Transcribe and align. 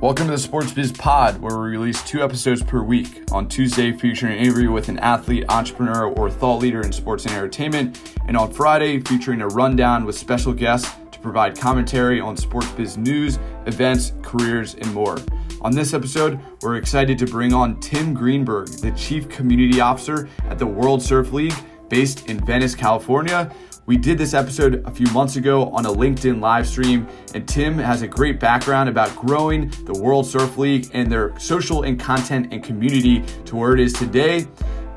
Welcome 0.00 0.28
to 0.28 0.32
the 0.32 0.38
Sports 0.38 0.72
Biz 0.72 0.92
Pod, 0.92 1.42
where 1.42 1.58
we 1.58 1.68
release 1.68 2.02
two 2.04 2.22
episodes 2.22 2.62
per 2.62 2.82
week. 2.82 3.22
On 3.32 3.46
Tuesday, 3.46 3.92
featuring 3.92 4.32
an 4.32 4.38
interview 4.38 4.72
with 4.72 4.88
an 4.88 4.98
athlete, 5.00 5.44
entrepreneur, 5.50 6.06
or 6.06 6.30
thought 6.30 6.62
leader 6.62 6.80
in 6.80 6.90
sports 6.90 7.26
and 7.26 7.34
entertainment, 7.34 8.14
and 8.26 8.34
on 8.34 8.50
Friday, 8.50 9.00
featuring 9.00 9.42
a 9.42 9.48
rundown 9.48 10.06
with 10.06 10.16
special 10.16 10.54
guests 10.54 10.90
to 11.12 11.18
provide 11.18 11.54
commentary 11.54 12.18
on 12.18 12.34
sports 12.34 12.70
biz 12.70 12.96
news, 12.96 13.38
events, 13.66 14.14
careers, 14.22 14.74
and 14.76 14.90
more. 14.94 15.18
On 15.60 15.70
this 15.70 15.92
episode, 15.92 16.40
we're 16.62 16.76
excited 16.76 17.18
to 17.18 17.26
bring 17.26 17.52
on 17.52 17.78
Tim 17.80 18.14
Greenberg, 18.14 18.68
the 18.68 18.92
Chief 18.92 19.28
Community 19.28 19.82
Officer 19.82 20.30
at 20.48 20.58
the 20.58 20.66
World 20.66 21.02
Surf 21.02 21.30
League, 21.34 21.54
based 21.90 22.30
in 22.30 22.42
Venice, 22.46 22.74
California. 22.74 23.54
We 23.90 23.96
did 23.96 24.18
this 24.18 24.34
episode 24.34 24.84
a 24.86 24.90
few 24.92 25.08
months 25.08 25.34
ago 25.34 25.68
on 25.70 25.84
a 25.84 25.88
LinkedIn 25.88 26.40
live 26.40 26.64
stream, 26.64 27.08
and 27.34 27.48
Tim 27.48 27.76
has 27.76 28.02
a 28.02 28.06
great 28.06 28.38
background 28.38 28.88
about 28.88 29.16
growing 29.16 29.68
the 29.84 29.94
World 29.94 30.28
Surf 30.28 30.56
League 30.58 30.88
and 30.92 31.10
their 31.10 31.36
social 31.40 31.82
and 31.82 31.98
content 31.98 32.52
and 32.52 32.62
community 32.62 33.24
to 33.46 33.56
where 33.56 33.74
it 33.74 33.80
is 33.80 33.92
today. 33.92 34.46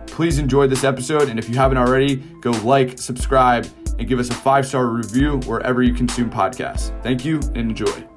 Please 0.05 0.37
enjoy 0.37 0.67
this 0.67 0.83
episode, 0.83 1.29
and 1.29 1.39
if 1.39 1.49
you 1.49 1.55
haven't 1.55 1.79
already, 1.79 2.17
go 2.39 2.51
like, 2.51 2.99
subscribe, 2.99 3.67
and 3.97 4.07
give 4.07 4.19
us 4.19 4.29
a 4.29 4.35
five 4.35 4.63
star 4.63 4.85
review 4.85 5.39
wherever 5.47 5.81
you 5.81 5.95
consume 5.95 6.29
podcasts. 6.29 6.91
Thank 7.01 7.25
you 7.25 7.37
and 7.55 7.71
enjoy 7.71 8.12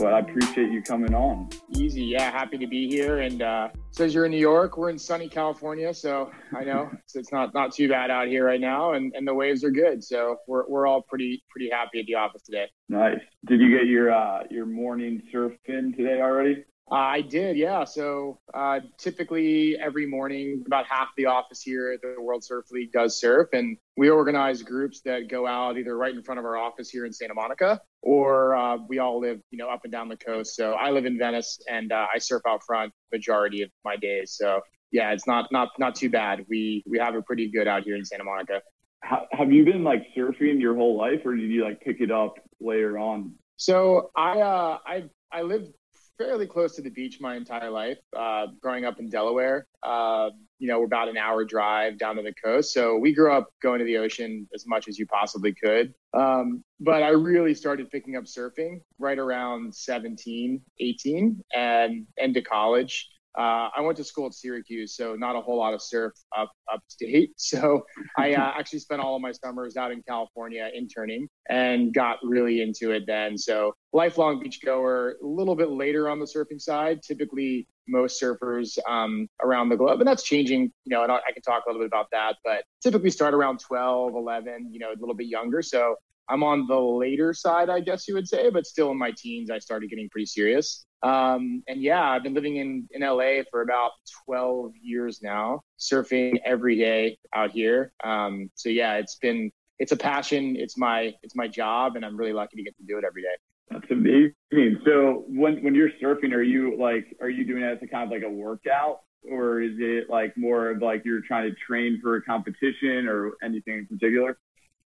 but 0.00 0.14
I 0.14 0.20
appreciate 0.20 0.72
you 0.72 0.82
coming 0.82 1.14
on. 1.14 1.50
Easy, 1.76 2.02
yeah, 2.02 2.30
happy 2.30 2.56
to 2.56 2.66
be 2.66 2.88
here. 2.88 3.18
And 3.18 3.42
uh, 3.42 3.68
says 3.90 4.14
you're 4.14 4.24
in 4.24 4.30
New 4.30 4.38
York. 4.38 4.78
We're 4.78 4.88
in 4.88 4.98
sunny 4.98 5.28
California, 5.28 5.92
so 5.92 6.30
I 6.56 6.64
know 6.64 6.90
it's, 7.04 7.16
it's 7.16 7.32
not 7.32 7.52
not 7.52 7.72
too 7.72 7.88
bad 7.88 8.10
out 8.10 8.26
here 8.28 8.46
right 8.46 8.60
now, 8.60 8.94
and, 8.94 9.14
and 9.14 9.28
the 9.28 9.34
waves 9.34 9.62
are 9.62 9.70
good. 9.70 10.02
So 10.02 10.36
we're 10.48 10.66
we're 10.68 10.86
all 10.86 11.02
pretty 11.02 11.44
pretty 11.50 11.70
happy 11.70 12.00
at 12.00 12.06
the 12.06 12.14
office 12.14 12.42
today. 12.42 12.66
Nice. 12.88 13.20
Did 13.46 13.60
you 13.60 13.70
get 13.76 13.86
your 13.86 14.10
uh, 14.10 14.44
your 14.50 14.66
morning 14.66 15.22
surf 15.30 15.52
in 15.66 15.92
today 15.94 16.20
already? 16.20 16.64
Uh, 16.90 16.94
I 16.94 17.20
did, 17.20 17.56
yeah. 17.56 17.84
So 17.84 18.40
uh, 18.52 18.80
typically 18.98 19.78
every 19.78 20.06
morning, 20.06 20.64
about 20.66 20.86
half 20.86 21.08
the 21.16 21.26
office 21.26 21.62
here 21.62 21.92
at 21.92 22.00
the 22.02 22.20
World 22.20 22.42
Surf 22.42 22.64
League 22.72 22.90
does 22.90 23.20
surf, 23.20 23.50
and 23.52 23.76
we 23.96 24.10
organize 24.10 24.62
groups 24.62 25.00
that 25.02 25.28
go 25.28 25.46
out 25.46 25.78
either 25.78 25.96
right 25.96 26.12
in 26.12 26.22
front 26.22 26.40
of 26.40 26.44
our 26.44 26.56
office 26.56 26.90
here 26.90 27.06
in 27.06 27.12
Santa 27.12 27.34
Monica, 27.34 27.80
or 28.02 28.56
uh, 28.56 28.78
we 28.88 28.98
all 28.98 29.20
live, 29.20 29.40
you 29.52 29.58
know, 29.58 29.68
up 29.68 29.82
and 29.84 29.92
down 29.92 30.08
the 30.08 30.16
coast. 30.16 30.56
So 30.56 30.72
I 30.72 30.90
live 30.90 31.06
in 31.06 31.16
Venice, 31.16 31.60
and 31.70 31.92
uh, 31.92 32.06
I 32.12 32.18
surf 32.18 32.42
out 32.48 32.62
front 32.66 32.92
majority 33.12 33.62
of 33.62 33.70
my 33.84 33.94
days. 33.94 34.32
So 34.32 34.60
yeah, 34.90 35.12
it's 35.12 35.28
not 35.28 35.52
not 35.52 35.68
not 35.78 35.94
too 35.94 36.10
bad. 36.10 36.44
We 36.48 36.82
we 36.86 36.98
have 36.98 37.14
it 37.14 37.24
pretty 37.24 37.50
good 37.50 37.68
out 37.68 37.84
here 37.84 37.94
in 37.94 38.04
Santa 38.04 38.24
Monica. 38.24 38.62
How, 39.02 39.26
have 39.30 39.52
you 39.52 39.64
been 39.64 39.84
like 39.84 40.08
surfing 40.16 40.60
your 40.60 40.74
whole 40.74 40.98
life, 40.98 41.20
or 41.24 41.36
did 41.36 41.50
you 41.50 41.62
like 41.62 41.80
pick 41.80 42.00
it 42.00 42.10
up 42.10 42.34
later 42.60 42.98
on? 42.98 43.34
So 43.56 44.10
I 44.16 44.40
uh, 44.40 44.78
I 44.84 45.04
I 45.32 45.42
lived 45.42 45.72
fairly 46.20 46.46
close 46.46 46.76
to 46.76 46.82
the 46.82 46.90
beach 46.90 47.18
my 47.18 47.34
entire 47.34 47.70
life. 47.70 47.96
Uh, 48.14 48.48
growing 48.60 48.84
up 48.84 49.00
in 49.00 49.08
Delaware, 49.08 49.66
uh, 49.82 50.28
you 50.58 50.68
know, 50.68 50.78
we're 50.78 50.84
about 50.84 51.08
an 51.08 51.16
hour 51.16 51.46
drive 51.46 51.96
down 51.98 52.16
to 52.16 52.22
the 52.22 52.34
coast. 52.44 52.74
So 52.74 52.98
we 52.98 53.14
grew 53.14 53.32
up 53.32 53.48
going 53.62 53.78
to 53.78 53.86
the 53.86 53.96
ocean 53.96 54.46
as 54.54 54.66
much 54.66 54.86
as 54.86 54.98
you 54.98 55.06
possibly 55.06 55.54
could. 55.54 55.94
Um, 56.12 56.62
but 56.78 57.02
I 57.02 57.08
really 57.08 57.54
started 57.54 57.90
picking 57.90 58.16
up 58.16 58.24
surfing 58.24 58.80
right 58.98 59.18
around 59.18 59.74
17, 59.74 60.60
18 60.78 61.42
and 61.54 62.06
into 62.18 62.42
college. 62.42 63.08
Uh, 63.38 63.68
I 63.76 63.80
went 63.80 63.96
to 63.98 64.04
school 64.04 64.26
at 64.26 64.34
Syracuse, 64.34 64.96
so 64.96 65.14
not 65.14 65.36
a 65.36 65.40
whole 65.40 65.58
lot 65.58 65.72
of 65.74 65.82
surf 65.82 66.12
up 66.36 66.50
upstate. 66.72 67.32
So 67.36 67.84
I 68.16 68.34
uh, 68.34 68.52
actually 68.58 68.78
spent 68.80 69.00
all 69.00 69.16
of 69.16 69.22
my 69.22 69.32
summers 69.32 69.76
out 69.76 69.90
in 69.92 70.02
California 70.02 70.68
interning 70.74 71.28
and 71.48 71.92
got 71.92 72.18
really 72.22 72.60
into 72.60 72.92
it 72.92 73.04
then. 73.06 73.36
So 73.36 73.74
lifelong 73.92 74.40
beach 74.40 74.60
goer, 74.64 75.16
a 75.22 75.26
little 75.26 75.56
bit 75.56 75.70
later 75.70 76.08
on 76.08 76.20
the 76.20 76.26
surfing 76.26 76.60
side. 76.60 77.02
Typically, 77.02 77.66
most 77.88 78.20
surfers 78.22 78.78
um, 78.88 79.28
around 79.42 79.68
the 79.68 79.76
globe, 79.76 80.00
and 80.00 80.06
that's 80.06 80.22
changing. 80.22 80.72
You 80.84 80.96
know, 80.96 81.02
and 81.02 81.12
I 81.12 81.20
can 81.32 81.42
talk 81.42 81.64
a 81.66 81.68
little 81.68 81.82
bit 81.82 81.88
about 81.88 82.06
that, 82.12 82.36
but 82.44 82.64
typically 82.82 83.10
start 83.10 83.34
around 83.34 83.60
12, 83.60 84.14
11. 84.14 84.68
You 84.72 84.78
know, 84.80 84.90
a 84.90 84.98
little 84.98 85.14
bit 85.14 85.26
younger. 85.26 85.62
So 85.62 85.96
I'm 86.30 86.44
on 86.44 86.66
the 86.66 86.78
later 86.78 87.34
side, 87.34 87.68
I 87.68 87.80
guess 87.80 88.06
you 88.06 88.14
would 88.14 88.28
say, 88.28 88.50
but 88.50 88.66
still 88.66 88.90
in 88.92 88.98
my 88.98 89.12
teens, 89.16 89.50
I 89.50 89.58
started 89.58 89.90
getting 89.90 90.08
pretty 90.08 90.26
serious. 90.26 90.86
Um, 91.02 91.62
and 91.66 91.82
yeah, 91.82 92.08
I've 92.08 92.22
been 92.22 92.34
living 92.34 92.56
in, 92.56 92.88
in 92.92 93.02
LA 93.02 93.42
for 93.50 93.62
about 93.62 93.92
12 94.26 94.72
years 94.80 95.20
now, 95.22 95.62
surfing 95.78 96.38
every 96.44 96.76
day 96.76 97.18
out 97.34 97.50
here. 97.50 97.92
Um, 98.04 98.50
so 98.54 98.68
yeah, 98.68 98.94
it's 98.94 99.16
been, 99.16 99.50
it's 99.78 99.92
a 99.92 99.96
passion. 99.96 100.56
It's 100.56 100.78
my, 100.78 101.14
it's 101.22 101.34
my 101.34 101.48
job 101.48 101.96
and 101.96 102.04
I'm 102.04 102.16
really 102.16 102.34
lucky 102.34 102.56
to 102.56 102.62
get 102.62 102.76
to 102.76 102.84
do 102.84 102.98
it 102.98 103.04
every 103.04 103.22
day. 103.22 103.28
That's 103.70 103.90
amazing. 103.90 104.82
So 104.84 105.24
when, 105.28 105.62
when 105.64 105.74
you're 105.74 105.90
surfing, 106.02 106.32
are 106.32 106.42
you 106.42 106.76
like, 106.78 107.16
are 107.20 107.30
you 107.30 107.44
doing 107.44 107.62
it 107.62 107.66
as 107.66 107.78
a 107.82 107.86
kind 107.86 108.04
of 108.04 108.10
like 108.10 108.22
a 108.26 108.30
workout 108.30 109.00
or 109.28 109.60
is 109.60 109.72
it 109.78 110.08
like 110.08 110.36
more 110.36 110.70
of 110.70 110.82
like 110.82 111.04
you're 111.04 111.22
trying 111.22 111.50
to 111.50 111.56
train 111.66 111.98
for 112.02 112.16
a 112.16 112.22
competition 112.22 113.08
or 113.08 113.32
anything 113.42 113.78
in 113.78 113.86
particular? 113.86 114.38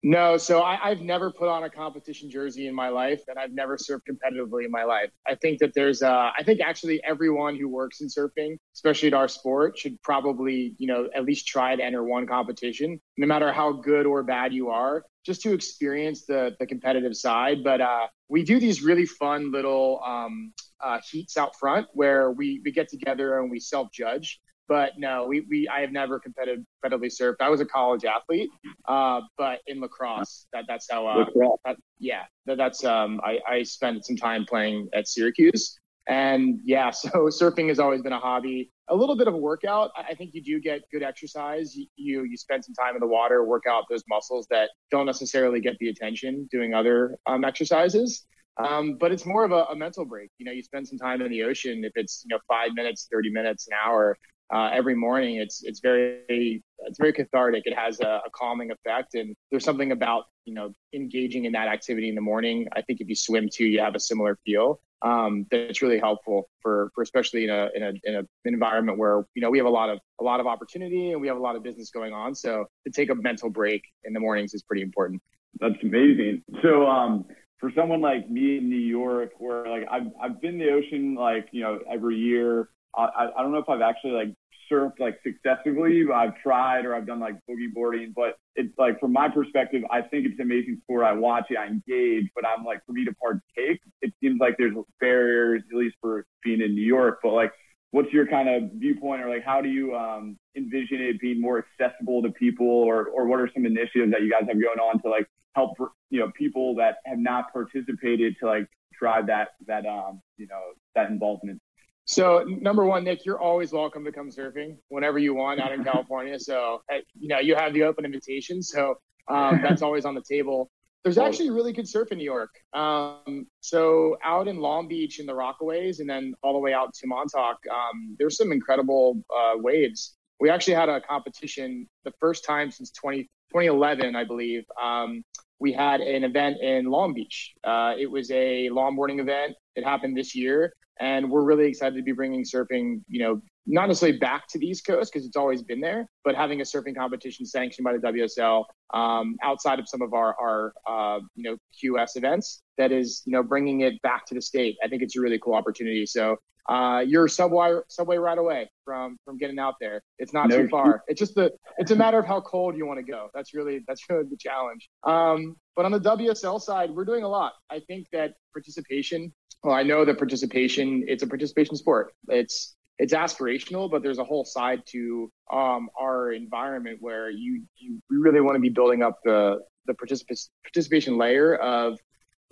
No, 0.10 0.38
so 0.38 0.62
I, 0.62 0.78
have 0.88 1.02
never 1.02 1.34
put 1.34 1.50
on 1.50 1.66
a 1.66 1.70
competition 1.70 2.30
jersey 2.30 2.68
in 2.68 2.74
my 2.74 2.88
life, 2.88 3.24
and 3.28 3.38
I've 3.38 3.52
never 3.52 3.76
surfed 3.76 4.04
competitively 4.10 4.64
in 4.64 4.72
my 4.72 4.86
life. 4.86 5.10
I 5.28 5.36
think 5.36 5.60
that 5.60 5.74
there's, 5.74 6.02
uh, 6.02 6.32
I 6.34 6.44
think 6.46 6.62
actually 6.62 7.04
everyone 7.04 7.58
who 7.58 7.68
works 7.68 8.00
in 8.00 8.08
surfing, 8.08 8.56
especially 8.74 9.08
at 9.10 9.14
our 9.14 9.28
sport, 9.28 9.78
should 9.78 10.02
probably, 10.02 10.76
you 10.78 10.88
know, 10.88 11.10
at 11.14 11.26
least 11.26 11.46
try 11.46 11.76
to 11.76 11.84
enter 11.84 12.06
one 12.06 12.26
competition, 12.26 13.02
no 13.18 13.28
matter 13.28 13.52
how 13.52 13.74
good 13.74 14.06
or 14.06 14.24
bad 14.24 14.54
you 14.54 14.70
are, 14.70 15.04
just 15.26 15.42
to 15.42 15.52
experience 15.52 16.26
the 16.26 16.56
the 16.58 16.66
competitive 16.66 17.14
side. 17.14 17.62
But 17.62 17.82
uh, 17.82 18.08
we 18.30 18.44
do 18.44 18.62
these 18.62 18.82
really 18.82 19.06
fun 19.06 19.52
little 19.52 20.02
um, 20.08 20.54
uh, 20.80 21.00
heats 21.12 21.36
out 21.36 21.58
front 21.60 21.86
where 21.92 22.32
we 22.32 22.62
we 22.64 22.72
get 22.72 22.88
together 22.88 23.40
and 23.40 23.52
we 23.52 23.60
self 23.60 23.92
judge. 23.92 24.40
But 24.68 24.94
no, 24.98 25.26
we, 25.28 25.46
we 25.50 25.68
I 25.68 25.82
have 25.82 25.92
never 25.92 26.20
competed, 26.20 26.66
competitively 26.84 27.10
surfed. 27.10 27.38
I 27.40 27.50
was 27.50 27.62
a 27.62 27.66
college 27.66 28.04
athlete, 28.04 28.50
uh, 28.88 29.22
but 29.38 29.60
in 29.68 29.80
lacrosse, 29.80 30.48
that 30.52 30.66
that's 30.68 30.88
how. 30.90 31.08
Uh, 31.08 31.26
that, 31.66 31.78
yeah, 32.00 32.24
that, 32.46 32.58
that's 32.58 32.84
um. 32.84 33.22
I 33.24 33.40
I 33.48 33.64
spent 33.64 34.06
some 34.06 34.18
time 34.18 34.46
playing 34.46 34.90
at 34.94 35.08
Syracuse, 35.08 35.80
and 36.08 36.60
yeah, 36.64 36.92
so 36.92 37.10
surfing 37.28 37.70
has 37.70 37.80
always 37.80 38.02
been 38.02 38.14
a 38.14 38.20
hobby. 38.20 38.72
A 38.90 38.96
little 38.96 39.18
bit 39.18 39.28
of 39.28 39.34
a 39.34 39.38
workout. 39.38 39.92
I 39.98 40.14
think 40.14 40.34
you 40.34 40.42
do 40.42 40.62
get 40.62 40.82
good 40.92 41.04
exercise. 41.04 41.76
You, 41.76 41.88
you 41.96 42.24
you 42.24 42.38
spend 42.38 42.64
some 42.66 42.74
time 42.74 42.96
in 42.96 43.00
the 43.00 43.08
water, 43.08 43.46
work 43.46 43.64
out 43.70 43.86
those 43.90 44.04
muscles 44.10 44.48
that 44.50 44.70
don't 44.92 45.06
necessarily 45.06 45.62
get 45.62 45.78
the 45.80 45.90
attention 45.90 46.48
doing 46.52 46.74
other 46.74 47.18
um, 47.26 47.44
exercises. 47.44 48.26
Um, 48.58 48.98
but 49.00 49.12
it's 49.12 49.26
more 49.26 49.44
of 49.46 49.52
a, 49.52 49.66
a, 49.66 49.76
mental 49.76 50.04
break. 50.04 50.32
You 50.40 50.46
know, 50.46 50.52
you 50.52 50.64
spend 50.64 50.88
some 50.88 50.98
time 50.98 51.22
in 51.22 51.30
the 51.30 51.44
ocean. 51.44 51.84
If 51.84 51.92
it's 51.96 52.24
you 52.26 52.34
know 52.34 52.40
five 52.48 52.74
minutes, 52.74 53.08
thirty 53.12 53.30
minutes, 53.30 53.68
an 53.68 53.74
hour, 53.86 54.18
uh, 54.54 54.70
every 54.74 54.96
morning. 54.96 55.38
It's 55.38 55.64
it's 55.64 55.80
very 55.80 56.64
it's 56.80 56.98
very 56.98 57.14
cathartic. 57.14 57.64
It 57.66 57.78
has 57.78 58.00
a, 58.00 58.22
a, 58.26 58.30
calming 58.34 58.72
effect, 58.72 59.16
and 59.16 59.36
there's 59.52 59.64
something 59.64 59.92
about 59.92 60.26
you 60.46 60.54
know 60.54 60.74
engaging 60.94 61.46
in 61.46 61.52
that 61.54 61.68
activity 61.68 62.10
in 62.10 62.16
the 62.16 62.22
morning. 62.22 62.68
I 62.74 62.82
think 62.82 63.02
if 63.02 63.10
you 63.10 63.16
swim 63.16 63.50
too, 63.52 63.66
you 63.66 63.80
have 63.80 63.96
a 63.96 64.00
similar 64.00 64.38
feel. 64.46 64.80
Um, 65.04 65.46
that's 65.52 65.84
really 65.84 66.00
helpful 66.00 66.50
for, 66.62 66.90
for 66.96 67.04
especially 67.04 67.44
in 67.44 67.50
a 67.50 67.70
in 67.76 67.84
a 67.84 67.90
in 68.04 68.16
an 68.16 68.28
environment 68.46 68.98
where 68.98 69.26
you 69.36 69.42
know 69.42 69.50
we 69.50 69.58
have 69.58 69.68
a 69.68 69.72
lot 69.72 69.90
of 69.90 70.00
a 70.20 70.24
lot 70.24 70.40
of 70.40 70.48
opportunity 70.48 71.12
and 71.12 71.22
we 71.22 71.28
have 71.28 71.38
a 71.38 71.42
lot 71.42 71.56
of 71.56 71.64
business 71.64 71.92
going 71.92 72.14
on. 72.14 72.34
So 72.34 72.66
to 72.86 72.92
take 72.92 73.10
a 73.10 73.16
mental 73.16 73.50
break 73.50 73.84
in 74.06 74.14
the 74.14 74.20
mornings 74.20 74.54
is 74.54 74.64
pretty 74.64 74.82
important. 74.82 75.22
That's 75.60 75.76
amazing. 75.84 76.44
So 76.62 76.88
um, 76.88 77.26
for 77.60 77.72
someone 77.76 78.02
like 78.02 78.30
me 78.30 78.58
in 78.58 78.70
New 78.70 78.76
York, 78.76 79.32
where 79.40 79.68
like 79.68 79.88
I've 79.92 80.08
I've 80.22 80.42
been 80.42 80.60
in 80.60 80.60
the 80.60 80.72
ocean 80.72 81.16
like 81.16 81.50
you 81.52 81.62
know 81.62 81.80
every 81.92 82.16
year 82.16 82.70
I, 82.98 83.30
I 83.38 83.42
don't 83.42 83.52
know 83.52 83.60
if 83.60 83.70
I've 83.70 83.82
actually 83.82 84.12
like 84.12 84.34
surfed 84.72 85.00
like 85.00 85.20
successively. 85.24 86.04
I've 86.14 86.36
tried 86.42 86.86
or 86.86 86.96
I've 86.96 87.08
done 87.08 87.20
like 87.20 87.36
boogie 87.50 87.72
boarding, 87.74 88.14
but 88.16 88.38
it's 88.56 88.74
like 88.78 89.00
from 89.00 89.14
my 89.14 89.30
perspective, 89.30 89.84
I 89.92 90.02
think 90.02 90.26
it's 90.26 90.36
an 90.40 90.46
amazing 90.46 90.80
sport. 90.84 91.06
I 91.06 91.14
watch 91.14 91.46
it, 91.50 91.58
I 91.58 91.68
engage, 91.68 92.30
but 92.36 92.46
I'm 92.46 92.66
like 92.66 92.86
for 92.86 92.94
me 92.94 93.06
to 93.06 93.14
partake, 93.14 93.82
it 94.02 94.14
seems 94.22 94.40
like 94.40 94.56
there's 94.58 94.74
barriers, 95.00 95.64
at 95.72 95.78
least 95.78 95.96
for 96.02 96.26
being 96.44 96.62
in 96.62 96.76
New 96.76 96.86
York. 96.86 97.20
But 97.24 97.34
like, 97.34 97.52
what's 97.92 98.12
your 98.12 98.28
kind 98.28 98.50
of 98.50 98.72
viewpoint, 98.74 99.22
or 99.22 99.30
like 99.30 99.44
how 99.44 99.62
do 99.62 99.70
you 99.70 99.96
um, 99.96 100.38
envision 100.56 101.02
it 101.02 101.20
being 101.20 101.40
more 101.40 101.64
accessible 101.80 102.22
to 102.24 102.30
people, 102.32 102.68
or 102.68 103.06
or 103.08 103.28
what 103.28 103.40
are 103.40 103.50
some 103.54 103.66
initiatives 103.66 104.12
that 104.12 104.22
you 104.22 104.32
guys 104.32 104.48
have 104.48 104.62
going 104.62 104.80
on 104.80 105.02
to 105.02 105.10
like 105.10 105.28
help 105.56 105.78
you 106.10 106.20
know 106.20 106.32
people 106.38 106.76
that 106.76 106.98
have 107.06 107.20
not 107.20 107.52
participated 107.54 108.36
to 108.40 108.48
like 108.48 108.68
drive 109.00 109.28
that 109.28 109.50
that 109.68 109.86
um 109.86 110.22
you 110.38 110.48
know 110.48 110.62
that 110.96 111.10
involvement? 111.10 111.60
So 112.08 112.46
number 112.48 112.86
one, 112.86 113.04
Nick, 113.04 113.26
you're 113.26 113.40
always 113.40 113.74
welcome 113.74 114.06
to 114.06 114.14
come 114.14 114.30
surfing 114.32 114.78
whenever 114.88 115.20
you 115.20 115.34
want 115.34 115.60
out 115.60 115.74
in 115.74 115.84
California. 115.92 116.40
So 116.40 116.82
you 117.20 117.28
know 117.28 117.40
you 117.40 117.54
have 117.56 117.74
the 117.74 117.84
open 117.84 118.06
invitation. 118.06 118.64
So 118.64 118.96
um, 119.28 119.60
that's 119.64 119.82
always 119.82 120.06
on 120.06 120.16
the 120.16 120.24
table. 120.28 120.72
There's 121.04 121.18
actually 121.18 121.52
really 121.52 121.74
good 121.74 121.88
surf 121.88 122.12
in 122.12 122.18
New 122.18 122.24
York. 122.26 122.50
Um, 122.74 123.48
so 123.62 124.18
out 124.24 124.48
in 124.48 124.58
Long 124.58 124.88
Beach 124.88 125.20
in 125.20 125.26
the 125.26 125.34
Rockaways, 125.34 126.00
and 126.00 126.10
then 126.10 126.34
all 126.44 126.54
the 126.54 126.60
way 126.60 126.74
out 126.74 126.94
to 126.96 127.08
Montauk, 127.08 127.58
um, 127.72 128.16
there's 128.20 128.36
some 128.36 128.52
incredible 128.52 129.24
uh, 129.34 129.54
waves. 129.56 130.16
We 130.40 130.50
actually 130.50 130.74
had 130.74 130.90
a 130.90 131.00
competition 131.00 131.88
the 132.04 132.12
first 132.20 132.44
time 132.44 132.72
since 132.72 132.92
20, 132.92 133.24
2011, 133.24 134.16
I 134.16 134.24
believe. 134.26 134.66
Um, 134.82 135.24
we 135.60 135.72
had 135.72 136.02
an 136.02 136.26
event 136.26 136.58
in 136.62 136.86
Long 136.86 137.14
Beach. 137.14 137.54
Uh, 137.64 137.94
it 137.98 138.12
was 138.12 138.30
a 138.32 138.70
longboarding 138.70 139.22
event. 139.22 139.56
It 139.76 139.86
happened 139.86 140.18
this 140.18 140.36
year, 140.36 140.74
and 141.00 141.30
we're 141.30 141.44
really 141.44 141.68
excited 141.68 141.96
to 141.96 142.04
be 142.04 142.12
bringing 142.12 142.44
surfing, 142.44 143.02
you 143.08 143.20
know, 143.20 143.42
not 143.66 143.88
necessarily 143.88 144.18
back 144.18 144.48
to 144.48 144.60
the 144.60 144.66
East 144.66 144.86
Coast 144.86 145.12
because 145.12 145.26
it's 145.26 145.36
always 145.36 145.62
been 145.62 145.82
there, 145.82 146.08
but 146.24 146.36
having 146.36 146.62
a 146.62 146.64
surfing 146.64 146.96
competition 146.96 147.46
sanctioned 147.46 147.84
by 147.84 147.94
the 147.94 148.00
WSL 148.00 148.64
um, 148.94 149.36
outside 149.44 149.80
of 149.80 149.90
some 149.90 150.02
of 150.02 150.14
our, 150.14 150.36
our 150.40 150.74
uh, 150.88 151.20
you 151.36 151.44
know, 151.44 151.58
QS 151.84 152.16
events 152.16 152.62
that 152.78 152.92
is, 152.92 153.24
you 153.26 153.34
know, 153.34 153.44
bringing 153.44 153.82
it 153.82 154.02
back 154.02 154.26
to 154.28 154.36
the 154.36 154.42
state. 154.42 154.78
I 154.84 154.88
think 154.88 155.02
it's 155.02 155.18
a 155.18 155.22
really 155.22 155.40
cool 155.40 155.54
opportunity. 155.54 156.06
So 156.06 156.38
uh, 156.70 157.04
you're 157.08 157.28
subway 157.28 157.80
subway 157.88 158.18
right 158.18 158.38
away 158.38 158.70
from 158.84 159.18
from 159.24 159.38
getting 159.38 159.58
out 159.58 159.76
there. 159.80 160.02
It's 160.20 160.34
not 160.34 160.50
no, 160.50 160.64
too 160.64 160.68
far. 160.68 161.04
It's 161.08 161.20
just 161.20 161.36
the 161.36 161.52
it's 161.78 161.92
a 161.92 161.96
matter 161.96 162.20
of 162.20 162.26
how 162.26 162.42
cold 162.42 162.76
you 162.76 162.86
want 162.86 163.00
to 163.00 163.10
go. 163.10 163.30
That's 163.34 163.54
really 163.54 163.84
that's 163.88 164.02
really 164.10 164.26
the 164.30 164.38
challenge. 164.38 164.90
Um, 165.04 165.56
but 165.76 165.86
on 165.86 165.92
the 165.92 166.00
WSL 166.00 166.62
side, 166.62 166.92
we're 166.92 167.06
doing 167.06 167.24
a 167.24 167.30
lot. 167.30 167.54
I 167.70 167.80
think 167.80 168.08
that 168.12 168.34
participation. 168.54 169.34
Well, 169.64 169.76
I 169.76 169.84
know 169.84 170.06
that 170.06 170.18
participation. 170.18 171.04
It's 171.08 171.24
a 171.24 171.28
participation 171.28 171.76
sport. 171.76 172.14
It's 172.28 172.76
it's 173.00 173.14
aspirational, 173.14 173.90
but 173.90 174.02
there's 174.02 174.18
a 174.18 174.24
whole 174.24 174.44
side 174.44 174.82
to 174.88 175.32
um, 175.52 175.90
our 176.00 176.32
environment 176.32 176.98
where 177.02 177.30
you 177.30 177.64
you 177.78 178.02
really 178.10 178.42
want 178.42 178.56
to 178.56 178.60
be 178.60 178.70
building 178.70 179.04
up 179.04 179.20
the 179.24 179.60
the 179.86 179.94
particip- 179.94 180.50
participation 180.64 181.18
layer 181.18 181.56
of 181.56 181.98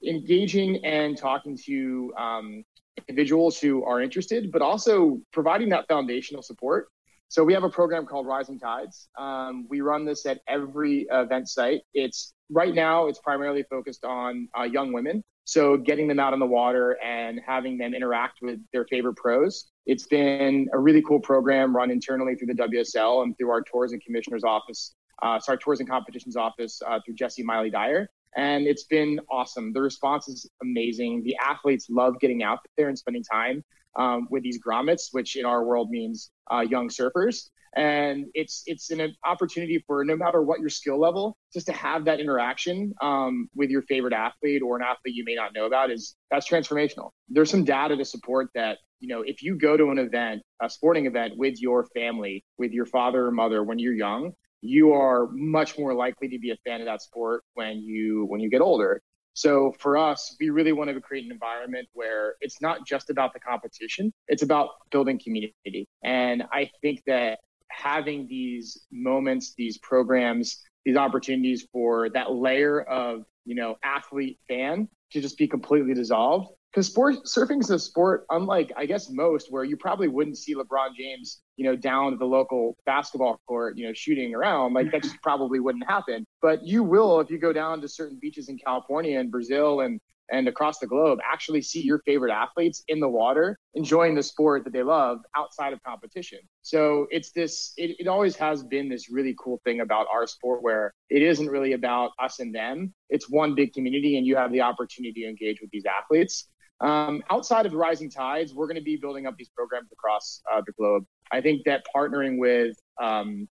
engaging 0.05 0.83
and 0.85 1.17
talking 1.17 1.57
to 1.65 2.13
um, 2.17 2.63
individuals 3.07 3.59
who 3.59 3.83
are 3.83 4.01
interested, 4.01 4.51
but 4.51 4.61
also 4.61 5.19
providing 5.31 5.69
that 5.69 5.87
foundational 5.87 6.41
support. 6.41 6.87
So 7.27 7.43
we 7.43 7.53
have 7.53 7.63
a 7.63 7.69
program 7.69 8.05
called 8.05 8.27
Rising 8.27 8.59
Tides. 8.59 9.09
Um, 9.17 9.65
we 9.69 9.81
run 9.81 10.05
this 10.05 10.25
at 10.25 10.39
every 10.47 11.07
event 11.11 11.49
site. 11.49 11.81
It's 11.93 12.33
right 12.49 12.73
now 12.73 13.07
it's 13.07 13.19
primarily 13.19 13.63
focused 13.69 14.05
on 14.05 14.47
uh, 14.57 14.63
young 14.63 14.93
women. 14.93 15.23
So 15.45 15.77
getting 15.77 16.07
them 16.07 16.19
out 16.19 16.33
on 16.33 16.39
the 16.39 16.45
water 16.45 16.97
and 17.03 17.39
having 17.45 17.77
them 17.77 17.93
interact 17.93 18.39
with 18.41 18.59
their 18.73 18.85
favorite 18.85 19.15
pros. 19.15 19.67
It's 19.85 20.07
been 20.07 20.67
a 20.73 20.79
really 20.79 21.01
cool 21.01 21.19
program 21.19 21.75
run 21.75 21.91
internally 21.91 22.35
through 22.35 22.47
the 22.47 22.63
WSL 22.63 23.23
and 23.23 23.37
through 23.37 23.51
our 23.51 23.61
tours 23.61 23.91
and 23.91 24.03
commissioners 24.03 24.43
office, 24.43 24.95
uh, 25.21 25.39
sorry, 25.39 25.59
tours 25.59 25.79
and 25.79 25.87
competitions 25.87 26.35
office 26.35 26.81
uh, 26.85 26.99
through 27.05 27.15
Jessi 27.15 27.43
Miley 27.43 27.69
Dyer 27.69 28.09
and 28.35 28.67
it's 28.67 28.83
been 28.83 29.19
awesome. 29.31 29.71
The 29.71 29.81
response 29.81 30.27
is 30.27 30.49
amazing. 30.61 31.23
The 31.23 31.37
athletes 31.41 31.87
love 31.89 32.19
getting 32.19 32.43
out 32.43 32.59
there 32.77 32.89
and 32.89 32.97
spending 32.97 33.23
time 33.23 33.63
um, 33.95 34.27
with 34.29 34.43
these 34.43 34.59
grommets, 34.61 35.09
which 35.11 35.37
in 35.37 35.45
our 35.45 35.63
world 35.63 35.89
means 35.89 36.31
uh, 36.51 36.59
young 36.59 36.89
surfers. 36.89 37.49
And 37.75 38.27
it's 38.33 38.63
it's 38.65 38.89
an 38.91 39.13
opportunity 39.25 39.83
for 39.85 40.05
no 40.05 40.15
matter 40.15 40.41
what 40.41 40.59
your 40.59 40.69
skill 40.69 40.99
level, 40.99 41.37
just 41.53 41.65
to 41.67 41.73
have 41.73 42.05
that 42.05 42.19
interaction 42.19 42.93
um, 43.01 43.49
with 43.55 43.69
your 43.69 43.81
favorite 43.83 44.13
athlete 44.13 44.61
or 44.61 44.77
an 44.77 44.83
athlete 44.83 45.15
you 45.15 45.23
may 45.25 45.35
not 45.35 45.53
know 45.53 45.65
about 45.65 45.91
is 45.91 46.15
that's 46.31 46.49
transformational. 46.49 47.11
There's 47.27 47.51
some 47.51 47.63
data 47.63 47.97
to 47.97 48.05
support 48.05 48.49
that. 48.55 48.77
You 49.01 49.09
know, 49.09 49.21
if 49.21 49.43
you 49.43 49.57
go 49.57 49.75
to 49.75 49.89
an 49.91 49.99
event, 49.99 50.41
a 50.61 50.69
sporting 50.69 51.05
event 51.05 51.33
with 51.37 51.61
your 51.61 51.85
family, 51.93 52.43
with 52.57 52.71
your 52.71 52.85
father 52.85 53.25
or 53.25 53.31
mother 53.31 53.61
when 53.63 53.77
you're 53.77 53.93
young, 53.93 54.31
you 54.61 54.93
are 54.93 55.27
much 55.31 55.77
more 55.77 55.93
likely 55.93 56.29
to 56.29 56.39
be 56.39 56.51
a 56.51 56.57
fan 56.65 56.79
of 56.79 56.85
that 56.85 57.01
sport 57.01 57.43
when 57.53 57.79
you 57.79 58.25
when 58.29 58.39
you 58.39 58.49
get 58.49 58.61
older. 58.61 59.01
So 59.33 59.73
for 59.79 59.97
us, 59.97 60.33
we 60.39 60.49
really 60.49 60.71
want 60.71 60.89
to 60.91 61.01
create 61.01 61.25
an 61.25 61.31
environment 61.31 61.89
where 61.91 62.35
it's 62.39 62.61
not 62.61 62.87
just 62.87 63.09
about 63.09 63.33
the 63.33 63.39
competition, 63.41 64.13
it's 64.29 64.43
about 64.43 64.69
building 64.91 65.19
community. 65.21 65.87
And 66.03 66.43
I 66.53 66.71
think 66.81 67.03
that 67.05 67.39
having 67.69 68.27
these 68.27 68.85
moments, 68.91 69.53
these 69.57 69.77
programs, 69.79 70.61
these 70.85 70.97
opportunities 70.97 71.67
for 71.71 72.09
that 72.09 72.31
layer 72.31 72.81
of, 72.81 73.23
you 73.45 73.55
know, 73.55 73.75
athlete 73.83 74.39
fan 74.47 74.87
to 75.11 75.21
just 75.21 75.37
be 75.37 75.47
completely 75.47 75.93
dissolved 75.93 76.49
because 76.75 76.87
sport 76.87 77.15
surfing 77.25 77.61
is 77.61 77.69
a 77.69 77.79
sport 77.79 78.25
unlike 78.31 78.69
I 78.75 78.85
guess 78.85 79.09
most 79.09 79.49
where 79.49 79.63
you 79.63 79.77
probably 79.77 80.09
wouldn't 80.09 80.37
see 80.37 80.55
LeBron 80.55 80.89
James, 80.97 81.41
you 81.55 81.63
know, 81.63 81.75
down 81.75 82.11
at 82.11 82.19
the 82.19 82.25
local 82.25 82.75
basketball 82.85 83.39
court, 83.47 83.77
you 83.77 83.87
know, 83.87 83.93
shooting 83.93 84.35
around. 84.35 84.73
Like 84.73 84.91
that 84.91 85.03
just 85.03 85.15
probably 85.23 85.61
wouldn't 85.61 85.87
happen. 85.87 86.25
But 86.41 86.65
you 86.65 86.83
will 86.83 87.21
if 87.21 87.29
you 87.29 87.39
go 87.39 87.53
down 87.53 87.79
to 87.81 87.87
certain 87.87 88.19
beaches 88.21 88.49
in 88.49 88.57
California 88.57 89.17
and 89.17 89.31
Brazil 89.31 89.81
and 89.81 90.01
and 90.31 90.47
across 90.47 90.79
the 90.79 90.87
globe 90.87 91.19
actually 91.23 91.61
see 91.61 91.81
your 91.81 91.99
favorite 91.99 92.31
athletes 92.31 92.83
in 92.87 92.99
the 92.99 93.07
water 93.07 93.57
enjoying 93.73 94.15
the 94.15 94.23
sport 94.23 94.63
that 94.63 94.73
they 94.73 94.83
love 94.83 95.19
outside 95.35 95.73
of 95.73 95.81
competition. 95.83 96.39
So 96.61 97.07
it's 97.11 97.31
this 97.31 97.73
it, 97.77 97.95
it 97.99 98.07
always 98.07 98.35
has 98.37 98.63
been 98.63 98.89
this 98.89 99.09
really 99.09 99.35
cool 99.39 99.61
thing 99.63 99.81
about 99.81 100.07
our 100.11 100.25
sport 100.27 100.63
where 100.63 100.93
it 101.09 101.21
isn't 101.21 101.47
really 101.47 101.73
about 101.73 102.11
us 102.19 102.39
and 102.39 102.53
them. 102.53 102.93
It's 103.09 103.29
one 103.29 103.55
big 103.55 103.73
community 103.73 104.17
and 104.17 104.25
you 104.25 104.35
have 104.35 104.51
the 104.51 104.61
opportunity 104.61 105.21
to 105.23 105.29
engage 105.29 105.61
with 105.61 105.69
these 105.71 105.85
athletes. 105.85 106.47
Um, 106.81 107.23
outside 107.29 107.65
of 107.65 107.73
Rising 107.73 108.09
Tides, 108.09 108.53
we're 108.53 108.67
going 108.67 108.75
to 108.75 108.83
be 108.83 108.97
building 108.97 109.25
up 109.25 109.37
these 109.37 109.49
programs 109.49 109.91
across 109.91 110.41
uh, 110.51 110.61
the 110.65 110.73
globe. 110.73 111.05
I 111.31 111.41
think 111.41 111.63
that 111.65 111.85
partnering 111.95 112.37
with 112.37 112.75
um, 113.01 113.47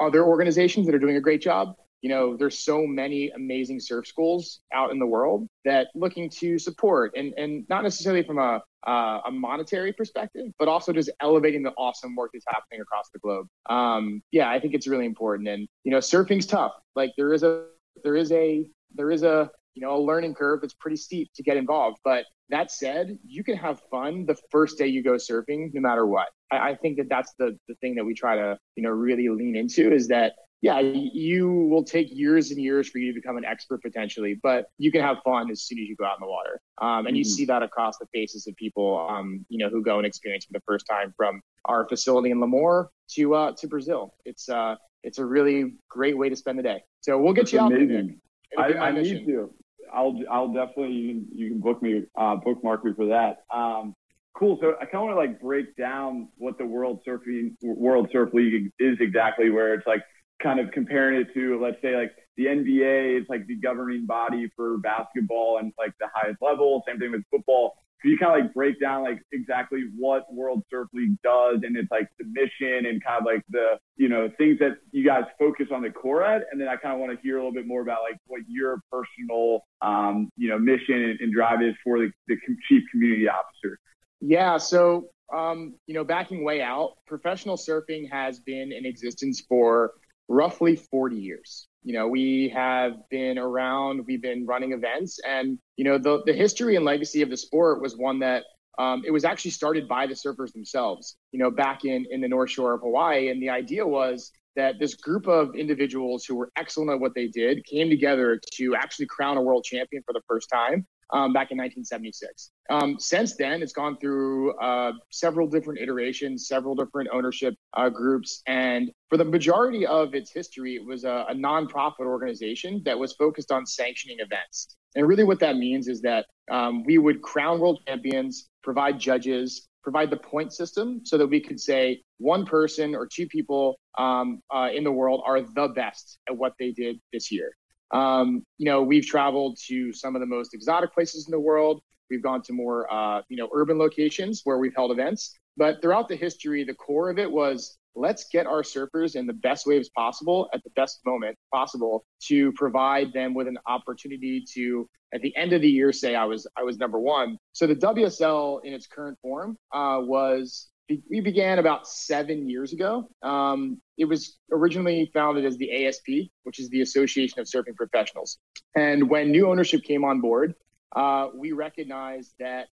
other 0.00 0.24
organizations 0.24 0.86
that 0.86 0.94
are 0.94 0.98
doing 0.98 1.16
a 1.16 1.20
great 1.20 1.42
job, 1.42 1.74
you 2.02 2.08
know, 2.08 2.36
there's 2.36 2.58
so 2.58 2.86
many 2.86 3.30
amazing 3.30 3.80
surf 3.80 4.06
schools 4.06 4.60
out 4.72 4.90
in 4.90 4.98
the 4.98 5.06
world 5.06 5.48
that 5.64 5.88
looking 5.94 6.30
to 6.30 6.58
support 6.58 7.12
and, 7.16 7.34
and 7.36 7.66
not 7.68 7.82
necessarily 7.82 8.22
from 8.22 8.38
a, 8.38 8.62
uh, 8.86 9.20
a 9.26 9.30
monetary 9.30 9.92
perspective, 9.92 10.46
but 10.58 10.68
also 10.68 10.92
just 10.92 11.10
elevating 11.20 11.62
the 11.62 11.72
awesome 11.72 12.14
work 12.14 12.30
that's 12.32 12.44
happening 12.48 12.80
across 12.80 13.08
the 13.12 13.18
globe. 13.18 13.46
Um, 13.68 14.22
yeah, 14.30 14.50
I 14.50 14.60
think 14.60 14.74
it's 14.74 14.86
really 14.86 15.06
important. 15.06 15.48
And, 15.48 15.66
you 15.84 15.90
know, 15.90 15.98
surfing's 15.98 16.46
tough. 16.46 16.72
Like 16.94 17.10
there 17.16 17.32
is 17.32 17.42
a, 17.42 17.64
there 18.04 18.16
is 18.16 18.30
a, 18.30 18.68
there 18.94 19.10
is 19.10 19.24
a, 19.24 19.50
you 19.74 19.82
know, 19.82 19.96
a 19.96 20.00
learning 20.00 20.34
curve 20.34 20.60
that's 20.60 20.74
pretty 20.74 20.96
steep 20.96 21.30
to 21.34 21.42
get 21.42 21.56
involved. 21.56 21.98
But 22.04 22.24
that 22.50 22.70
said, 22.70 23.18
you 23.24 23.44
can 23.44 23.56
have 23.56 23.80
fun 23.90 24.26
the 24.26 24.36
first 24.50 24.78
day 24.78 24.86
you 24.86 25.02
go 25.02 25.12
surfing, 25.12 25.72
no 25.74 25.80
matter 25.80 26.06
what. 26.06 26.28
I, 26.50 26.70
I 26.70 26.74
think 26.76 26.96
that 26.96 27.08
that's 27.08 27.34
the 27.38 27.56
the 27.68 27.74
thing 27.76 27.94
that 27.96 28.04
we 28.04 28.14
try 28.14 28.36
to, 28.36 28.58
you 28.76 28.82
know, 28.82 28.90
really 28.90 29.28
lean 29.28 29.54
into 29.54 29.92
is 29.92 30.08
that 30.08 30.32
yeah, 30.60 30.80
you 30.80 31.52
will 31.70 31.84
take 31.84 32.08
years 32.10 32.50
and 32.50 32.60
years 32.60 32.88
for 32.88 32.98
you 32.98 33.12
to 33.12 33.20
become 33.20 33.36
an 33.36 33.44
expert 33.44 33.80
potentially, 33.80 34.38
but 34.42 34.66
you 34.76 34.90
can 34.90 35.02
have 35.02 35.18
fun 35.24 35.50
as 35.50 35.62
soon 35.62 35.78
as 35.78 35.86
you 35.86 35.94
go 35.94 36.04
out 36.04 36.16
in 36.20 36.26
the 36.26 36.30
water. 36.30 36.60
Um, 36.78 36.98
and 36.98 37.08
mm-hmm. 37.08 37.16
you 37.16 37.24
see 37.24 37.44
that 37.44 37.62
across 37.62 37.98
the 37.98 38.06
faces 38.12 38.46
of 38.48 38.56
people, 38.56 39.06
um, 39.08 39.46
you 39.48 39.58
know, 39.58 39.68
who 39.68 39.82
go 39.82 39.98
and 39.98 40.06
experience 40.06 40.46
for 40.46 40.52
the 40.52 40.62
first 40.66 40.86
time 40.90 41.14
from 41.16 41.40
our 41.66 41.86
facility 41.88 42.32
in 42.32 42.38
Lemoore 42.38 42.88
to 43.14 43.34
uh, 43.34 43.52
to 43.58 43.68
Brazil. 43.68 44.14
It's 44.24 44.48
uh, 44.48 44.74
it's 45.04 45.18
a 45.18 45.24
really 45.24 45.74
great 45.88 46.18
way 46.18 46.28
to 46.28 46.34
spend 46.34 46.58
the 46.58 46.64
day. 46.64 46.82
So 47.02 47.18
we'll 47.18 47.34
get 47.34 47.42
That's 47.42 47.52
you 47.52 47.60
out 47.60 47.72
amazing. 47.72 48.20
there. 48.56 48.64
I, 48.64 48.88
I 48.88 48.90
need 48.90 49.26
to. 49.26 49.52
I'll 49.92 50.18
I'll 50.28 50.52
definitely 50.52 50.92
you 50.92 51.08
can 51.08 51.26
you 51.32 51.48
can 51.50 51.60
book 51.60 51.80
me 51.82 52.02
uh, 52.18 52.36
bookmark 52.36 52.84
me 52.84 52.94
for 52.96 53.06
that. 53.06 53.44
Um, 53.54 53.94
cool. 54.34 54.58
So 54.60 54.74
I 54.80 54.86
kind 54.86 54.96
of 54.96 55.02
want 55.02 55.12
to 55.12 55.16
like 55.16 55.40
break 55.40 55.76
down 55.76 56.28
what 56.36 56.58
the 56.58 56.66
World 56.66 57.00
Surfing 57.06 57.54
World 57.62 58.08
Surf 58.12 58.30
League 58.34 58.72
is 58.80 58.96
exactly, 59.00 59.50
where 59.50 59.74
it's 59.74 59.86
like 59.86 60.02
kind 60.42 60.60
of 60.60 60.70
comparing 60.72 61.20
it 61.20 61.32
to 61.34 61.60
let's 61.60 61.80
say 61.82 61.96
like 61.96 62.12
the 62.36 62.46
NBA 62.46 63.20
is 63.20 63.26
like 63.28 63.46
the 63.46 63.56
governing 63.56 64.06
body 64.06 64.50
for 64.54 64.78
basketball 64.78 65.58
and 65.58 65.72
like 65.76 65.92
the 65.98 66.06
highest 66.14 66.40
level. 66.40 66.82
Same 66.86 66.98
thing 66.98 67.10
with 67.10 67.24
football. 67.30 67.74
Can 68.00 68.12
you 68.12 68.18
kind 68.18 68.38
of 68.38 68.44
like 68.44 68.54
break 68.54 68.80
down 68.80 69.02
like 69.02 69.20
exactly 69.32 69.86
what 69.96 70.32
World 70.32 70.62
Surf 70.70 70.88
League 70.94 71.20
does 71.24 71.60
and 71.64 71.76
it's 71.76 71.90
like 71.90 72.08
the 72.20 72.26
mission 72.26 72.86
and 72.86 73.02
kind 73.02 73.18
of 73.18 73.24
like 73.24 73.42
the 73.50 73.76
you 73.96 74.08
know 74.08 74.30
things 74.38 74.60
that 74.60 74.78
you 74.92 75.04
guys 75.04 75.24
focus 75.36 75.66
on 75.72 75.82
the 75.82 75.90
core 75.90 76.24
at, 76.24 76.42
and 76.52 76.60
then 76.60 76.68
I 76.68 76.76
kind 76.76 76.94
of 76.94 77.00
want 77.00 77.12
to 77.12 77.20
hear 77.20 77.38
a 77.38 77.38
little 77.38 77.52
bit 77.52 77.66
more 77.66 77.82
about 77.82 78.02
like 78.08 78.20
what 78.26 78.42
your 78.46 78.80
personal 78.92 79.64
um, 79.82 80.30
you 80.36 80.48
know 80.48 80.58
mission 80.58 80.94
and, 80.94 81.20
and 81.20 81.34
drive 81.34 81.60
is 81.60 81.74
for 81.82 81.98
the, 81.98 82.12
the 82.28 82.36
chief 82.68 82.84
community 82.92 83.28
officer. 83.28 83.80
Yeah, 84.20 84.58
so 84.58 85.08
um, 85.32 85.74
you 85.86 85.94
know, 85.94 86.04
backing 86.04 86.44
way 86.44 86.62
out, 86.62 86.94
professional 87.06 87.56
surfing 87.56 88.10
has 88.10 88.40
been 88.40 88.72
in 88.72 88.86
existence 88.86 89.42
for 89.46 89.92
roughly 90.28 90.76
40 90.76 91.16
years. 91.16 91.68
You 91.82 91.94
know, 91.94 92.08
we 92.08 92.52
have 92.54 92.92
been 93.10 93.38
around, 93.38 94.04
we've 94.06 94.22
been 94.22 94.46
running 94.46 94.72
events, 94.72 95.18
and, 95.26 95.58
you 95.76 95.84
know, 95.84 95.96
the, 95.98 96.22
the 96.26 96.32
history 96.32 96.76
and 96.76 96.84
legacy 96.84 97.22
of 97.22 97.30
the 97.30 97.36
sport 97.36 97.80
was 97.80 97.96
one 97.96 98.18
that 98.20 98.44
um, 98.78 99.02
it 99.06 99.10
was 99.10 99.24
actually 99.24 99.50
started 99.52 99.88
by 99.88 100.06
the 100.06 100.14
surfers 100.14 100.52
themselves, 100.52 101.16
you 101.32 101.38
know, 101.38 101.50
back 101.50 101.84
in, 101.84 102.06
in 102.10 102.20
the 102.20 102.28
North 102.28 102.50
Shore 102.50 102.74
of 102.74 102.80
Hawaii. 102.80 103.28
And 103.28 103.42
the 103.42 103.50
idea 103.50 103.86
was 103.86 104.30
that 104.54 104.78
this 104.78 104.94
group 104.94 105.26
of 105.26 105.54
individuals 105.56 106.24
who 106.24 106.36
were 106.36 106.50
excellent 106.56 106.90
at 106.90 107.00
what 107.00 107.14
they 107.14 107.26
did 107.26 107.64
came 107.64 107.88
together 107.88 108.40
to 108.54 108.74
actually 108.76 109.06
crown 109.06 109.36
a 109.36 109.42
world 109.42 109.64
champion 109.64 110.02
for 110.06 110.12
the 110.12 110.22
first 110.28 110.48
time 110.52 110.86
um, 111.12 111.32
back 111.32 111.50
in 111.50 111.58
1976. 111.58 112.50
Um, 112.70 112.96
since 112.98 113.36
then, 113.36 113.62
it's 113.62 113.72
gone 113.72 113.96
through 113.98 114.54
uh, 114.58 114.92
several 115.10 115.48
different 115.48 115.80
iterations, 115.80 116.48
several 116.48 116.74
different 116.74 117.08
ownership 117.12 117.54
uh, 117.74 117.88
groups. 117.88 118.42
And 118.46 118.90
for 119.08 119.16
the 119.16 119.24
majority 119.24 119.86
of 119.86 120.14
its 120.14 120.32
history, 120.32 120.74
it 120.74 120.84
was 120.84 121.04
a, 121.04 121.26
a 121.28 121.34
nonprofit 121.34 122.00
organization 122.00 122.82
that 122.84 122.98
was 122.98 123.14
focused 123.14 123.50
on 123.50 123.64
sanctioning 123.64 124.18
events. 124.20 124.76
And 124.94 125.06
really, 125.06 125.24
what 125.24 125.40
that 125.40 125.56
means 125.56 125.88
is 125.88 126.00
that 126.02 126.26
um, 126.50 126.84
we 126.84 126.98
would 126.98 127.22
crown 127.22 127.60
world 127.60 127.80
champions, 127.86 128.48
provide 128.62 128.98
judges, 128.98 129.68
provide 129.82 130.10
the 130.10 130.16
point 130.16 130.52
system 130.52 131.00
so 131.04 131.16
that 131.16 131.26
we 131.26 131.40
could 131.40 131.58
say 131.58 132.02
one 132.18 132.44
person 132.44 132.94
or 132.94 133.06
two 133.06 133.26
people 133.26 133.78
um, 133.96 134.40
uh, 134.54 134.68
in 134.74 134.84
the 134.84 134.92
world 134.92 135.22
are 135.24 135.40
the 135.40 135.68
best 135.74 136.18
at 136.28 136.36
what 136.36 136.52
they 136.58 136.72
did 136.72 137.00
this 137.12 137.32
year. 137.32 137.50
Um, 137.90 138.42
you 138.58 138.66
know, 138.66 138.82
we've 138.82 139.06
traveled 139.06 139.58
to 139.66 139.92
some 139.92 140.14
of 140.14 140.20
the 140.20 140.26
most 140.26 140.54
exotic 140.54 140.92
places 140.92 141.26
in 141.26 141.30
the 141.30 141.40
world. 141.40 141.80
We've 142.10 142.22
gone 142.22 142.42
to 142.42 142.52
more, 142.52 142.92
uh, 142.92 143.22
you 143.28 143.36
know, 143.36 143.48
urban 143.54 143.78
locations 143.78 144.42
where 144.44 144.58
we've 144.58 144.74
held 144.74 144.90
events. 144.90 145.34
But 145.56 145.82
throughout 145.82 146.08
the 146.08 146.16
history, 146.16 146.64
the 146.64 146.74
core 146.74 147.10
of 147.10 147.18
it 147.18 147.30
was 147.30 147.78
let's 147.98 148.26
get 148.28 148.46
our 148.46 148.62
surfers 148.62 149.16
in 149.16 149.26
the 149.26 149.32
best 149.32 149.66
waves 149.66 149.90
possible 149.90 150.48
at 150.54 150.62
the 150.62 150.70
best 150.70 151.00
moment 151.04 151.36
possible 151.52 152.04
to 152.26 152.52
provide 152.52 153.12
them 153.12 153.34
with 153.34 153.48
an 153.48 153.58
opportunity 153.66 154.44
to 154.54 154.88
at 155.12 155.20
the 155.20 155.34
end 155.36 155.52
of 155.52 155.60
the 155.62 155.68
year 155.68 155.92
say 155.92 156.14
i 156.14 156.24
was 156.24 156.46
i 156.56 156.62
was 156.62 156.78
number 156.78 157.00
one 157.00 157.36
so 157.52 157.66
the 157.66 157.74
wsl 157.74 158.60
in 158.64 158.72
its 158.72 158.86
current 158.86 159.18
form 159.20 159.56
uh, 159.72 159.98
was 160.00 160.68
we 161.10 161.20
began 161.20 161.58
about 161.58 161.86
seven 161.86 162.48
years 162.48 162.72
ago. 162.72 163.08
Um, 163.22 163.80
it 163.96 164.06
was 164.06 164.38
originally 164.50 165.10
founded 165.12 165.44
as 165.44 165.56
the 165.56 165.86
ASP, 165.86 166.30
which 166.44 166.58
is 166.58 166.68
the 166.70 166.80
Association 166.80 167.40
of 167.40 167.46
Surfing 167.46 167.76
Professionals. 167.76 168.38
And 168.74 169.08
when 169.08 169.30
new 169.30 169.48
ownership 169.48 169.82
came 169.84 170.04
on 170.04 170.20
board, 170.20 170.54
uh, 170.94 171.28
we 171.34 171.52
recognized 171.52 172.32
that 172.38 172.68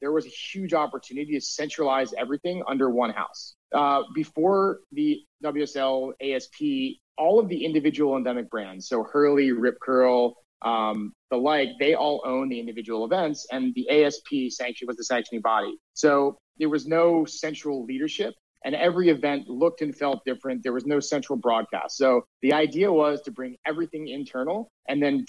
there 0.00 0.12
was 0.12 0.26
a 0.26 0.30
huge 0.30 0.74
opportunity 0.74 1.32
to 1.32 1.40
centralize 1.40 2.12
everything 2.18 2.62
under 2.68 2.90
one 2.90 3.10
house. 3.10 3.54
Uh, 3.72 4.02
before 4.14 4.80
the 4.92 5.22
WSL 5.42 6.12
ASP, 6.20 6.98
all 7.16 7.38
of 7.40 7.48
the 7.48 7.64
individual 7.64 8.16
endemic 8.16 8.50
brands, 8.50 8.88
so 8.88 9.04
Hurley, 9.04 9.52
Rip 9.52 9.78
Curl, 9.80 10.36
um, 10.62 11.12
the 11.30 11.36
like, 11.36 11.68
they 11.78 11.94
all 11.94 12.22
own 12.24 12.48
the 12.48 12.58
individual 12.58 13.04
events, 13.04 13.46
and 13.50 13.74
the 13.74 14.04
ASP 14.04 14.50
sanction 14.50 14.86
was 14.86 14.96
the 14.96 15.04
sanctioning 15.04 15.42
body. 15.42 15.76
So 15.94 16.38
there 16.58 16.68
was 16.68 16.86
no 16.86 17.24
central 17.24 17.84
leadership 17.84 18.34
and 18.64 18.74
every 18.74 19.10
event 19.10 19.48
looked 19.48 19.82
and 19.82 19.94
felt 19.94 20.24
different. 20.24 20.62
There 20.62 20.72
was 20.72 20.86
no 20.86 20.98
central 20.98 21.36
broadcast. 21.36 21.96
So 21.96 22.22
the 22.40 22.52
idea 22.54 22.90
was 22.90 23.20
to 23.22 23.30
bring 23.30 23.56
everything 23.66 24.08
internal 24.08 24.70
and 24.88 25.02
then 25.02 25.24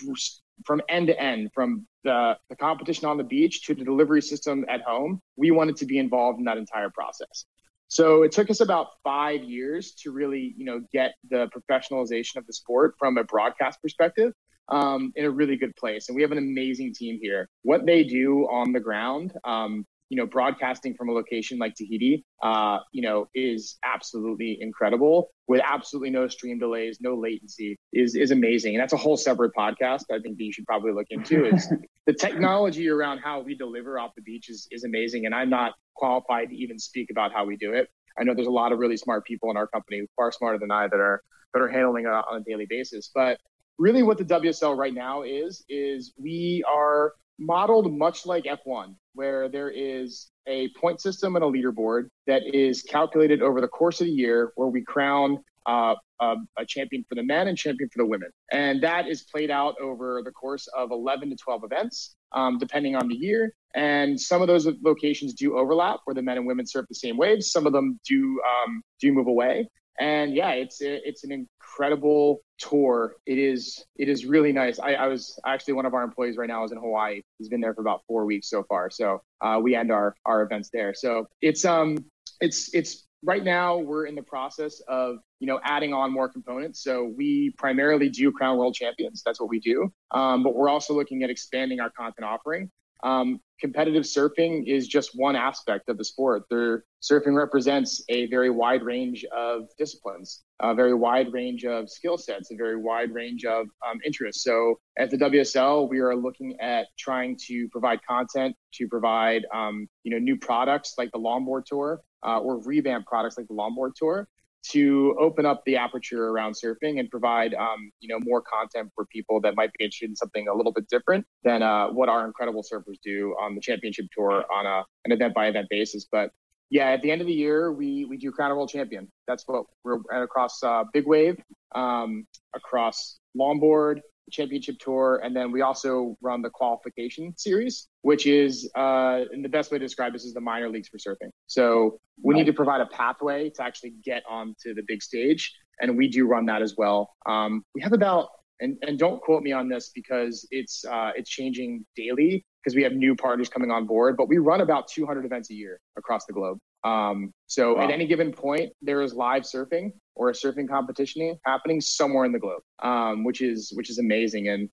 from 0.66 0.82
end 0.88 1.08
to 1.08 1.20
end, 1.20 1.52
from 1.54 1.86
the, 2.04 2.38
the 2.50 2.56
competition 2.56 3.08
on 3.08 3.18
the 3.18 3.24
beach 3.24 3.66
to 3.66 3.76
the 3.76 3.84
delivery 3.84 4.22
system 4.22 4.66
at 4.70 4.82
home, 4.82 5.22
we 5.36 5.52
wanted 5.52 5.76
to 5.78 5.86
be 5.86 5.98
involved 5.98 6.40
in 6.40 6.46
that 6.46 6.58
entire 6.58 6.90
process. 6.90 7.46
So 7.88 8.24
it 8.24 8.32
took 8.32 8.50
us 8.50 8.62
about 8.62 8.88
five 9.04 9.44
years 9.44 9.92
to 10.04 10.12
really, 10.12 10.56
you 10.58 10.66
know, 10.66 10.82
get 10.92 11.16
the 11.30 11.50
professionalization 11.56 12.38
of 12.38 12.48
the 12.48 12.54
sport 12.54 12.96
from 12.98 13.18
a 13.18 13.24
broadcast 13.24 13.82
perspective 13.82 14.34
um, 14.70 15.12
in 15.16 15.26
a 15.26 15.30
really 15.30 15.56
good 15.56 15.76
place. 15.76 16.10
And 16.10 16.16
we 16.16 16.22
have 16.22 16.32
an 16.32 16.38
amazing 16.38 16.94
team 16.94 17.20
here. 17.22 17.48
What 17.62 17.86
they 17.86 18.04
do 18.04 18.48
on 18.50 18.72
the 18.72 18.80
ground, 18.80 19.34
um, 19.44 19.86
you 20.10 20.18
know, 20.18 20.26
broadcasting 20.26 20.94
from 20.96 21.10
a 21.10 21.12
location 21.12 21.58
like 21.58 21.74
Tahiti, 21.76 22.24
uh, 22.44 22.80
you 22.92 23.02
know, 23.02 23.28
is 23.34 23.78
absolutely 23.84 24.58
incredible 24.62 25.30
with 25.48 25.62
absolutely 25.66 26.12
no 26.12 26.28
stream 26.28 26.60
delays, 26.60 27.00
no 27.02 27.16
latency 27.16 27.78
is, 27.92 28.16
is 28.16 28.32
amazing. 28.32 28.76
And 28.76 28.82
that's 28.82 28.94
a 28.94 28.98
whole 28.98 29.18
separate 29.18 29.54
podcast 29.58 30.04
I 30.12 30.20
think 30.20 30.38
that 30.38 30.44
you 30.44 30.54
should 30.54 30.66
probably 30.66 30.92
look 30.92 31.08
into 31.10 31.46
is 31.46 31.72
the 32.06 32.14
technology 32.14 32.90
around 32.90 33.20
how 33.20 33.42
we 33.42 33.56
deliver 33.56 33.98
off 34.00 34.12
the 34.16 34.22
beach 34.22 34.50
is, 34.50 34.68
is 34.72 34.84
amazing. 34.84 35.26
And 35.26 35.34
I'm 35.34 35.50
not 35.50 35.74
qualified 35.96 36.50
to 36.50 36.56
even 36.56 36.78
speak 36.78 37.10
about 37.10 37.32
how 37.34 37.46
we 37.46 37.58
do 37.58 37.74
it. 37.74 37.90
I 38.18 38.24
know 38.24 38.34
there's 38.34 38.48
a 38.48 38.52
lot 38.52 38.72
of 38.72 38.80
really 38.80 38.98
smart 38.98 39.26
people 39.26 39.50
in 39.52 39.58
our 39.58 39.68
company, 39.68 40.04
far 40.16 40.32
smarter 40.32 40.60
than 40.60 40.72
I, 40.72 40.88
that 40.88 41.00
are 41.00 41.22
that 41.54 41.62
are 41.62 41.70
handling 41.70 42.06
it 42.06 42.10
on 42.10 42.42
a 42.42 42.44
daily 42.44 42.66
basis. 42.70 43.12
But 43.14 43.40
really, 43.78 44.04
what 44.04 44.18
the 44.18 44.26
WSL 44.26 44.78
right 44.78 44.94
now 44.94 45.24
is 45.24 45.64
is 45.68 46.14
we 46.18 46.64
are 46.68 47.14
modeled 47.40 47.92
much 47.92 48.26
like 48.26 48.46
F1, 48.46 48.96
where 49.14 49.50
there 49.50 49.70
is 49.70 50.30
a 50.48 50.70
point 50.80 51.02
system 51.02 51.36
and 51.36 51.44
a 51.44 51.48
leaderboard 51.48 52.08
that 52.28 52.44
is 52.54 52.82
calculated 52.82 53.42
over 53.42 53.62
the 53.62 53.68
course 53.68 54.02
of 54.02 54.08
the 54.08 54.14
year, 54.14 54.52
where 54.56 54.68
we 54.68 54.84
crown 54.84 55.40
uh, 55.66 55.96
a, 56.22 56.36
a, 56.58 56.66
champion 56.66 57.04
for 57.10 57.16
the 57.16 57.24
men 57.24 57.48
and 57.48 57.58
champion 57.58 57.90
for 57.90 57.98
the 57.98 58.06
women. 58.06 58.30
And 58.52 58.82
that 58.84 59.08
is 59.08 59.24
played 59.24 59.50
out 59.50 59.76
over 59.82 60.22
the 60.24 60.32
course 60.32 60.68
of 60.78 60.92
11 60.92 61.32
to 61.32 61.36
12 61.36 61.64
events, 61.64 62.16
um, 62.34 62.60
depending 62.60 62.96
on 62.96 63.08
the 63.08 63.16
year. 63.16 63.54
And 63.74 64.20
some 64.20 64.42
of 64.42 64.48
those 64.48 64.68
locations 64.84 65.34
do 65.34 65.58
overlap, 65.58 66.02
where 66.06 66.14
the 66.14 66.22
men 66.22 66.38
and 66.38 66.46
women 66.46 66.68
surf 66.68 66.86
the 66.88 66.96
same 66.96 67.18
waves. 67.18 67.52
Some 67.52 67.66
of 67.66 67.74
them 67.74 68.00
do 68.08 68.40
um, 68.48 68.82
do 69.02 69.12
move 69.12 69.28
away. 69.28 69.68
And 70.00 70.36
yeah, 70.36 70.52
it's 70.52 70.78
it's 70.82 71.24
an 71.24 71.32
incredible 71.32 72.42
tour. 72.58 73.16
It 73.26 73.38
is 73.38 73.86
it 73.96 74.10
is 74.10 74.26
really 74.26 74.52
nice. 74.52 74.80
I, 74.80 74.94
I, 74.94 75.08
was 75.08 75.40
actually 75.46 75.76
one 75.76 75.86
of 75.86 75.94
our 75.94 76.04
employees 76.04 76.38
right 76.38 76.50
now 76.50 76.64
is 76.64 76.72
in 76.72 76.78
Hawaii. 76.78 77.22
He's 77.38 77.50
been 77.50 77.62
there 77.62 77.74
for 77.74 77.82
about 77.82 78.02
four 78.08 78.26
weeks 78.26 78.50
so 78.50 78.64
far. 78.64 78.90
So 78.90 79.22
uh, 79.42 79.60
we 79.62 79.76
end 79.76 79.92
our 79.92 80.16
our 80.26 80.44
events 80.44 80.70
there. 80.72 80.94
So 80.94 81.28
it's 81.42 81.64
um 81.64 81.98
it's 82.42 82.74
it's 82.74 83.08
right 83.24 83.44
now 83.44 83.78
we're 83.78 84.06
in 84.06 84.16
the 84.16 84.24
process 84.24 84.82
of 84.88 85.18
you 85.40 85.48
know 85.48 85.60
adding 85.64 85.94
on 85.94 86.12
more 86.12 86.30
components. 86.30 86.84
So 86.84 87.14
we 87.18 87.54
primarily 87.58 88.10
do 88.10 88.32
Crown 88.32 88.58
World 88.58 88.76
Champions. 88.76 89.22
That's 89.26 89.40
what 89.40 89.50
we 89.50 89.60
do. 89.60 89.92
Um, 90.12 90.44
but 90.44 90.56
we're 90.56 90.70
also 90.70 90.94
looking 90.94 91.24
at 91.24 91.30
expanding 91.30 91.80
our 91.80 91.90
content 91.90 92.26
offering. 92.26 92.70
Um, 93.06 93.40
competitive 93.62 94.04
surfing 94.04 94.68
is 94.68 94.88
just 94.88 95.12
one 95.14 95.36
aspect 95.36 95.90
of 95.90 95.98
the 96.00 96.04
sport. 96.04 96.44
There, 96.50 96.84
surfing 97.04 97.38
represents 97.38 98.04
a 98.10 98.26
very 98.28 98.50
wide 98.50 98.82
range 98.82 99.24
of 99.26 99.70
disciplines, 99.78 100.44
a 100.60 100.74
very 100.74 100.96
wide 100.96 101.32
range 101.32 101.66
of 101.66 101.88
skill 101.88 102.18
sets, 102.18 102.52
a 102.52 102.56
very 102.56 102.78
wide 102.78 103.14
range 103.14 103.46
of 103.46 103.68
um, 103.88 104.00
interests. 104.04 104.44
So 104.44 104.80
at 104.98 105.12
the 105.12 105.18
WSL, 105.18 105.88
we 105.88 106.00
are 106.00 106.16
looking 106.16 106.60
at 106.60 106.88
trying 106.98 107.38
to 107.46 107.70
provide 107.70 108.00
content, 108.04 108.56
to 108.74 108.88
provide 108.88 109.44
um, 109.54 109.88
you 110.04 110.12
know 110.12 110.18
new 110.18 110.36
products 110.36 110.96
like 110.98 111.12
the 111.12 111.20
longboard 111.20 111.66
tour, 111.66 112.02
uh, 112.26 112.40
or 112.40 112.60
revamp 112.64 113.06
products 113.06 113.38
like 113.38 113.48
the 113.48 113.54
longboard 113.54 113.92
tour 113.96 114.28
to 114.72 115.16
open 115.20 115.46
up 115.46 115.64
the 115.66 115.76
aperture 115.76 116.28
around 116.30 116.54
surfing 116.54 117.00
and 117.00 117.10
provide 117.10 117.54
um, 117.54 117.92
you 118.00 118.08
know 118.08 118.20
more 118.20 118.42
content 118.42 118.90
for 118.96 119.06
people 119.06 119.40
that 119.42 119.56
might 119.56 119.72
be 119.78 119.86
interested 119.86 120.10
in 120.10 120.16
something 120.16 120.48
a 120.48 120.54
little 120.54 120.72
bit 120.72 120.88
different 120.88 121.26
than 121.44 121.62
uh, 121.62 121.88
what 121.88 122.10
our 122.10 122.26
incredible 122.26 122.64
surfers 122.64 122.98
do 123.04 123.36
on 123.40 123.56
the 123.56 123.62
championship 123.62 124.06
tour 124.16 124.46
on 124.54 124.66
a 124.66 124.84
an 125.06 125.12
event 125.12 125.34
by 125.34 125.48
event 125.48 125.68
basis. 125.70 126.08
But 126.12 126.32
yeah, 126.70 126.90
at 126.90 127.02
the 127.02 127.12
end 127.12 127.22
of 127.22 127.28
the 127.28 127.34
year, 127.34 127.72
we 127.72 128.06
we 128.06 128.18
do 128.18 128.32
crown 128.32 128.52
world 128.52 128.70
champion. 128.70 129.08
That's 129.28 129.44
what 129.48 129.66
we're 129.84 130.00
at 130.12 130.22
across 130.22 130.62
uh, 130.64 130.84
big 130.94 131.06
wave, 131.08 131.38
um, 131.74 132.26
across 132.56 133.20
longboard, 133.38 134.02
championship 134.32 134.78
tour, 134.80 135.22
and 135.24 135.36
then 135.36 135.52
we 135.52 135.62
also 135.62 136.18
run 136.22 136.42
the 136.42 136.50
qualification 136.50 137.34
series, 137.38 137.88
which 138.02 138.26
is, 138.26 138.70
uh, 138.76 139.22
and 139.32 139.44
the 139.44 139.50
best 139.50 139.72
way 139.72 139.78
to 139.78 139.86
describe 139.86 140.14
this 140.14 140.26
is 140.26 140.34
the 140.34 140.42
minor 140.42 140.70
leagues 140.70 140.88
for 140.88 140.98
surfing. 140.98 141.30
So 141.48 142.00
we 142.24 142.34
right. 142.34 142.40
need 142.40 142.46
to 142.46 142.54
provide 142.54 142.82
a 142.82 142.86
pathway 142.88 143.50
to 143.52 143.64
actually 143.64 143.94
get 144.04 144.24
onto 144.30 144.74
the 144.74 144.84
big 144.88 145.02
stage, 145.02 145.54
and 145.80 145.98
we 145.98 146.08
do 146.08 146.28
run 146.28 146.46
that 146.48 146.62
as 146.62 146.76
well. 146.78 147.14
Um, 147.26 147.64
we 147.74 147.82
have 147.82 147.94
about, 147.94 148.30
and, 148.60 148.78
and 148.82 148.98
don't 148.98 149.22
quote 149.22 149.44
me 149.44 149.52
on 149.52 149.70
this 149.70 149.92
because 149.94 150.48
it's 150.52 150.86
uh, 150.86 151.12
it's 151.16 151.30
changing 151.30 151.86
daily 151.96 152.46
because 152.64 152.76
we 152.76 152.82
have 152.84 152.94
new 152.94 153.16
partners 153.16 153.48
coming 153.48 153.70
on 153.70 153.86
board, 153.86 154.18
but 154.18 154.28
we 154.28 154.40
run 154.40 154.62
about 154.62 154.88
200 154.88 155.24
events 155.24 155.52
a 155.52 155.54
year 155.54 155.80
across 155.98 156.26
the 156.26 156.34
globe. 156.34 156.58
Um, 156.86 157.34
so 157.48 157.76
wow. 157.76 157.84
at 157.84 157.92
any 157.92 158.06
given 158.06 158.32
point, 158.32 158.72
there 158.82 159.02
is 159.02 159.14
live 159.14 159.44
surfing 159.44 159.92
or 160.14 160.30
a 160.30 160.34
surfing 160.34 160.70
competition 160.70 161.38
happening 161.44 161.82
somewhere 161.82 162.26
in 162.26 162.32
the 162.32 162.40
globe, 162.40 162.62
um, 162.84 163.24
which 163.24 163.42
is 163.42 163.72
which 163.76 163.90
is 163.90 163.98
amazing. 163.98 164.48
And 164.50 164.70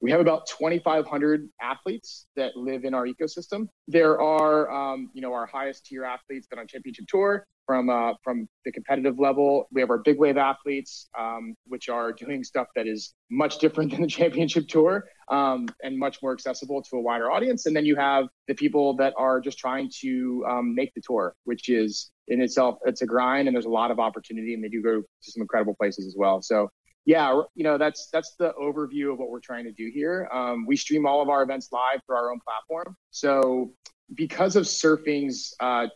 we 0.00 0.10
have 0.10 0.20
about 0.20 0.46
2,500 0.46 1.48
athletes 1.62 2.26
that 2.36 2.54
live 2.56 2.84
in 2.84 2.92
our 2.92 3.06
ecosystem. 3.06 3.68
There 3.88 4.20
are, 4.20 4.70
um, 4.70 5.10
you 5.14 5.22
know, 5.22 5.32
our 5.32 5.46
highest 5.46 5.86
tier 5.86 6.04
athletes 6.04 6.46
that 6.50 6.58
on 6.58 6.66
championship 6.66 7.06
tour. 7.08 7.46
From 7.66 7.90
uh, 7.90 8.12
from 8.22 8.48
the 8.64 8.72
competitive 8.72 9.18
level. 9.18 9.68
We 9.72 9.80
have 9.80 9.90
our 9.90 9.98
big 9.98 10.18
wave 10.18 10.36
athletes, 10.36 11.08
um, 11.18 11.54
which 11.66 11.88
are 11.88 12.12
doing 12.12 12.44
stuff 12.44 12.68
that 12.76 12.86
is 12.86 13.14
much 13.30 13.58
different 13.58 13.90
than 13.92 14.02
the 14.02 14.08
championship 14.08 14.68
tour 14.68 15.06
um, 15.28 15.66
and 15.82 15.98
much 15.98 16.22
more 16.22 16.32
accessible 16.32 16.82
to 16.82 16.96
a 16.96 17.00
wider 17.00 17.30
audience. 17.30 17.66
And 17.66 17.74
then 17.74 17.84
you 17.84 17.96
have 17.96 18.26
the 18.48 18.54
people 18.54 18.96
that 18.96 19.14
are 19.16 19.40
just 19.40 19.58
trying 19.58 19.90
to 20.00 20.44
um, 20.48 20.74
make 20.74 20.92
the 20.94 21.00
tour, 21.00 21.34
which 21.44 21.68
is 21.68 22.10
in 22.28 22.40
itself 22.40 22.78
it's 22.86 23.02
a 23.02 23.06
grind 23.06 23.48
and 23.48 23.54
there's 23.54 23.66
a 23.66 23.70
lot 23.70 23.90
of 23.90 23.98
opportunity, 23.98 24.54
and 24.54 24.62
they 24.62 24.68
do 24.68 24.82
go 24.82 25.00
to 25.00 25.30
some 25.30 25.42
incredible 25.42 25.74
places 25.74 26.06
as 26.06 26.14
well. 26.16 26.42
So 26.42 26.68
yeah, 27.06 27.42
you 27.54 27.64
know 27.64 27.76
that's 27.76 28.08
that's 28.12 28.34
the 28.38 28.52
overview 28.60 29.12
of 29.12 29.18
what 29.18 29.30
we're 29.30 29.40
trying 29.40 29.64
to 29.64 29.72
do 29.72 29.90
here. 29.92 30.28
Um, 30.32 30.64
we 30.66 30.76
stream 30.76 31.06
all 31.06 31.20
of 31.20 31.28
our 31.28 31.42
events 31.42 31.68
live 31.70 32.00
through 32.06 32.16
our 32.16 32.30
own 32.30 32.40
platform. 32.46 32.96
So 33.10 33.74
because 34.12 34.56
of 34.56 34.64
surfing's, 34.64 35.54
uh, 35.60 35.86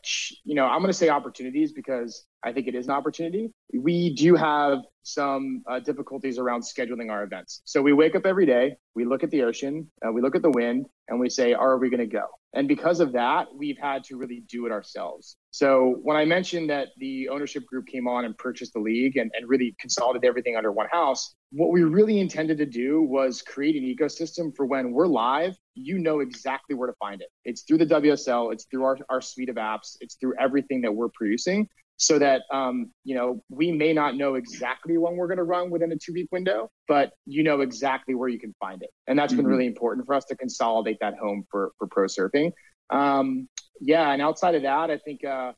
you 0.44 0.54
know, 0.54 0.66
I'm 0.66 0.80
going 0.80 0.92
to 0.92 0.96
say 0.96 1.08
opportunities 1.08 1.72
because 1.72 2.24
I 2.42 2.52
think 2.52 2.68
it 2.68 2.74
is 2.74 2.86
an 2.86 2.92
opportunity. 2.92 3.50
We 3.74 4.14
do 4.14 4.34
have 4.34 4.78
some 5.02 5.62
uh, 5.68 5.80
difficulties 5.80 6.38
around 6.38 6.62
scheduling 6.62 7.10
our 7.10 7.24
events. 7.24 7.62
So 7.64 7.82
we 7.82 7.92
wake 7.92 8.14
up 8.14 8.26
every 8.26 8.46
day, 8.46 8.76
we 8.94 9.04
look 9.04 9.22
at 9.24 9.30
the 9.30 9.42
ocean, 9.42 9.90
uh, 10.06 10.12
we 10.12 10.20
look 10.20 10.36
at 10.36 10.42
the 10.42 10.50
wind, 10.50 10.86
and 11.08 11.18
we 11.18 11.30
say, 11.30 11.54
are 11.54 11.78
we 11.78 11.88
going 11.90 12.00
to 12.00 12.06
go? 12.06 12.26
And 12.54 12.68
because 12.68 13.00
of 13.00 13.12
that, 13.12 13.48
we've 13.54 13.78
had 13.78 14.04
to 14.04 14.16
really 14.16 14.42
do 14.48 14.66
it 14.66 14.72
ourselves. 14.72 15.36
So 15.50 15.96
when 16.02 16.16
I 16.16 16.24
mentioned 16.24 16.70
that 16.70 16.88
the 16.98 17.28
ownership 17.28 17.66
group 17.66 17.86
came 17.86 18.06
on 18.06 18.24
and 18.24 18.36
purchased 18.36 18.72
the 18.72 18.80
league 18.80 19.16
and, 19.16 19.30
and 19.34 19.48
really 19.48 19.74
consolidated 19.80 20.28
everything 20.28 20.56
under 20.56 20.72
one 20.72 20.88
house, 20.90 21.34
what 21.50 21.70
we 21.70 21.82
really 21.82 22.20
intended 22.20 22.58
to 22.58 22.66
do 22.66 23.02
was 23.02 23.42
create 23.42 23.76
an 23.76 23.82
ecosystem 23.82 24.54
for 24.54 24.66
when 24.66 24.92
we're 24.92 25.06
live, 25.06 25.56
you 25.78 25.98
know 25.98 26.20
exactly 26.20 26.74
where 26.74 26.88
to 26.88 26.94
find 26.98 27.20
it. 27.20 27.28
It's 27.44 27.62
through 27.62 27.78
the 27.78 27.86
WSL, 27.86 28.52
it's 28.52 28.66
through 28.70 28.84
our, 28.84 28.98
our 29.08 29.20
suite 29.20 29.48
of 29.48 29.56
apps, 29.56 29.96
it's 30.00 30.16
through 30.16 30.34
everything 30.38 30.82
that 30.82 30.92
we're 30.92 31.08
producing 31.08 31.68
so 31.98 32.18
that 32.18 32.42
um, 32.52 32.90
you 33.04 33.14
know 33.14 33.42
we 33.50 33.70
may 33.70 33.92
not 33.92 34.16
know 34.16 34.36
exactly 34.36 34.96
when 34.96 35.16
we're 35.16 35.26
going 35.26 35.38
to 35.38 35.44
run 35.44 35.68
within 35.68 35.92
a 35.92 35.96
two 35.96 36.12
week 36.12 36.28
window 36.32 36.70
but 36.86 37.12
you 37.26 37.42
know 37.42 37.60
exactly 37.60 38.14
where 38.14 38.28
you 38.28 38.38
can 38.38 38.54
find 38.58 38.82
it 38.82 38.90
and 39.06 39.18
that's 39.18 39.32
mm-hmm. 39.32 39.42
been 39.42 39.50
really 39.50 39.66
important 39.66 40.06
for 40.06 40.14
us 40.14 40.24
to 40.24 40.36
consolidate 40.36 40.96
that 41.00 41.14
home 41.18 41.44
for 41.50 41.72
for 41.76 41.86
pro 41.88 42.06
surfing 42.06 42.52
um, 42.90 43.48
yeah 43.80 44.12
and 44.12 44.22
outside 44.22 44.54
of 44.54 44.62
that 44.62 44.90
i 44.90 44.98
think 44.98 45.24
uh, 45.24 45.52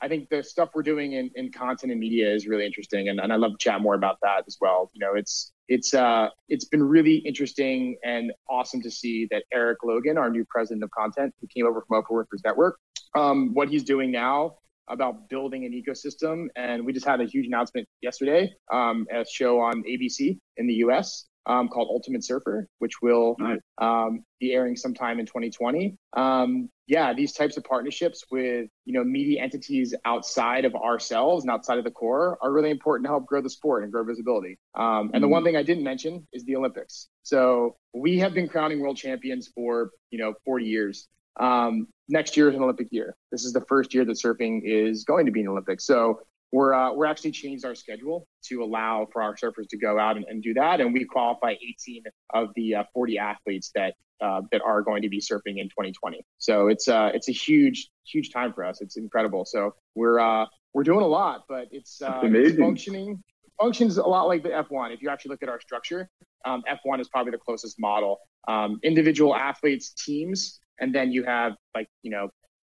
i 0.00 0.08
think 0.08 0.28
the 0.30 0.42
stuff 0.42 0.70
we're 0.74 0.82
doing 0.82 1.12
in, 1.12 1.30
in 1.34 1.50
content 1.50 1.90
and 1.90 2.00
media 2.00 2.32
is 2.32 2.46
really 2.46 2.64
interesting 2.64 3.08
and, 3.08 3.20
and 3.20 3.32
i 3.32 3.36
love 3.36 3.52
to 3.52 3.58
chat 3.58 3.80
more 3.80 3.94
about 3.94 4.16
that 4.22 4.44
as 4.46 4.56
well 4.60 4.90
you 4.94 5.00
know 5.00 5.14
it's 5.14 5.52
it's 5.70 5.94
uh 5.94 6.28
it's 6.48 6.66
been 6.66 6.82
really 6.82 7.16
interesting 7.16 7.96
and 8.04 8.32
awesome 8.50 8.82
to 8.82 8.90
see 8.90 9.26
that 9.30 9.44
Erik 9.52 9.78
Logan 9.82 10.18
our 10.18 10.28
new 10.28 10.44
president 10.50 10.84
of 10.84 10.90
content 10.90 11.32
who 11.40 11.46
came 11.46 11.66
over 11.66 11.82
from 11.86 12.02
Oprah 12.02 12.24
Winfrey 12.24 12.44
Network 12.44 12.78
um, 13.14 13.54
what 13.54 13.68
he's 13.68 13.84
doing 13.84 14.10
now 14.10 14.56
about 14.88 15.28
building 15.28 15.64
an 15.64 15.72
ecosystem. 15.72 16.48
And 16.56 16.84
we 16.84 16.92
just 16.92 17.06
had 17.06 17.20
a 17.20 17.24
huge 17.24 17.46
announcement 17.46 17.88
yesterday, 18.02 18.52
um, 18.72 19.06
a 19.12 19.24
show 19.24 19.60
on 19.60 19.82
ABC 19.84 20.38
in 20.56 20.66
the 20.66 20.74
US 20.74 21.26
um, 21.46 21.68
called 21.68 21.88
Ultimate 21.90 22.24
Surfer, 22.24 22.68
which 22.78 23.00
will 23.02 23.36
nice. 23.38 23.58
um, 23.78 24.24
be 24.38 24.52
airing 24.52 24.76
sometime 24.76 25.18
in 25.20 25.26
2020. 25.26 25.96
Um, 26.14 26.68
yeah, 26.86 27.14
these 27.14 27.32
types 27.32 27.56
of 27.56 27.64
partnerships 27.64 28.24
with 28.30 28.68
you 28.84 28.92
know 28.92 29.04
media 29.04 29.42
entities 29.42 29.94
outside 30.04 30.64
of 30.64 30.74
ourselves 30.74 31.44
and 31.44 31.50
outside 31.50 31.78
of 31.78 31.84
the 31.84 31.90
core 31.90 32.36
are 32.42 32.52
really 32.52 32.70
important 32.70 33.06
to 33.06 33.10
help 33.10 33.26
grow 33.26 33.40
the 33.40 33.50
sport 33.50 33.84
and 33.84 33.92
grow 33.92 34.04
visibility. 34.04 34.58
Um, 34.74 34.84
and 34.84 35.12
mm-hmm. 35.12 35.20
the 35.22 35.28
one 35.28 35.44
thing 35.44 35.56
I 35.56 35.62
didn't 35.62 35.84
mention 35.84 36.26
is 36.32 36.44
the 36.44 36.56
Olympics. 36.56 37.08
So 37.22 37.76
we 37.94 38.18
have 38.18 38.34
been 38.34 38.48
crowning 38.48 38.80
world 38.80 38.96
champions 38.96 39.48
for 39.54 39.90
you 40.10 40.18
know 40.18 40.34
40 40.44 40.64
years. 40.66 41.08
Um, 41.38 41.86
next 42.08 42.36
year 42.36 42.48
is 42.48 42.56
an 42.56 42.62
Olympic 42.62 42.88
year. 42.90 43.14
This 43.30 43.44
is 43.44 43.52
the 43.52 43.62
first 43.62 43.94
year 43.94 44.04
that 44.04 44.16
surfing 44.16 44.62
is 44.64 45.04
going 45.04 45.26
to 45.26 45.32
be 45.32 45.40
an 45.40 45.48
Olympic. 45.48 45.80
So 45.80 46.20
we're 46.52 46.74
uh, 46.74 46.92
we're 46.92 47.06
actually 47.06 47.32
changed 47.32 47.64
our 47.64 47.74
schedule 47.74 48.26
to 48.44 48.62
allow 48.62 49.06
for 49.12 49.22
our 49.22 49.36
surfers 49.36 49.68
to 49.70 49.78
go 49.78 49.98
out 49.98 50.16
and, 50.16 50.24
and 50.28 50.42
do 50.42 50.54
that, 50.54 50.80
and 50.80 50.92
we 50.92 51.04
qualify 51.04 51.52
18 51.52 52.02
of 52.34 52.48
the 52.56 52.76
uh, 52.76 52.84
40 52.92 53.18
athletes 53.18 53.70
that 53.74 53.94
uh, 54.20 54.42
that 54.52 54.60
are 54.62 54.82
going 54.82 55.02
to 55.02 55.08
be 55.08 55.20
surfing 55.20 55.58
in 55.58 55.68
2020. 55.68 56.22
So 56.38 56.68
it's 56.68 56.88
uh 56.88 57.10
it's 57.14 57.28
a 57.28 57.32
huge 57.32 57.88
huge 58.04 58.32
time 58.32 58.52
for 58.52 58.64
us. 58.64 58.80
It's 58.80 58.96
incredible. 58.96 59.44
So 59.44 59.74
we're 59.94 60.18
uh 60.18 60.46
we're 60.72 60.84
doing 60.84 61.02
a 61.02 61.08
lot, 61.08 61.44
but 61.48 61.66
it's, 61.72 62.00
uh, 62.00 62.20
it's 62.22 62.56
functioning 62.56 63.22
functions 63.60 63.98
a 63.98 64.02
lot 64.02 64.28
like 64.28 64.42
the 64.42 64.50
F1. 64.50 64.94
If 64.94 65.02
you 65.02 65.10
actually 65.10 65.30
look 65.30 65.42
at 65.42 65.48
our 65.48 65.60
structure, 65.60 66.08
um, 66.44 66.62
F1 66.70 67.00
is 67.00 67.08
probably 67.08 67.32
the 67.32 67.38
closest 67.38 67.78
model. 67.78 68.18
Um, 68.46 68.78
individual 68.84 69.34
athletes, 69.34 69.92
teams 69.92 70.60
and 70.80 70.94
then 70.94 71.12
you 71.12 71.24
have 71.24 71.52
like, 71.74 71.88
you 72.02 72.10
know, 72.10 72.30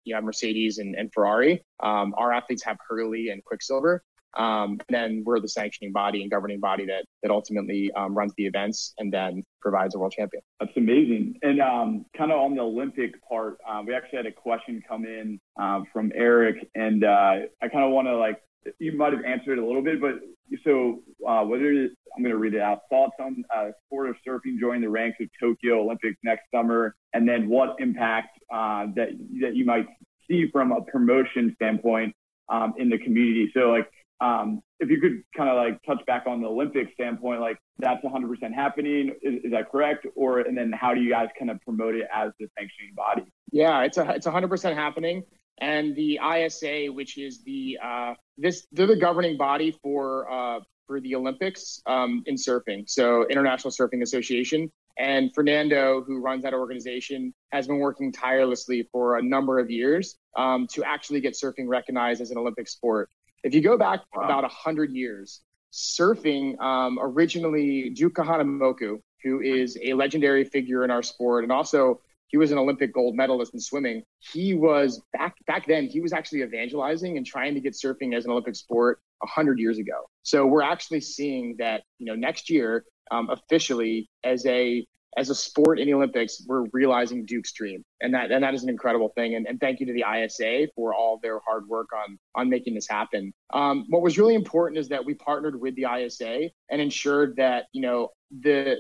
you 0.10 0.16
have 0.16 0.24
Mercedes 0.24 0.80
and, 0.80 0.96
and 0.96 1.12
Ferrari. 1.14 1.64
Um, 1.82 2.14
our 2.18 2.34
athletes 2.34 2.64
have 2.64 2.78
Hurley 2.88 3.30
and 3.30 3.44
Quiksilver. 3.46 4.04
Um, 4.38 4.80
and 4.88 4.90
then 4.90 5.24
we're 5.26 5.40
the 5.40 5.50
sanctioning 5.50 5.92
body 5.92 6.22
and 6.22 6.30
governing 6.30 6.60
body 6.60 6.86
that 6.86 7.06
that 7.24 7.32
ultimately 7.32 7.92
um, 7.94 8.16
runs 8.16 8.34
the 8.38 8.46
events 8.46 8.94
and 9.00 9.12
then 9.12 9.44
provides 9.60 9.96
a 9.96 10.00
world 10.00 10.14
champion. 10.16 10.44
That's 10.60 10.76
amazing. 10.78 11.40
And 11.42 11.60
um, 11.60 12.06
kind 12.16 12.32
of 12.32 12.40
on 12.40 12.56
the 12.56 12.62
Olympic 12.62 13.16
part, 13.28 13.58
uh, 13.68 13.82
we 13.86 13.94
actually 13.94 14.18
had 14.18 14.26
a 14.28 14.32
question 14.32 14.84
come 14.88 15.06
in 15.06 15.40
uh, 15.60 15.82
from 15.92 16.12
Eric, 16.14 16.70
and 16.76 17.04
uh, 17.04 17.38
I 17.62 17.68
kind 17.70 17.84
of 17.84 17.92
want 17.92 18.08
to 18.08 18.18
like 18.18 18.40
you 18.80 18.98
might 18.98 19.14
have 19.14 19.24
answered 19.24 19.58
it 19.58 19.62
a 19.62 19.66
little 19.66 19.82
bit, 19.82 20.02
but 20.02 20.20
so 20.64 21.02
uh, 21.28 21.44
whether 21.44 21.70
I'm 21.70 22.24
going 22.24 22.32
to 22.32 22.38
read 22.38 22.54
it 22.54 22.62
out. 22.62 22.82
Thoughts 22.90 23.16
on 23.20 23.44
uh, 23.56 23.70
sport 23.86 24.10
of 24.10 24.16
surfing 24.28 24.60
joining 24.60 24.82
the 24.82 24.90
ranks 24.90 25.18
of 25.22 25.28
Tokyo 25.40 25.82
Olympics 25.82 26.18
next 26.24 26.44
summer, 26.54 26.96
and 27.14 27.28
then 27.28 27.48
what 27.50 27.76
impact 27.80 28.38
uh, 28.54 28.88
that 28.96 29.10
that 29.42 29.56
you 29.56 29.66
might 29.66 29.88
see 30.28 30.50
from 30.52 30.72
a 30.72 30.82
promotion 30.82 31.54
standpoint 31.56 32.14
um, 32.50 32.74
in 32.78 32.90
the 32.90 32.98
community. 32.98 33.52
So 33.54 33.70
like. 33.70 33.90
Um, 34.22 34.62
if 34.82 34.90
you 34.90 35.00
could 35.00 35.24
kind 35.36 35.50
of 35.50 35.56
like 35.56 35.82
touch 35.84 36.06
back 36.06 36.24
on 36.28 36.42
the 36.42 36.48
Olympic 36.48 36.90
standpoint, 36.94 37.40
like 37.40 37.58
that's 37.78 38.04
100% 38.04 38.54
happening. 38.54 39.12
Is, 39.22 39.46
is, 39.46 39.52
that 39.52 39.72
correct? 39.72 40.06
Or 40.16 40.40
and 40.40 40.58
then 40.58 40.74
how 40.74 40.94
do 40.94 41.00
you 41.00 41.10
guys 41.10 41.28
kind 41.38 41.50
of 41.50 41.62
promote 41.62 41.96
it 41.96 42.06
as 42.14 42.32
the 42.38 42.48
sanctioning 42.58 42.94
body? 42.96 43.32
Yeah, 43.52 43.84
it's 43.84 43.98
a 43.98 44.10
it's 44.10 44.28
100% 44.28 44.76
happening 44.76 45.24
and 45.62 45.96
the 45.96 46.20
ISA, 46.24 46.88
which 46.88 47.18
is 47.18 47.44
the 47.44 47.78
uh, 47.84 48.14
this 48.38 48.68
they're 48.72 48.88
the 48.88 48.96
governing 48.96 49.38
body 49.38 49.78
for 49.84 50.32
uh, 50.32 50.60
for 50.88 51.00
the 51.00 51.16
Olympics 51.16 51.82
um, 51.86 52.24
in 52.26 52.36
surfing. 52.36 52.90
So 52.90 53.28
International 53.28 53.72
Surfing 53.72 54.02
Association. 54.02 54.72
And 54.98 55.34
Fernando, 55.34 56.04
who 56.06 56.20
runs 56.20 56.44
that 56.44 56.54
organization, 56.54 57.34
has 57.54 57.68
been 57.68 57.80
working 57.80 58.12
tirelessly 58.12 58.86
for 58.92 59.18
a 59.18 59.22
number 59.22 59.58
of 59.58 59.72
years 59.72 60.18
um, 60.36 60.68
to 60.74 60.84
actually 60.84 61.22
get 61.22 61.36
surfing 61.36 61.68
recognized 61.68 62.20
as 62.20 62.32
an 62.32 62.38
Olympic 62.38 62.68
sport. 62.68 63.10
If 63.44 63.54
you 63.54 63.62
go 63.62 63.78
back 63.78 64.02
wow. 64.14 64.24
about 64.24 64.44
100 64.44 64.92
years, 64.92 65.42
surfing 65.72 66.60
um, 66.60 67.00
originally, 67.02 67.92
Duke 67.92 68.16
Kahanamoku, 68.16 69.00
who 69.24 69.40
is 69.40 69.78
a 69.82 69.94
legendary 69.94 70.44
figure 70.44 70.84
in 70.84 70.92
our 70.92 71.04
sport 71.04 71.44
and 71.44 71.52
also 71.52 72.02
he 72.30 72.38
was 72.38 72.52
an 72.52 72.58
Olympic 72.58 72.94
gold 72.94 73.16
medalist 73.16 73.54
in 73.54 73.60
swimming. 73.60 74.04
He 74.20 74.54
was 74.54 75.02
back 75.14 75.36
back 75.46 75.68
then. 75.68 75.88
He 75.88 76.00
was 76.00 76.14
actually 76.14 76.44
evangelizing 76.44 77.18
and 77.18 77.26
trying 77.26 77.54
to 77.56 77.60
get 77.60 77.74
surfing 77.74 78.16
as 78.16 78.26
an 78.26 78.32
Olympic 78.32 78.56
sport 78.56 79.00
hundred 79.24 79.60
years 79.60 79.78
ago. 79.80 80.06
So 80.24 80.46
we're 80.46 80.62
actually 80.62 81.02
seeing 81.02 81.56
that 81.58 81.84
you 81.98 82.06
know 82.06 82.16
next 82.16 82.50
year 82.50 82.86
um, 83.12 83.30
officially 83.30 84.08
as 84.24 84.46
a 84.46 84.86
as 85.18 85.30
a 85.30 85.36
sport 85.36 85.80
in 85.80 85.88
the 85.88 85.94
Olympics, 85.94 86.46
we're 86.48 86.66
realizing 86.72 87.26
Duke's 87.26 87.52
dream, 87.52 87.84
and 88.02 88.14
that 88.14 88.32
and 88.32 88.44
that 88.44 88.54
is 88.54 88.64
an 88.64 88.70
incredible 88.70 89.10
thing. 89.16 89.36
And, 89.36 89.48
and 89.48 89.60
thank 89.60 89.80
you 89.80 89.86
to 89.88 89.94
the 89.94 90.06
ISA 90.08 90.68
for 90.76 90.94
all 90.94 91.20
their 91.22 91.40
hard 91.40 91.68
work 91.68 91.90
on 91.94 92.18
on 92.36 92.50
making 92.50 92.76
this 92.76 92.88
happen. 92.88 93.34
Um, 93.54 93.86
what 93.90 94.02
was 94.02 94.18
really 94.18 94.36
important 94.36 94.78
is 94.78 94.88
that 94.90 95.04
we 95.04 95.16
partnered 95.16 95.60
with 95.60 95.76
the 95.76 95.88
ISA 95.92 96.50
and 96.70 96.82
ensured 96.82 97.36
that 97.38 97.66
you 97.74 97.82
know 97.82 98.10
the 98.42 98.78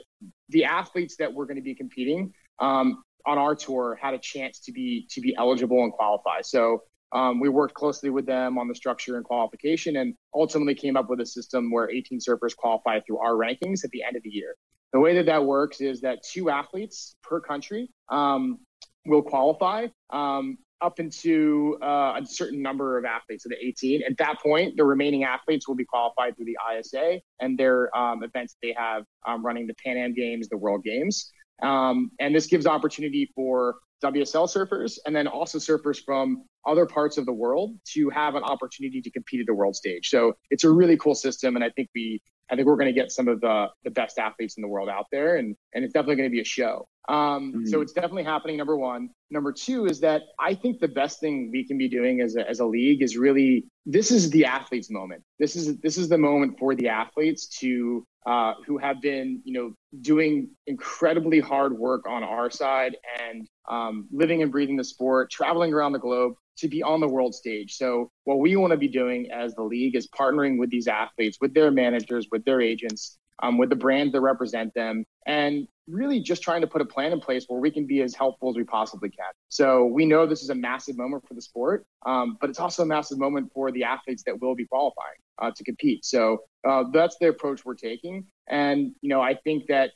the 0.49 0.65
athletes 0.65 1.15
that 1.17 1.33
we're 1.33 1.45
going 1.45 1.57
to 1.57 1.63
be 1.63 1.75
competing 1.75 2.31
um, 2.59 3.03
on 3.29 3.37
our 3.37 3.53
tour 3.53 3.97
had 4.01 4.15
a 4.15 4.17
chance 4.17 4.59
to 4.61 4.71
be 4.71 5.05
to 5.11 5.21
be 5.21 5.35
eligible 5.37 5.83
and 5.83 5.93
qualify. 5.93 6.41
So 6.41 6.83
um, 7.11 7.39
we 7.39 7.49
worked 7.49 7.75
closely 7.75 8.09
with 8.09 8.25
them 8.25 8.57
on 8.57 8.67
the 8.67 8.75
structure 8.75 9.17
and 9.17 9.25
qualification, 9.25 9.97
and 9.97 10.15
ultimately 10.33 10.75
came 10.75 10.97
up 10.97 11.09
with 11.09 11.19
a 11.21 11.25
system 11.25 11.71
where 11.71 11.89
18 11.89 12.19
surfers 12.19 12.55
qualify 12.55 12.99
through 13.01 13.19
our 13.19 13.33
rankings 13.33 13.83
at 13.83 13.91
the 13.91 14.03
end 14.03 14.15
of 14.15 14.23
the 14.23 14.29
year. 14.29 14.55
The 14.93 14.99
way 14.99 15.15
that 15.15 15.27
that 15.27 15.45
works 15.45 15.81
is 15.81 16.01
that 16.01 16.19
two 16.23 16.49
athletes 16.49 17.15
per 17.23 17.39
country 17.39 17.91
um, 18.09 18.57
will 19.05 19.21
qualify 19.21 19.87
um, 20.09 20.57
up 20.81 20.99
into 20.99 21.77
uh, 21.83 22.19
a 22.19 22.25
certain 22.25 22.61
number 22.61 22.97
of 22.97 23.05
athletes, 23.05 23.43
so 23.43 23.49
the 23.49 23.63
18. 23.63 24.01
At 24.03 24.17
that 24.17 24.39
point, 24.41 24.77
the 24.77 24.85
remaining 24.85 25.23
athletes 25.23 25.67
will 25.67 25.75
be 25.75 25.85
qualified 25.85 26.35
through 26.35 26.45
the 26.45 26.57
ISA 26.73 27.19
and 27.39 27.57
their 27.57 27.95
um, 27.95 28.23
events 28.23 28.55
they 28.63 28.73
have 28.77 29.03
um, 29.27 29.45
running 29.45 29.67
the 29.67 29.75
Pan 29.83 29.97
Am 29.97 30.13
Games, 30.13 30.49
the 30.49 30.57
World 30.57 30.83
Games. 30.83 31.31
Um, 31.61 32.11
and 32.19 32.33
this 32.33 32.47
gives 32.47 32.65
opportunity 32.65 33.31
for 33.35 33.75
WSL 34.03 34.47
surfers 34.47 34.97
and 35.05 35.15
then 35.15 35.27
also 35.27 35.57
surfers 35.57 36.03
from 36.03 36.43
other 36.65 36.85
parts 36.85 37.17
of 37.17 37.25
the 37.25 37.33
world 37.33 37.75
to 37.93 38.09
have 38.09 38.35
an 38.35 38.43
opportunity 38.43 39.01
to 39.01 39.11
compete 39.11 39.41
at 39.41 39.45
the 39.45 39.53
world 39.53 39.75
stage. 39.75 40.09
So 40.09 40.33
it's 40.49 40.63
a 40.63 40.69
really 40.69 40.97
cool 40.97 41.15
system, 41.15 41.55
and 41.55 41.63
I 41.63 41.69
think 41.69 41.89
we, 41.93 42.21
I 42.49 42.55
think 42.55 42.67
we're 42.67 42.75
going 42.75 42.93
to 42.93 42.99
get 42.99 43.11
some 43.11 43.27
of 43.27 43.41
the 43.41 43.67
the 43.83 43.91
best 43.91 44.17
athletes 44.17 44.57
in 44.57 44.61
the 44.61 44.67
world 44.67 44.89
out 44.89 45.05
there, 45.11 45.37
and 45.37 45.55
and 45.73 45.83
it's 45.83 45.93
definitely 45.93 46.17
going 46.17 46.29
to 46.29 46.33
be 46.33 46.41
a 46.41 46.45
show. 46.45 46.87
Um, 47.09 47.51
mm-hmm. 47.51 47.65
So 47.65 47.81
it's 47.81 47.91
definitely 47.91 48.23
happening. 48.23 48.55
Number 48.55 48.77
one. 48.77 49.09
Number 49.31 49.51
two 49.51 49.87
is 49.87 49.99
that 50.01 50.23
I 50.39 50.53
think 50.53 50.79
the 50.79 50.87
best 50.87 51.19
thing 51.19 51.49
we 51.51 51.65
can 51.67 51.77
be 51.77 51.89
doing 51.89 52.21
as 52.21 52.35
a, 52.35 52.47
as 52.47 52.59
a 52.59 52.65
league 52.65 53.01
is 53.01 53.17
really 53.17 53.65
this 53.85 54.11
is 54.11 54.29
the 54.29 54.45
athletes' 54.45 54.91
moment. 54.91 55.23
This 55.39 55.55
is 55.55 55.77
this 55.79 55.97
is 55.97 56.07
the 56.07 56.17
moment 56.17 56.57
for 56.59 56.75
the 56.75 56.87
athletes 56.87 57.47
to 57.59 58.05
uh, 58.27 58.53
who 58.65 58.77
have 58.77 59.01
been 59.01 59.41
you 59.43 59.53
know 59.53 59.73
doing 60.01 60.49
incredibly 60.67 61.39
hard 61.39 61.77
work 61.77 62.07
on 62.07 62.23
our 62.23 62.51
side 62.51 62.95
and 63.19 63.47
um, 63.69 64.07
living 64.11 64.43
and 64.43 64.51
breathing 64.51 64.77
the 64.77 64.83
sport, 64.83 65.31
traveling 65.31 65.73
around 65.73 65.93
the 65.93 65.99
globe 65.99 66.33
to 66.57 66.67
be 66.67 66.83
on 66.83 66.99
the 66.99 67.07
world 67.07 67.33
stage. 67.33 67.75
So 67.75 68.11
what 68.25 68.39
we 68.39 68.55
want 68.55 68.71
to 68.71 68.77
be 68.77 68.87
doing 68.87 69.31
as 69.31 69.55
the 69.55 69.63
league 69.63 69.95
is 69.95 70.07
partnering 70.07 70.59
with 70.59 70.69
these 70.69 70.87
athletes, 70.87 71.37
with 71.41 71.53
their 71.53 71.71
managers, 71.71 72.27
with 72.31 72.43
their 72.45 72.61
agents, 72.61 73.17
um, 73.41 73.57
with 73.57 73.69
the 73.69 73.75
brands 73.75 74.13
that 74.13 74.21
represent 74.21 74.73
them, 74.73 75.05
and 75.25 75.67
really 75.87 76.19
just 76.19 76.43
trying 76.43 76.61
to 76.61 76.67
put 76.67 76.81
a 76.81 76.85
plan 76.85 77.11
in 77.11 77.19
place 77.19 77.45
where 77.47 77.59
we 77.59 77.71
can 77.71 77.85
be 77.87 78.01
as 78.01 78.13
helpful 78.13 78.49
as 78.49 78.55
we 78.55 78.63
possibly 78.63 79.09
can. 79.09 79.31
So 79.49 79.85
we 79.85 80.05
know 80.05 80.27
this 80.27 80.43
is 80.43 80.49
a 80.49 80.55
massive 80.55 80.97
moment 80.97 81.27
for 81.27 81.33
the 81.33 81.41
sport, 81.41 81.85
um, 82.05 82.37
but 82.39 82.49
it's 82.49 82.59
also 82.59 82.83
a 82.83 82.85
massive 82.85 83.17
moment 83.17 83.51
for 83.53 83.71
the 83.71 83.83
athletes 83.83 84.23
that 84.27 84.39
will 84.39 84.55
be 84.55 84.65
qualifying 84.65 85.17
uh, 85.41 85.51
to 85.55 85.63
compete. 85.63 86.05
So 86.05 86.43
uh, 86.67 86.83
that's 86.93 87.17
the 87.19 87.29
approach 87.29 87.65
we're 87.65 87.73
taking. 87.73 88.27
And, 88.47 88.93
you 89.01 89.09
know, 89.09 89.21
I 89.21 89.33
think 89.33 89.65
that 89.67 89.91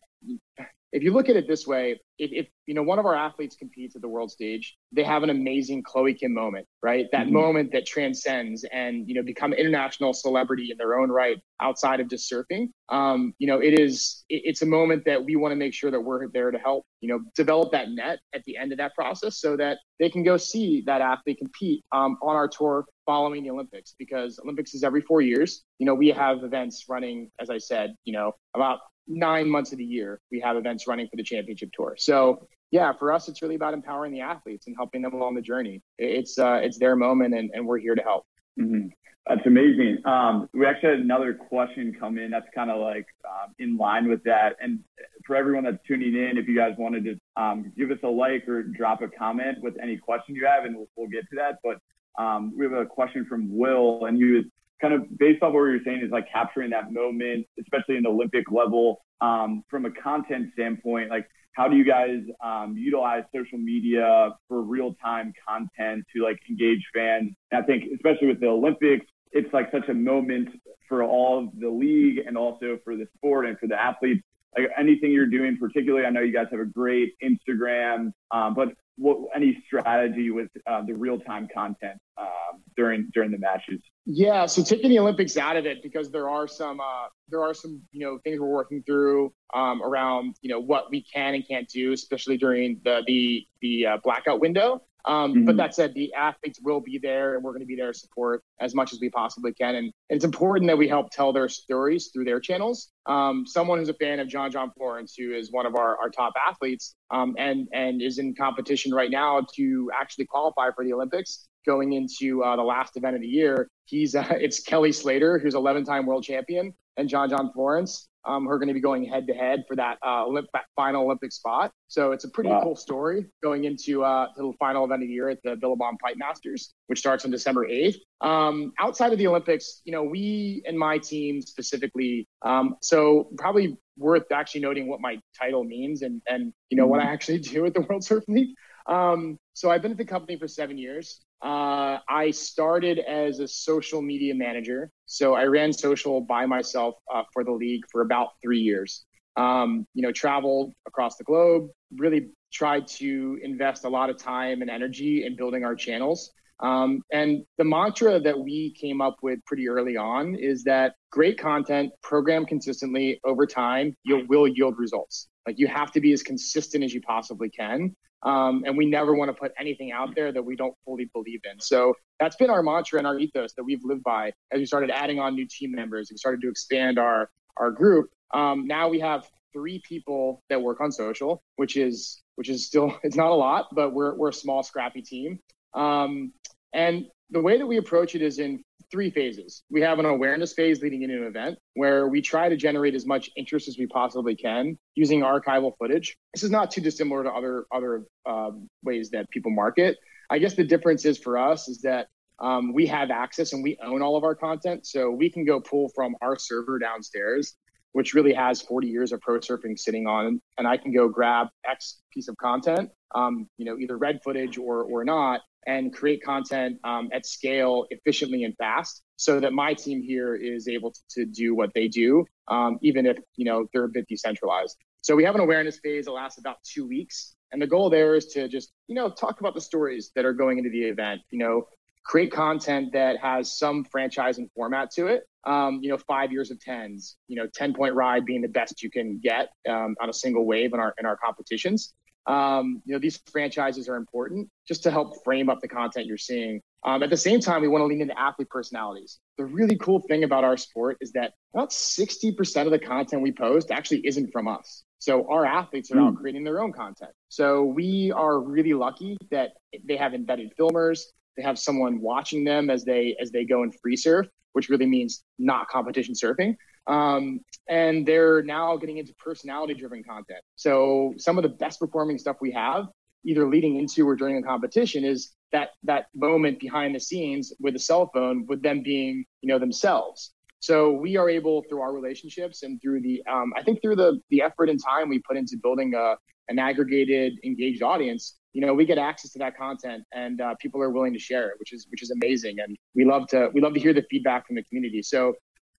if 0.94 1.02
you 1.02 1.12
look 1.12 1.28
at 1.28 1.36
it 1.36 1.48
this 1.48 1.66
way, 1.66 2.00
if, 2.20 2.32
if, 2.32 2.48
you 2.68 2.74
know 2.74 2.84
one 2.84 2.98
of 2.98 3.06
our 3.06 3.16
athletes 3.16 3.58
competes 3.58 3.96
at 3.98 4.02
the 4.02 4.08
world 4.08 4.32
stage, 4.32 4.78
they 4.94 5.04
have 5.04 5.24
an 5.24 5.30
amazing 5.30 5.84
Chloe 5.84 6.14
Kim 6.14 6.34
moment, 6.34 6.66
right? 6.82 7.08
That 7.12 7.26
mm-hmm. 7.26 7.34
moment 7.34 7.72
that 7.74 7.86
transcends 7.86 8.64
and 8.72 9.06
you 9.06 9.16
know 9.16 9.24
become 9.24 9.52
international 9.52 10.14
celebrity 10.14 10.70
in 10.72 10.78
their 10.78 10.98
own 10.98 11.10
right 11.10 11.38
outside 11.60 12.00
of 12.00 12.10
just 12.10 12.32
surfing. 12.32 12.70
Um, 12.88 13.34
you 13.40 13.48
know, 13.48 13.60
it 13.60 13.78
is 13.78 14.24
it, 14.30 14.44
it's 14.46 14.62
a 14.62 14.66
moment 14.66 15.04
that 15.06 15.26
we 15.26 15.36
want 15.36 15.52
to 15.52 15.58
make 15.58 15.74
sure 15.74 15.92
that 15.92 16.00
we're 16.00 16.30
there 16.30 16.52
to 16.52 16.60
help 16.60 16.86
you 17.02 17.10
know 17.10 17.20
develop 17.36 17.72
that 17.74 17.90
net 17.90 18.20
at 18.34 18.44
the 18.46 18.56
end 18.56 18.72
of 18.72 18.78
that 18.78 18.94
process 18.96 19.42
so 19.42 19.58
that 19.58 19.80
they 20.00 20.10
can 20.10 20.24
go 20.24 20.38
see 20.38 20.84
that 20.86 21.02
athlete 21.02 21.40
compete 21.40 21.84
um, 21.92 22.18
on 22.22 22.36
our 22.36 22.48
tour 22.48 22.86
following 23.06 23.44
the 23.44 23.50
Olympics 23.50 23.96
because 23.98 24.40
Olympics 24.44 24.74
is 24.74 24.84
every 24.84 25.02
four 25.02 25.22
years. 25.22 25.64
You 25.80 25.86
know, 25.86 25.96
we 25.96 26.10
have 26.10 26.44
events 26.44 26.86
running, 26.88 27.30
as 27.40 27.50
I 27.50 27.58
said, 27.58 27.96
you 28.06 28.14
know, 28.14 28.34
about 28.56 28.80
nine 29.08 29.50
months 29.50 29.72
of 29.72 29.78
the 29.78 29.86
year, 29.86 30.20
we 30.32 30.40
have 30.40 30.56
events 30.56 30.88
running 30.88 31.08
for 31.08 31.18
the 31.18 31.24
championship 31.24 31.70
tour. 31.74 31.96
So 31.98 32.48
yeah, 32.72 32.92
for 32.94 33.12
us, 33.12 33.30
it's 33.30 33.42
really 33.42 33.56
about 33.56 33.74
empowering 33.74 34.14
the 34.14 34.22
athletes 34.22 34.68
and 34.68 34.76
helping 34.76 35.02
them 35.02 35.14
along 35.14 35.36
the 35.36 35.42
journey. 35.42 35.82
It's 35.98 36.40
uh, 36.40 36.60
it's 36.64 36.80
their 36.80 36.96
moment, 36.96 37.36
and, 37.36 37.52
and 37.54 37.68
we're 37.68 37.78
here 37.78 37.96
to 37.96 38.02
help. 38.02 38.26
Mm-hmm. 38.60 38.88
That's 39.28 39.46
amazing. 39.46 40.00
Um, 40.06 40.50
we 40.54 40.66
actually 40.66 40.90
had 40.90 41.00
another 41.00 41.34
question 41.34 41.96
come 41.98 42.18
in 42.18 42.30
that's 42.30 42.48
kind 42.54 42.70
of 42.70 42.82
like 42.82 43.06
um, 43.26 43.54
in 43.58 43.78
line 43.78 44.10
with 44.10 44.22
that. 44.24 44.58
And 44.60 44.80
for 45.26 45.38
everyone 45.38 45.64
that's 45.64 45.78
tuning 45.88 46.14
in, 46.14 46.38
if 46.38 46.48
you 46.48 46.58
guys 46.58 46.74
wanted 46.78 47.06
to 47.06 47.42
um, 47.42 47.72
give 47.78 47.90
us 47.90 48.00
a 48.04 48.08
like 48.08 48.50
or 48.50 48.64
drop 48.64 49.02
a 49.02 49.08
comment 49.08 49.60
with 49.62 49.76
any 49.82 49.96
question 49.96 50.36
you 50.36 50.46
have, 50.46 50.66
and 50.66 50.76
we'll, 50.76 50.90
we'll 50.98 51.08
get 51.08 51.22
to 51.30 51.38
that. 51.38 51.60
But 51.64 51.78
um, 52.22 52.54
we 52.58 52.66
have 52.66 52.74
a 52.74 52.86
question 52.86 53.26
from 53.26 53.56
Will, 53.56 54.06
and 54.06 54.18
he 54.18 54.26
was 54.26 54.44
kind 54.84 54.94
of 54.94 55.18
based 55.18 55.42
off 55.42 55.54
what 55.54 55.62
you're 55.62 55.80
saying 55.86 56.02
is 56.04 56.12
like 56.12 56.28
capturing 56.32 56.70
that 56.72 56.92
moment, 56.92 57.48
especially 57.60 57.96
in 57.96 58.04
the 58.04 58.10
Olympic 58.10 58.52
level, 58.52 59.02
um, 59.22 59.64
from 59.70 59.86
a 59.86 59.92
content 59.92 60.50
standpoint. 60.54 61.10
Like, 61.10 61.26
how 61.54 61.70
do 61.70 61.78
you 61.78 61.86
guys 61.86 62.20
um, 62.44 62.76
utilize 62.78 63.24
social 63.34 63.58
media 63.58 64.32
for 64.50 64.62
real 64.62 64.96
time 65.02 65.32
content 65.48 66.04
to 66.14 66.22
like 66.22 66.38
engage 66.50 66.84
fans? 66.94 67.32
And 67.52 67.64
I 67.64 67.66
think, 67.66 67.86
especially 67.96 68.28
with 68.28 68.42
the 68.42 68.48
Olympics, 68.48 69.06
it's 69.32 69.52
like 69.54 69.72
such 69.72 69.88
a 69.88 69.94
moment 69.94 70.50
for 70.90 71.04
all 71.04 71.40
of 71.40 71.50
the 71.58 71.70
league 71.70 72.20
and 72.28 72.38
also 72.38 72.78
for 72.84 72.98
the 72.98 73.08
sport 73.16 73.46
and 73.46 73.58
for 73.58 73.68
the 73.68 73.82
athletes. 73.82 74.22
Like 74.58 74.70
anything 74.78 75.12
you're 75.12 75.26
doing, 75.26 75.58
particularly, 75.58 76.06
I 76.06 76.10
know 76.10 76.22
you 76.22 76.34
guys 76.34 76.48
have 76.52 76.60
a 76.60 76.66
great 76.66 77.14
Instagram, 77.24 78.12
um, 78.32 78.54
but 78.54 78.70
what, 78.98 79.18
any 79.36 79.64
strategy 79.66 80.30
with 80.30 80.50
uh, 80.68 80.84
the 80.86 80.94
real 80.94 81.20
time 81.20 81.48
content 81.54 81.98
um, 82.18 82.62
during 82.78 83.10
during 83.14 83.32
the 83.32 83.38
matches? 83.38 83.82
Yeah, 84.06 84.46
so 84.46 84.64
taking 84.64 84.90
the 84.90 85.00
Olympics 85.00 85.38
out 85.38 85.58
of 85.58 85.66
it 85.66 85.82
because 85.82 86.12
there 86.12 86.30
are 86.30 86.48
some 86.48 86.80
uh, 86.80 87.08
there 87.30 87.42
are 87.42 87.54
some 87.54 87.82
you 87.92 88.06
know 88.06 88.20
things 88.24 88.40
we're 88.40 88.48
working 88.48 88.84
through 88.84 89.34
um, 89.54 89.82
around 89.82 90.36
you 90.42 90.50
know 90.50 90.60
what 90.60 90.92
we 90.92 91.04
can 91.04 91.34
and 91.36 91.48
can't 91.48 91.68
do, 91.68 91.94
especially 91.94 92.38
during 92.38 92.80
the 92.84 93.04
the 93.08 93.48
the 93.62 93.86
uh, 93.86 93.98
blackout 94.04 94.40
window. 94.40 94.82
Um, 95.06 95.34
mm-hmm. 95.34 95.46
But 95.46 95.58
that 95.58 95.76
said, 95.76 95.94
the 95.94 96.14
athletes 96.14 96.60
will 96.62 96.80
be 96.80 96.98
there, 96.98 97.36
and 97.36 97.44
we're 97.44 97.52
going 97.52 97.62
to 97.62 97.68
be 97.68 97.76
there 97.76 97.92
to 97.92 97.98
support 97.98 98.44
as 98.60 98.74
much 98.74 98.94
as 98.94 99.00
we 99.00 99.10
possibly 99.10 99.54
can. 99.54 99.76
And, 99.76 99.86
and 100.10 100.16
it's 100.16 100.26
important 100.26 100.68
that 100.68 100.78
we 100.78 100.88
help 100.88 101.10
tell 101.12 101.34
their 101.34 101.50
stories 101.50 102.10
through 102.14 102.26
their 102.26 102.40
channels. 102.40 102.90
Um, 103.06 103.46
someone 103.46 103.80
who's 103.80 103.90
a 103.90 103.94
fan 103.96 104.20
of 104.20 104.28
John 104.28 104.52
John 104.52 104.72
Florence, 104.78 105.16
who 105.18 105.34
is 105.34 105.52
one 105.52 105.66
of 105.66 105.76
our, 105.76 105.98
our 105.98 106.10
top 106.10 106.34
athletes, 106.48 106.96
um, 107.12 107.36
and 107.38 107.68
and 107.74 108.02
is 108.02 108.18
in 108.18 108.34
competition 108.36 108.94
right 108.94 109.12
now 109.12 109.46
to 109.56 109.92
actually 110.00 110.26
qualify 110.26 110.70
for 110.72 110.86
the 110.86 110.94
Olympics 110.94 111.48
going 111.66 111.94
into 111.94 112.44
uh, 112.44 112.56
the 112.56 112.64
last 112.64 112.98
event 112.98 113.16
of 113.16 113.22
the 113.22 113.28
year. 113.28 113.68
He's 113.86 114.16
uh, 114.16 114.26
it's 114.32 114.62
Kelly 114.62 114.92
Slater, 114.92 115.38
who's 115.38 115.56
11-time 115.56 116.06
world 116.06 116.24
champion, 116.24 116.74
and 116.98 117.10
John 117.10 117.30
John 117.30 117.52
Florence, 117.54 118.08
um, 118.26 118.46
who 118.46 118.52
are 118.52 118.60
going 118.60 118.68
to 118.68 118.74
be 118.74 118.82
going 118.82 119.06
head 119.06 119.28
to 119.28 119.34
head 119.34 119.64
for 119.68 119.76
that 119.76 119.98
uh, 120.02 120.26
Olymp- 120.26 120.48
final 120.76 121.06
Olympic 121.06 121.32
spot. 121.32 121.72
So 121.88 122.12
it's 122.12 122.24
a 122.24 122.30
pretty 122.30 122.50
wow. 122.50 122.62
cool 122.64 122.76
story 122.76 123.26
going 123.42 123.66
into 123.66 124.04
uh, 124.04 124.28
the 124.36 124.52
final 124.60 124.86
event 124.86 125.04
of 125.04 125.08
the 125.08 125.14
year 125.14 125.30
at 125.30 125.40
the 125.44 125.56
Billabong 125.56 125.98
Pipe 125.98 126.16
Masters, 126.18 126.74
which 126.88 127.00
starts 127.00 127.26
on 127.26 127.32
December 127.32 127.68
8th. 127.68 127.98
Um, 128.22 128.72
outside 128.80 129.12
of 129.12 129.20
the 129.20 129.28
Olympics, 129.28 129.82
you 129.86 129.92
know, 129.92 130.04
we 130.04 130.64
and 130.66 130.78
my 130.78 130.98
team 130.98 131.42
specifically, 131.42 132.28
um, 132.42 132.76
so 132.82 133.30
probably 133.38 133.78
worth 133.98 134.32
actually 134.32 134.62
noting 134.62 134.88
what 134.88 135.00
my 135.02 135.20
title 135.40 135.64
means 135.64 136.02
and 136.02 136.22
and 136.28 136.52
you 136.70 136.78
know 136.78 136.84
mm-hmm. 136.84 136.92
what 136.92 137.00
I 137.02 137.06
actually 137.06 137.40
do 137.40 137.66
at 137.66 137.74
the 137.74 137.82
World 137.82 138.04
Surf 138.04 138.24
League. 138.28 138.56
Um, 138.88 139.38
so 139.54 139.70
I've 139.70 139.82
been 139.82 139.92
at 139.92 139.98
the 139.98 140.06
company 140.06 140.38
for 140.38 140.48
seven 140.48 140.78
years. 140.78 141.22
Uh, 141.42 142.00
I 142.10 142.32
started 142.32 143.00
as 143.00 143.40
a 143.40 143.48
social 143.48 144.02
media 144.02 144.34
manager. 144.34 144.90
So 145.06 145.34
I 145.34 145.44
ran 145.46 145.74
social 145.74 146.22
by 146.22 146.46
myself 146.46 146.96
uh, 147.14 147.24
for 147.34 147.44
the 147.44 147.52
league 147.52 147.84
for 147.92 148.02
about 148.02 148.30
three 148.42 148.60
years. 148.60 149.06
Um, 149.36 149.86
you 149.94 150.04
know, 150.04 150.12
traveled 150.12 150.74
across 150.88 151.18
the 151.18 151.24
globe, 151.24 151.70
really 151.98 152.30
tried 152.52 152.88
to 152.88 153.40
invest 153.42 153.84
a 153.84 153.90
lot 153.90 154.10
of 154.10 154.18
time 154.18 154.62
and 154.62 154.70
energy 154.70 155.26
in 155.26 155.36
building 155.36 155.66
our 155.66 155.76
channels. 155.76 156.32
Um, 156.60 157.02
and 157.12 157.44
the 157.58 157.64
mantra 157.64 158.20
that 158.22 158.40
we 158.40 158.74
came 158.80 159.02
up 159.02 159.18
with 159.22 159.44
pretty 159.46 159.68
early 159.68 159.98
on 159.98 160.36
is 160.36 160.64
that 160.64 160.94
great 161.12 161.38
content, 161.38 161.92
program 162.02 162.46
consistently 162.46 163.20
over 163.26 163.46
time, 163.46 163.96
you 164.04 164.26
will 164.30 164.48
yield 164.48 164.76
results. 164.78 165.28
Like 165.46 165.60
you 165.60 165.68
have 165.68 165.92
to 165.94 166.02
be 166.02 166.14
as 166.14 166.24
consistent 166.24 166.84
as 166.84 166.94
you 166.94 167.02
possibly 167.02 167.50
can. 167.50 167.96
Um, 168.24 168.64
and 168.66 168.78
we 168.78 168.86
never 168.86 169.14
want 169.14 169.30
to 169.30 169.34
put 169.34 169.52
anything 169.60 169.92
out 169.92 170.16
there 170.16 170.32
that 170.32 170.44
we 170.44 170.56
don't 170.56 170.74
fully 170.86 171.10
believe 171.14 171.42
in. 171.44 171.60
So 171.60 171.94
that's 172.20 172.38
been 172.38 172.50
our 172.50 172.64
mantra 172.64 172.98
and 172.98 173.06
our 173.06 173.20
ethos 173.20 173.54
that 173.56 173.64
we've 173.64 173.84
lived 173.84 174.04
by 174.04 174.32
as 174.52 174.60
we 174.60 174.66
started 174.66 174.90
adding 174.90 175.20
on 175.20 175.36
new 175.36 175.46
team 175.46 175.74
members 175.74 176.10
and 176.10 176.18
started 176.18 176.42
to 176.42 176.50
expand 176.50 176.98
our 176.98 177.30
our 177.58 177.70
group. 177.70 178.10
Um, 178.34 178.66
now 178.66 178.88
we 178.90 179.00
have 179.02 179.28
three 179.52 179.82
people 179.88 180.42
that 180.50 180.62
work 180.62 180.82
on 180.82 180.92
social, 180.92 181.44
which 181.58 181.76
is 181.78 182.22
which 182.36 182.50
is 182.50 182.66
still 182.66 182.98
it's 183.04 183.18
not 183.18 183.30
a 183.30 183.36
lot, 183.36 183.68
but 183.74 183.94
we're 183.94 184.16
we're 184.16 184.30
a 184.30 184.34
small 184.34 184.64
scrappy 184.64 185.02
team. 185.02 185.40
Um, 185.74 186.32
and 186.74 187.06
the 187.30 187.42
way 187.42 187.58
that 187.58 187.66
we 187.66 187.78
approach 187.78 188.16
it 188.16 188.22
is 188.22 188.40
in 188.40 188.64
three 188.94 189.10
phases. 189.10 189.64
We 189.72 189.82
have 189.82 189.98
an 189.98 190.06
awareness 190.06 190.54
phase 190.54 190.84
leading 190.84 191.02
into 191.02 191.18
an 191.18 191.24
event 191.24 191.58
where 191.74 192.08
we 192.08 192.22
try 192.22 192.48
to 192.48 192.56
generate 192.56 192.94
as 192.94 193.08
much 193.08 193.32
interest 193.36 193.68
as 193.68 193.76
we 193.76 193.88
possibly 193.88 194.36
can 194.36 194.78
using 194.94 195.22
archival 195.22 195.74
footage. 195.80 196.16
This 196.36 196.44
is 196.44 196.52
not 196.52 196.70
too 196.70 196.80
dissimilar 196.80 197.24
to 197.24 197.32
other 197.32 197.66
other 197.74 198.04
um, 198.28 198.70
ways 198.84 199.10
that 199.10 199.32
people 199.32 199.50
market. 199.50 199.98
I 200.30 200.38
guess 200.38 200.54
the 200.54 200.64
difference 200.64 201.06
is 201.06 201.18
for 201.18 201.40
us 201.40 201.68
is 201.68 201.82
that 201.82 202.08
um, 202.40 202.72
we 202.72 202.86
have 202.86 203.10
access 203.10 203.54
and 203.54 203.64
we 203.64 203.80
own 203.84 204.04
all 204.04 204.16
of 204.16 204.24
our 204.24 204.36
content, 204.36 204.86
so 204.86 205.10
we 205.10 205.30
can 205.30 205.44
go 205.44 205.60
pull 205.60 205.90
from 205.96 206.16
our 206.22 206.38
server 206.38 206.78
downstairs, 206.78 207.56
which 207.94 208.14
really 208.14 208.34
has 208.34 208.62
40 208.62 208.88
years 208.88 209.12
of 209.12 209.22
pro 209.22 209.40
surfing 209.40 209.78
sitting 209.78 210.06
on, 210.08 210.42
and 210.58 210.68
I 210.68 210.78
can 210.78 210.94
go 210.94 211.08
grab 211.08 211.48
X 211.68 212.02
piece 212.14 212.28
of 212.28 212.38
content, 212.38 212.90
um, 213.16 213.48
you 213.58 213.66
know, 213.66 213.78
either 213.78 213.98
red 213.98 214.20
footage 214.24 214.58
or 214.58 214.84
or 214.84 215.04
not, 215.04 215.42
and 215.66 215.94
create 215.94 216.24
content 216.24 216.78
um, 216.84 217.10
at 217.14 217.26
scale 217.26 217.86
efficiently 217.90 218.44
and 218.44 218.56
fast 218.58 219.02
so 219.16 219.40
that 219.40 219.54
my 219.54 219.74
team 219.74 220.02
here 220.02 220.36
is 220.36 220.68
able 220.68 220.92
to, 220.92 221.00
to 221.10 221.26
do 221.26 221.56
what 221.56 221.72
they 221.74 221.88
do 221.88 222.26
um, 222.50 222.78
even 222.82 223.06
if 223.06 223.18
you 223.36 223.46
know 223.46 223.66
they're 223.74 223.86
a 223.86 223.90
bit 223.90 224.06
decentralized. 224.08 224.78
So 225.02 225.16
we 225.16 225.24
have 225.24 225.36
an 225.36 225.42
awareness 225.42 225.80
phase 225.80 226.06
that 226.06 226.12
lasts 226.12 226.40
about 226.40 226.58
two 226.64 226.88
weeks 226.88 227.36
and 227.54 227.62
the 227.62 227.68
goal 227.68 227.90
there 227.90 228.16
is 228.16 228.26
to 228.26 228.50
just 228.50 228.74
you 228.88 228.96
know 228.96 229.10
talk 229.10 229.40
about 229.40 229.54
the 229.54 229.62
stories 229.62 230.12
that 230.16 230.26
are 230.26 230.34
going 230.34 230.58
into 230.58 230.70
the 230.70 230.84
event 230.84 231.22
you 231.30 231.40
know 231.40 231.66
create 232.04 232.32
content 232.32 232.94
that 232.94 233.18
has 233.18 233.58
some 233.58 233.86
franchising 233.86 234.50
format 234.56 234.92
to 234.92 235.08
it 235.08 235.24
um, 235.46 235.80
you 235.82 235.90
know 235.90 235.98
five 235.98 236.32
years 236.32 236.52
of 236.52 236.60
tens 236.60 237.18
you 237.28 237.36
know 237.36 237.48
10 237.54 237.74
point 237.74 237.96
ride 237.96 238.26
being 238.26 238.42
the 238.42 238.48
best 238.48 238.82
you 238.82 238.90
can 238.90 239.20
get 239.22 239.50
um, 239.70 239.96
on 240.02 240.10
a 240.10 240.14
single 240.14 240.46
wave 240.46 240.74
in 240.74 240.80
our 240.80 240.94
in 241.00 241.06
our 241.06 241.18
competitions 241.18 241.94
um, 242.26 242.82
you 242.86 242.94
know, 242.94 243.00
these 243.00 243.20
franchises 243.32 243.90
are 243.90 243.96
important 243.96 244.50
just 244.68 244.84
to 244.84 244.92
help 244.92 245.24
frame 245.24 245.50
up 245.50 245.60
the 245.60 245.68
content 245.68 246.06
you're 246.06 246.18
seeing. 246.18 246.62
Um, 246.86 247.04
at 247.04 247.10
the 247.10 247.18
same 247.18 247.40
time, 247.40 247.62
we 247.62 247.68
want 247.68 247.82
to 247.82 247.86
lean 247.86 248.02
into 248.02 248.18
athlete 248.18 248.50
personalities. 248.50 249.20
The 249.38 249.46
really 249.46 249.78
cool 249.78 250.02
thing 250.08 250.24
about 250.24 250.44
our 250.44 250.58
sport 250.58 250.98
is 251.02 251.12
that 251.14 251.34
about 251.54 251.72
60% 251.72 252.66
of 252.66 252.72
the 252.72 252.80
content 252.80 253.22
we 253.22 253.32
post 253.32 253.72
actually 253.72 254.06
isn't 254.06 254.32
from 254.32 254.48
us. 254.48 254.84
So 255.00 255.28
our 255.30 255.46
athletes 255.46 255.92
are 255.92 255.96
mm. 255.96 256.08
out 256.08 256.16
creating 256.16 256.44
their 256.44 256.62
own 256.62 256.72
content. 256.72 257.12
So 257.30 257.64
we 257.64 258.12
are 258.16 258.40
really 258.40 258.74
lucky 258.74 259.18
that 259.32 259.52
they 259.86 259.98
have 259.98 260.14
embedded 260.14 260.54
filmers. 260.58 261.02
They 261.38 261.44
have 261.44 261.58
someone 261.58 262.02
watching 262.02 262.44
them 262.44 262.70
as 262.70 262.84
they 262.84 263.16
as 263.20 263.32
they 263.32 263.46
go 263.46 263.64
and 263.64 263.74
free 263.82 263.96
surf, 263.96 264.28
which 264.54 264.70
really 264.70 264.86
means 264.86 265.24
not 265.40 265.68
competition 265.68 266.14
surfing. 266.14 266.56
Um, 266.88 267.40
and 267.70 268.06
they're 268.06 268.44
now 268.44 268.76
getting 268.78 268.98
into 268.98 269.14
personality 269.16 269.74
driven 269.74 270.04
content. 270.04 270.42
So 270.56 271.14
some 271.18 271.38
of 271.38 271.44
the 271.44 271.50
best 271.50 271.80
performing 271.80 272.18
stuff 272.18 272.38
we 272.42 272.52
have, 272.52 272.88
either 273.26 273.48
leading 273.48 273.78
into 273.78 274.08
or 274.08 274.16
during 274.16 274.38
a 274.38 274.44
competition, 274.44 275.06
is 275.06 275.34
that 275.52 275.70
that 275.84 276.08
moment 276.14 276.60
behind 276.60 276.94
the 276.94 277.00
scenes 277.00 277.54
with 277.60 277.76
a 277.76 277.80
cell 277.80 278.10
phone, 278.14 278.46
with 278.48 278.62
them 278.62 278.84
being 278.84 279.26
you 279.42 279.48
know 279.48 279.60
themselves. 279.60 280.34
So 280.60 280.94
we 280.94 281.18
are 281.18 281.30
able 281.30 281.62
through 281.68 281.82
our 281.82 281.92
relationships 281.92 282.64
and 282.64 282.82
through 282.82 283.02
the, 283.02 283.22
um, 283.30 283.52
I 283.54 283.64
think 283.64 283.82
through 283.82 283.98
the 283.98 284.22
the 284.30 284.42
effort 284.42 284.70
and 284.70 284.80
time 284.82 285.10
we 285.10 285.20
put 285.20 285.36
into 285.36 285.58
building 285.62 285.94
a, 285.94 286.16
an 286.50 286.60
aggregated, 286.60 287.34
engaged 287.44 287.82
audience. 287.82 288.36
You 288.54 288.62
know, 288.66 288.74
we 288.74 288.86
get 288.86 288.98
access 288.98 289.32
to 289.32 289.40
that 289.40 289.58
content, 289.58 290.04
and 290.14 290.40
uh, 290.40 290.56
people 290.60 290.82
are 290.82 290.90
willing 290.90 291.14
to 291.14 291.20
share 291.20 291.50
it, 291.50 291.56
which 291.60 291.74
is 291.74 291.88
which 291.90 292.04
is 292.04 292.12
amazing. 292.12 292.58
And 292.60 292.78
we 292.96 293.06
love 293.06 293.28
to 293.30 293.50
we 293.54 293.62
love 293.62 293.74
to 293.74 293.80
hear 293.80 293.94
the 293.94 294.06
feedback 294.10 294.48
from 294.48 294.56
the 294.56 294.64
community. 294.64 295.02
So 295.02 295.34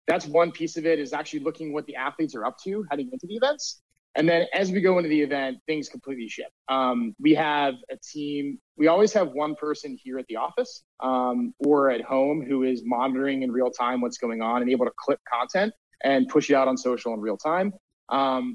that's 0.07 0.27
one 0.27 0.51
piece 0.51 0.77
of 0.77 0.85
it 0.85 0.99
is 0.99 1.13
actually 1.13 1.41
looking 1.41 1.73
what 1.73 1.87
the 1.87 1.97
athletes 1.97 2.35
are 2.35 2.45
up 2.45 2.59
to 2.65 2.85
heading 2.91 3.09
into 3.13 3.27
the 3.27 3.35
events 3.35 3.81
and 4.17 4.29
then 4.29 4.47
as 4.55 4.71
we 4.71 4.81
go 4.81 4.99
into 4.99 5.09
the 5.09 5.21
event, 5.21 5.59
things 5.67 5.89
completely 5.89 6.29
shift. 6.29 6.51
Um, 6.69 7.15
we 7.19 7.35
have 7.35 7.75
a 7.91 7.97
team, 7.97 8.59
we 8.77 8.87
always 8.87 9.13
have 9.13 9.31
one 9.33 9.57
person 9.57 9.99
here 10.01 10.19
at 10.19 10.27
the 10.29 10.37
office 10.37 10.85
um, 11.01 11.53
or 11.59 11.91
at 11.91 12.01
home 12.01 12.45
who 12.47 12.63
is 12.63 12.83
monitoring 12.85 13.43
in 13.43 13.51
real 13.51 13.71
time 13.71 14.01
what's 14.01 14.19
going 14.19 14.41
on 14.41 14.63
and 14.63 14.71
able 14.71 14.87
to 14.87 14.93
clip 14.97 15.21
content 15.31 15.73
and 16.05 16.29
push 16.29 16.49
it 16.49 16.55
out 16.55 16.69
on 16.69 16.77
social 16.77 17.13
in 17.15 17.21
real 17.21 17.37
time. 17.37 17.73
Um, 18.09 18.55